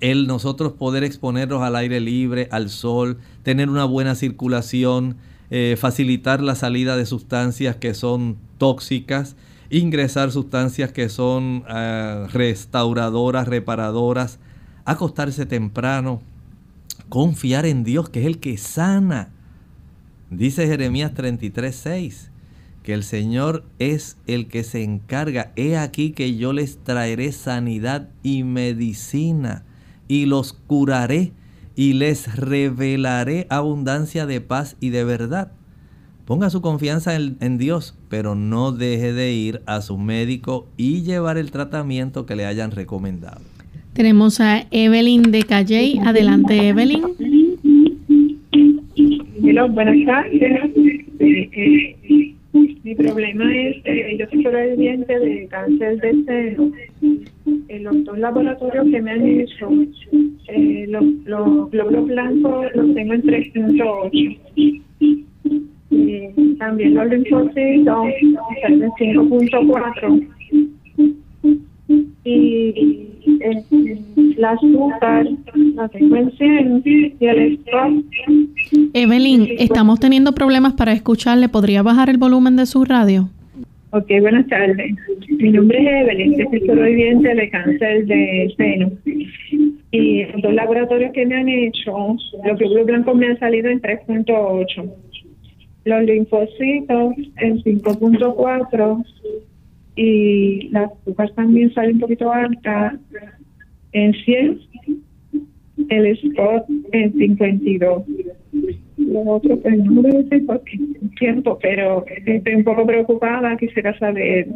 El 0.00 0.26
nosotros 0.26 0.74
poder 0.74 1.04
exponernos 1.04 1.62
al 1.62 1.74
aire 1.74 2.00
libre, 2.00 2.48
al 2.50 2.68
sol, 2.68 3.16
tener 3.44 3.70
una 3.70 3.86
buena 3.86 4.14
circulación, 4.14 5.16
eh, 5.48 5.78
facilitar 5.80 6.42
la 6.42 6.54
salida 6.54 6.98
de 6.98 7.06
sustancias 7.06 7.76
que 7.76 7.94
son 7.94 8.36
tóxicas, 8.58 9.36
ingresar 9.70 10.32
sustancias 10.32 10.92
que 10.92 11.08
son 11.08 11.64
eh, 11.66 12.26
restauradoras, 12.30 13.48
reparadoras, 13.48 14.38
acostarse 14.84 15.46
temprano, 15.46 16.20
confiar 17.08 17.64
en 17.64 17.84
Dios 17.84 18.10
que 18.10 18.20
es 18.20 18.26
el 18.26 18.38
que 18.38 18.58
sana. 18.58 19.30
Dice 20.30 20.66
Jeremías 20.66 21.12
33:6 21.14 22.30
que 22.82 22.94
el 22.94 23.02
Señor 23.02 23.64
es 23.78 24.16
el 24.26 24.46
que 24.46 24.64
se 24.64 24.82
encarga. 24.82 25.52
He 25.56 25.76
aquí 25.76 26.12
que 26.12 26.36
yo 26.36 26.52
les 26.52 26.78
traeré 26.78 27.32
sanidad 27.32 28.08
y 28.22 28.42
medicina 28.42 29.64
y 30.08 30.26
los 30.26 30.54
curaré 30.54 31.32
y 31.76 31.92
les 31.92 32.36
revelaré 32.36 33.46
abundancia 33.50 34.26
de 34.26 34.40
paz 34.40 34.76
y 34.80 34.90
de 34.90 35.04
verdad. 35.04 35.52
Ponga 36.24 36.48
su 36.48 36.62
confianza 36.62 37.16
en, 37.16 37.58
Dios, 37.58 37.96
pero 38.08 38.34
no 38.34 38.70
deje 38.70 39.12
de 39.12 39.32
ir 39.32 39.62
a 39.66 39.80
su 39.80 39.98
médico 39.98 40.68
y 40.76 41.02
llevar 41.02 41.38
el 41.38 41.50
tratamiento 41.50 42.24
que 42.24 42.36
le 42.36 42.46
hayan 42.46 42.70
recomendado. 42.70 43.40
Tenemos 43.94 44.40
a 44.40 44.66
Evelyn 44.70 45.22
de 45.32 45.42
Calley. 45.42 45.98
Adelante, 45.98 46.68
Evelyn. 46.68 47.02
Hola, 49.42 49.64
buenas 49.66 49.96
tardes. 50.06 50.42
Eh, 51.18 51.50
eh, 51.52 52.34
mi 52.82 52.94
problema 52.94 53.56
es, 53.56 53.82
que 53.82 54.16
yo 54.18 54.26
soy 54.30 54.42
sobreviviente 54.42 55.18
de 55.18 55.46
cáncer 55.48 56.00
de 56.00 56.24
seno. 56.24 56.72
En 57.68 57.84
los 57.84 58.04
dos 58.04 58.18
laboratorios 58.18 58.86
que 58.90 59.00
me 59.00 59.10
han 59.12 59.26
hecho, 59.26 59.70
eh, 60.48 60.86
los, 60.88 61.04
los 61.24 61.70
glóbulos 61.70 62.06
blancos 62.06 62.66
los 62.74 62.94
tengo 62.94 63.14
en 63.14 63.22
3.8. 63.22 64.10
Y 65.90 66.54
también 66.58 66.94
los 66.94 67.08
linfocitos 67.08 68.08
están 68.56 68.82
en 68.82 68.90
5.4. 68.90 70.28
Y 72.24 73.10
eh, 73.40 73.64
la 74.36 74.50
azúcar 74.50 75.26
la 75.74 75.88
tengo 75.88 76.16
en 76.16 76.30
100 76.32 76.82
y 76.84 77.26
el 77.26 77.52
stock 77.54 78.04
Evelyn, 78.94 79.56
estamos 79.58 80.00
teniendo 80.00 80.32
problemas 80.32 80.74
para 80.74 80.92
escucharle. 80.92 81.48
¿Podría 81.48 81.82
bajar 81.82 82.10
el 82.10 82.18
volumen 82.18 82.56
de 82.56 82.66
su 82.66 82.84
radio? 82.84 83.28
Ok, 83.90 84.06
buenas 84.20 84.46
tardes. 84.48 84.94
Mi 85.28 85.50
nombre 85.50 85.78
es 85.78 86.02
Evelyn, 86.02 86.48
soy 86.50 86.60
sobreviviente 86.60 87.34
de 87.34 87.50
cáncer 87.50 88.06
de 88.06 88.54
seno. 88.56 88.92
Y 89.90 90.24
los 90.26 90.42
dos 90.42 90.54
laboratorios 90.54 91.12
que 91.12 91.26
me 91.26 91.36
han 91.36 91.48
hecho, 91.48 92.16
los 92.44 92.58
glóbulos 92.58 92.86
blancos 92.86 93.16
me 93.16 93.26
han 93.26 93.38
salido 93.38 93.68
en 93.68 93.80
3.8. 93.80 94.92
Los 95.84 96.04
linfocitos 96.04 97.14
en 97.38 97.62
5.4 97.62 99.04
y 99.96 100.68
las 100.68 100.92
azúcar 100.92 101.30
también 101.34 101.74
salen 101.74 101.94
un 101.94 102.00
poquito 102.00 102.32
alta 102.32 102.96
en 103.92 104.14
100 104.14 104.60
el 105.88 106.06
spot 106.06 106.64
en 106.92 107.12
52. 107.12 108.02
Lo 108.98 109.20
otro, 109.20 109.56
pues 109.58 109.78
no 109.78 110.02
lo 110.02 110.22
sé 110.28 110.40
porque 110.46 110.78
tiempo, 111.18 111.58
pero 111.60 112.04
estoy 112.06 112.54
un 112.54 112.64
poco 112.64 112.86
preocupada. 112.86 113.56
Quisiera 113.56 113.98
saber 113.98 114.46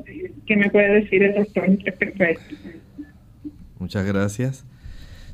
qué 0.47 0.57
me 0.57 0.70
puede 0.70 1.01
decir 1.01 1.22
el 1.22 1.35
doctor 1.35 1.68
respecto 1.85 2.25
Muchas 3.79 4.07
gracias. 4.07 4.66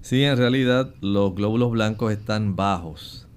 Sí, 0.01 0.23
en 0.23 0.37
realidad 0.37 0.95
los 1.01 1.35
glóbulos 1.35 1.71
blancos 1.71 2.13
están 2.13 2.57
bajos 2.57 3.30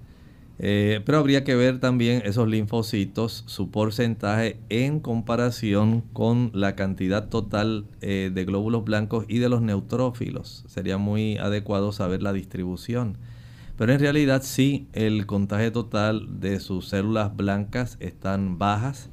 eh, 0.66 1.02
pero 1.04 1.18
habría 1.18 1.44
que 1.44 1.54
ver 1.54 1.78
también 1.78 2.22
esos 2.24 2.48
linfocitos, 2.48 3.44
su 3.46 3.70
porcentaje 3.70 4.56
en 4.70 4.98
comparación 4.98 6.00
con 6.14 6.50
la 6.54 6.74
cantidad 6.74 7.28
total 7.28 7.84
eh, 8.00 8.30
de 8.32 8.44
glóbulos 8.46 8.82
blancos 8.82 9.26
y 9.28 9.40
de 9.40 9.50
los 9.50 9.60
neutrófilos. 9.60 10.64
Sería 10.66 10.96
muy 10.96 11.36
adecuado 11.36 11.92
saber 11.92 12.22
la 12.22 12.32
distribución. 12.32 13.18
Pero 13.76 13.92
en 13.92 14.00
realidad 14.00 14.40
sí, 14.42 14.88
el 14.94 15.26
contagio 15.26 15.70
total 15.70 16.40
de 16.40 16.58
sus 16.60 16.88
células 16.88 17.36
blancas 17.36 17.98
están 18.00 18.56
bajas. 18.56 19.10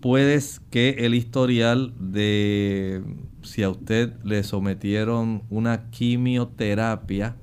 puede 0.00 0.40
que 0.70 0.88
el 1.00 1.12
historial 1.14 1.92
de 1.98 3.02
si 3.42 3.62
a 3.62 3.68
usted 3.68 4.14
le 4.24 4.42
sometieron 4.42 5.42
una 5.50 5.90
quimioterapia, 5.90 7.36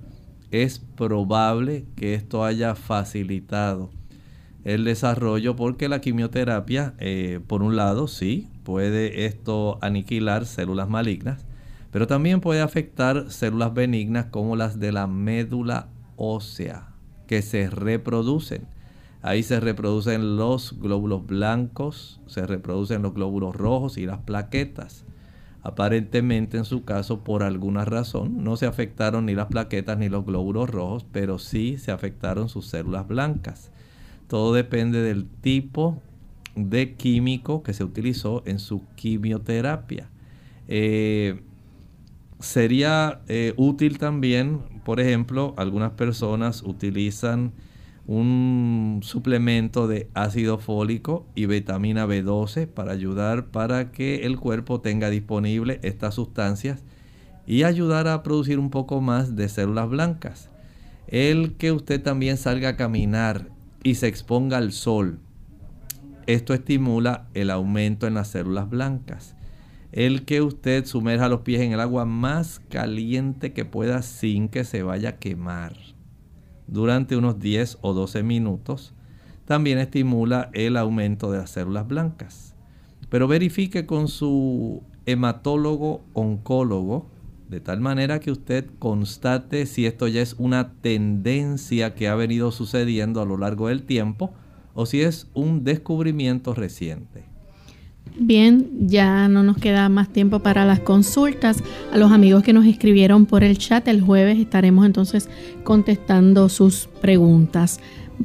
es 0.52 0.80
probable 0.80 1.86
que 1.96 2.14
esto 2.14 2.44
haya 2.44 2.76
facilitado 2.76 3.92
el 4.64 4.84
desarrollo 4.84 5.56
porque 5.56 5.90
la 5.90 6.02
quimioterapia, 6.02 6.94
eh, 7.00 7.40
por 7.48 7.64
un 7.64 7.76
lado, 7.76 8.08
sí, 8.08 8.48
puede 8.64 9.26
esto 9.26 9.80
aniquilar 9.82 10.46
células 10.46 10.90
malignas, 10.90 11.46
pero 11.92 12.08
también 12.08 12.42
puede 12.42 12.62
afectar 12.62 13.32
células 13.32 13.74
benignas 13.74 14.26
como 14.26 14.56
las 14.56 14.80
de 14.80 14.92
la 14.92 15.08
médula 15.08 15.88
ósea, 16.18 16.90
que 17.28 17.42
se 17.42 17.70
reproducen. 17.70 18.68
Ahí 19.22 19.44
se 19.44 19.60
reproducen 19.60 20.38
los 20.38 20.80
glóbulos 20.80 21.26
blancos, 21.26 22.22
se 22.28 22.46
reproducen 22.46 23.02
los 23.02 23.14
glóbulos 23.14 23.56
rojos 23.56 23.98
y 23.98 24.06
las 24.06 24.20
plaquetas. 24.20 25.06
Aparentemente 25.62 26.58
en 26.58 26.66
su 26.66 26.84
caso, 26.86 27.24
por 27.24 27.44
alguna 27.44 27.84
razón, 27.84 28.44
no 28.44 28.56
se 28.56 28.66
afectaron 28.66 29.26
ni 29.26 29.36
las 29.36 29.48
plaquetas 29.48 29.98
ni 29.98 30.08
los 30.08 30.26
glóbulos 30.26 30.70
rojos, 30.70 31.06
pero 31.12 31.38
sí 31.38 31.78
se 31.78 31.92
afectaron 31.92 32.48
sus 32.48 32.68
células 32.68 33.08
blancas. 33.08 33.72
Todo 34.28 34.54
depende 34.54 35.02
del 35.02 35.26
tipo 35.26 36.02
de 36.56 36.94
químico 36.94 37.62
que 37.62 37.74
se 37.74 37.84
utilizó 37.84 38.42
en 38.46 38.60
su 38.60 38.86
quimioterapia. 38.96 40.10
Eh, 40.68 41.42
sería 42.40 43.22
eh, 43.28 43.54
útil 43.58 43.98
también, 43.98 44.60
por 44.86 45.00
ejemplo, 45.00 45.54
algunas 45.58 45.92
personas 45.92 46.64
utilizan 46.64 47.52
un 48.10 49.02
suplemento 49.04 49.88
de 49.88 50.10
ácido 50.16 50.58
fólico 50.58 51.28
y 51.36 51.46
vitamina 51.46 52.08
B12 52.08 52.66
para 52.66 52.92
ayudar 52.92 53.52
para 53.52 53.92
que 53.92 54.26
el 54.26 54.40
cuerpo 54.40 54.82
tenga 54.82 55.12
disponible 55.12 55.80
estas 55.84 56.16
sustancias 56.16 56.84
y 57.46 57.62
ayudar 57.62 58.08
a 58.08 58.24
producir 58.24 58.58
un 58.58 58.72
poco 58.72 59.00
más 59.00 59.36
de 59.36 59.48
células 59.48 59.90
blancas. 59.90 60.50
El 61.08 61.54
que 61.58 61.72
usted 61.72 62.02
también 62.02 62.38
salga 62.38 62.70
a 62.70 62.78
caminar 62.78 63.50
y 63.84 63.94
se 63.94 64.08
exponga 64.08 64.58
al 64.58 64.72
sol, 64.72 65.20
esto 66.26 66.56
estimula 66.56 67.28
el 67.36 67.52
aumento 67.52 68.08
en 68.08 68.16
las 68.16 68.30
células 68.30 68.72
blancas. 68.72 69.36
El 69.92 70.26
que 70.26 70.42
usted 70.42 70.86
sumerja 70.86 71.30
los 71.30 71.42
pies 71.42 71.62
en 71.62 71.74
el 71.74 71.80
agua 71.80 72.06
más 72.06 72.60
caliente 72.70 73.54
que 73.54 73.66
pueda 73.66 74.02
sin 74.02 74.50
que 74.50 74.64
se 74.64 74.82
vaya 74.82 75.10
a 75.10 75.18
quemar 75.20 75.99
durante 76.72 77.16
unos 77.16 77.40
10 77.40 77.80
o 77.82 77.94
12 77.94 78.24
minutos 78.24 78.94
también 79.46 79.80
estimula 79.80 80.50
el 80.54 80.78
aumento 80.78 81.32
de 81.32 81.40
las 81.40 81.50
células 81.50 81.88
blancas. 81.88 82.54
Pero 83.10 83.28
verifique 83.28 83.86
con 83.86 84.08
su 84.08 84.84
hematólogo 85.06 86.02
oncólogo 86.14 87.10
de 87.50 87.60
tal 87.60 87.82
manera 87.82 88.20
que 88.20 88.30
usted 88.30 88.68
constate 88.78 89.66
si 89.66 89.88
esto 89.88 90.08
ya 90.08 90.22
es 90.22 90.36
una 90.38 90.74
tendencia 90.74 91.96
que 91.96 92.08
ha 92.08 92.14
venido 92.14 92.52
sucediendo 92.52 93.22
a 93.22 93.26
lo 93.26 93.38
largo 93.38 93.70
del 93.70 93.84
tiempo 93.84 94.32
o 94.76 94.86
si 94.86 95.02
es 95.02 95.28
un 95.34 95.64
descubrimiento 95.64 96.54
reciente. 96.54 97.29
Bien, 98.18 98.68
ya 98.88 99.28
no 99.28 99.44
nos 99.44 99.58
queda 99.58 99.88
más 99.90 100.10
tiempo 100.10 100.40
para 100.40 100.66
las 100.66 100.80
consultas. 100.80 101.64
A 101.94 101.98
los 101.98 102.12
amigos 102.12 102.44
que 102.44 102.54
nos 102.54 102.66
escribieron 102.66 103.26
por 103.26 103.44
el 103.44 103.58
chat 103.58 103.88
el 103.88 104.02
jueves 104.02 104.40
estaremos 104.40 104.86
entonces 104.86 105.30
contestando 105.64 106.50
sus 106.50 106.90
preguntas. 107.02 107.80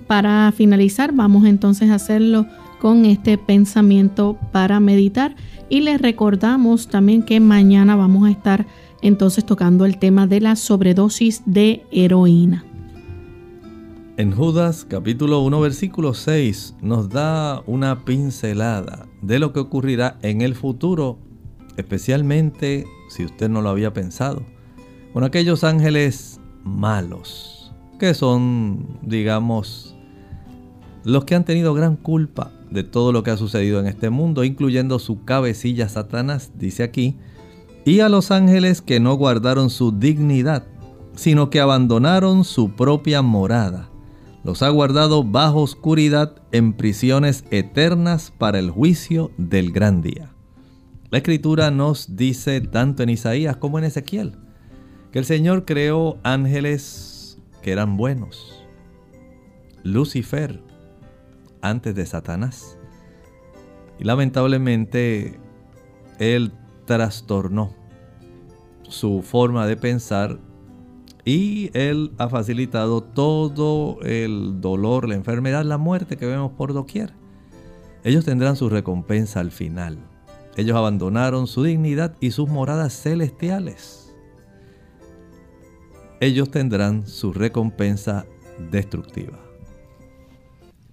Para 0.07 0.53
finalizar, 0.53 1.13
vamos 1.13 1.47
entonces 1.47 1.91
a 1.91 1.97
hacerlo 1.97 2.47
con 2.81 3.05
este 3.05 3.39
pensamiento 3.39 4.39
para 4.53 4.81
meditar 4.81 5.37
y 5.69 5.81
les 5.81 6.01
recordamos 6.01 6.89
también 6.89 7.23
que 7.23 7.41
mañana 7.41 7.97
vamos 7.97 8.27
a 8.27 8.31
estar 8.31 8.67
entonces 9.01 9.47
tocando 9.47 9.85
el 9.85 9.99
tema 9.99 10.27
de 10.27 10.41
la 10.41 10.57
sobredosis 10.57 11.43
de 11.47 11.85
heroína. 11.91 12.65
En 14.17 14.31
Judas 14.31 14.87
capítulo 14.89 15.41
1 15.41 15.61
versículo 15.61 16.15
6 16.15 16.77
nos 16.81 17.09
da 17.09 17.65
una 17.67 18.05
pincelada 18.05 19.09
de 19.23 19.41
lo 19.41 19.53
que 19.53 19.59
ocurrirá 19.59 20.19
en 20.23 20.41
el 20.41 20.55
futuro, 20.55 21.19
especialmente 21.77 22.87
si 23.09 23.25
usted 23.25 23.49
no 23.49 23.61
lo 23.61 23.71
había 23.71 23.93
pensado, 23.93 24.45
con 25.13 25.25
aquellos 25.25 25.65
ángeles 25.65 26.39
malos, 26.63 27.73
que 27.99 28.15
son, 28.15 29.01
digamos, 29.03 29.97
los 31.03 31.25
que 31.25 31.35
han 31.35 31.45
tenido 31.45 31.75
gran 31.75 31.97
culpa 31.97 32.53
de 32.71 32.85
todo 32.85 33.11
lo 33.11 33.25
que 33.25 33.33
ha 33.33 33.37
sucedido 33.37 33.81
en 33.81 33.89
este 33.89 34.11
mundo, 34.11 34.45
incluyendo 34.45 35.01
su 35.01 35.25
cabecilla 35.25 35.89
Satanás, 35.89 36.53
dice 36.55 36.85
aquí, 36.85 37.17
y 37.85 37.99
a 37.99 38.09
los 38.09 38.31
ángeles 38.31 38.81
que 38.81 39.01
no 39.01 39.15
guardaron 39.15 39.71
su 39.71 39.91
dignidad, 39.91 40.69
sino 41.17 41.51
que 41.51 41.59
abandonaron 41.59 42.45
su 42.45 42.77
propia 42.77 43.21
morada 43.21 43.91
los 44.45 44.63
ha 44.63 44.69
guardado 44.69 45.25
bajo 45.25 45.63
oscuridad 45.63 46.37
en 46.53 46.75
prisiones 46.75 47.45
eternas 47.51 48.31
para 48.31 48.59
el 48.59 48.71
juicio 48.71 49.31
del 49.39 49.73
gran 49.73 50.03
día. 50.03 50.31
La 51.11 51.19
escritura 51.19 51.71
nos 51.71 52.17
dice 52.17 52.61
tanto 52.61 53.03
en 53.03 53.09
Isaías 53.09 53.57
como 53.57 53.79
en 53.79 53.85
Ezequiel 53.85 54.37
que 55.11 55.19
el 55.19 55.25
Señor 55.25 55.65
creó 55.65 56.19
ángeles 56.23 57.39
que 57.63 57.73
eran 57.73 57.97
buenos. 57.97 58.65
Lucifer 59.83 60.61
antes 61.63 61.95
de 61.95 62.05
Satanás. 62.05 62.77
Y 63.99 64.05
lamentablemente 64.05 65.39
él 66.19 66.53
trastornó 66.85 67.75
su 68.83 69.23
forma 69.23 69.67
de 69.67 69.77
pensar 69.77 70.39
y 71.25 71.71
Él 71.73 72.13
ha 72.19 72.29
facilitado 72.29 73.03
todo 73.03 73.99
el 74.03 74.61
dolor, 74.61 75.09
la 75.09 75.15
enfermedad, 75.15 75.65
la 75.65 75.79
muerte 75.79 76.17
que 76.17 76.27
vemos 76.27 76.53
por 76.53 76.73
doquier. 76.75 77.13
Ellos 78.05 78.25
tendrán 78.25 78.57
su 78.57 78.69
recompensa 78.69 79.41
al 79.41 79.51
final. 79.51 79.99
Ellos 80.57 80.77
abandonaron 80.77 81.47
su 81.47 81.63
dignidad 81.63 82.17
y 82.21 82.31
sus 82.31 82.49
moradas 82.49 82.93
celestiales. 82.93 84.15
Ellos 86.21 86.51
tendrán 86.51 87.07
su 87.07 87.33
recompensa 87.33 88.27
destructiva. 88.71 89.41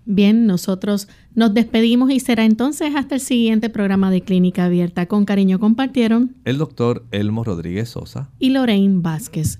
Bien, 0.06 0.48
nosotros 0.48 1.08
nos 1.36 1.54
despedimos 1.54 2.10
y 2.12 2.20
será 2.20 2.44
entonces 2.44 2.96
hasta 2.96 3.16
el 3.16 3.22
siguiente 3.22 3.70
programa 3.70 4.10
de 4.10 4.22
Clínica 4.22 4.66
Abierta. 4.66 5.06
Con 5.06 5.26
cariño 5.26 5.60
compartieron 5.60 6.36
el 6.44 6.58
doctor 6.58 7.06
Elmo 7.12 7.44
Rodríguez 7.44 7.90
Sosa 7.90 8.32
y 8.40 8.50
Lorraine 8.50 9.02
Vázquez. 9.02 9.60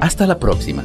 Hasta 0.00 0.26
la 0.26 0.38
próxima. 0.38 0.82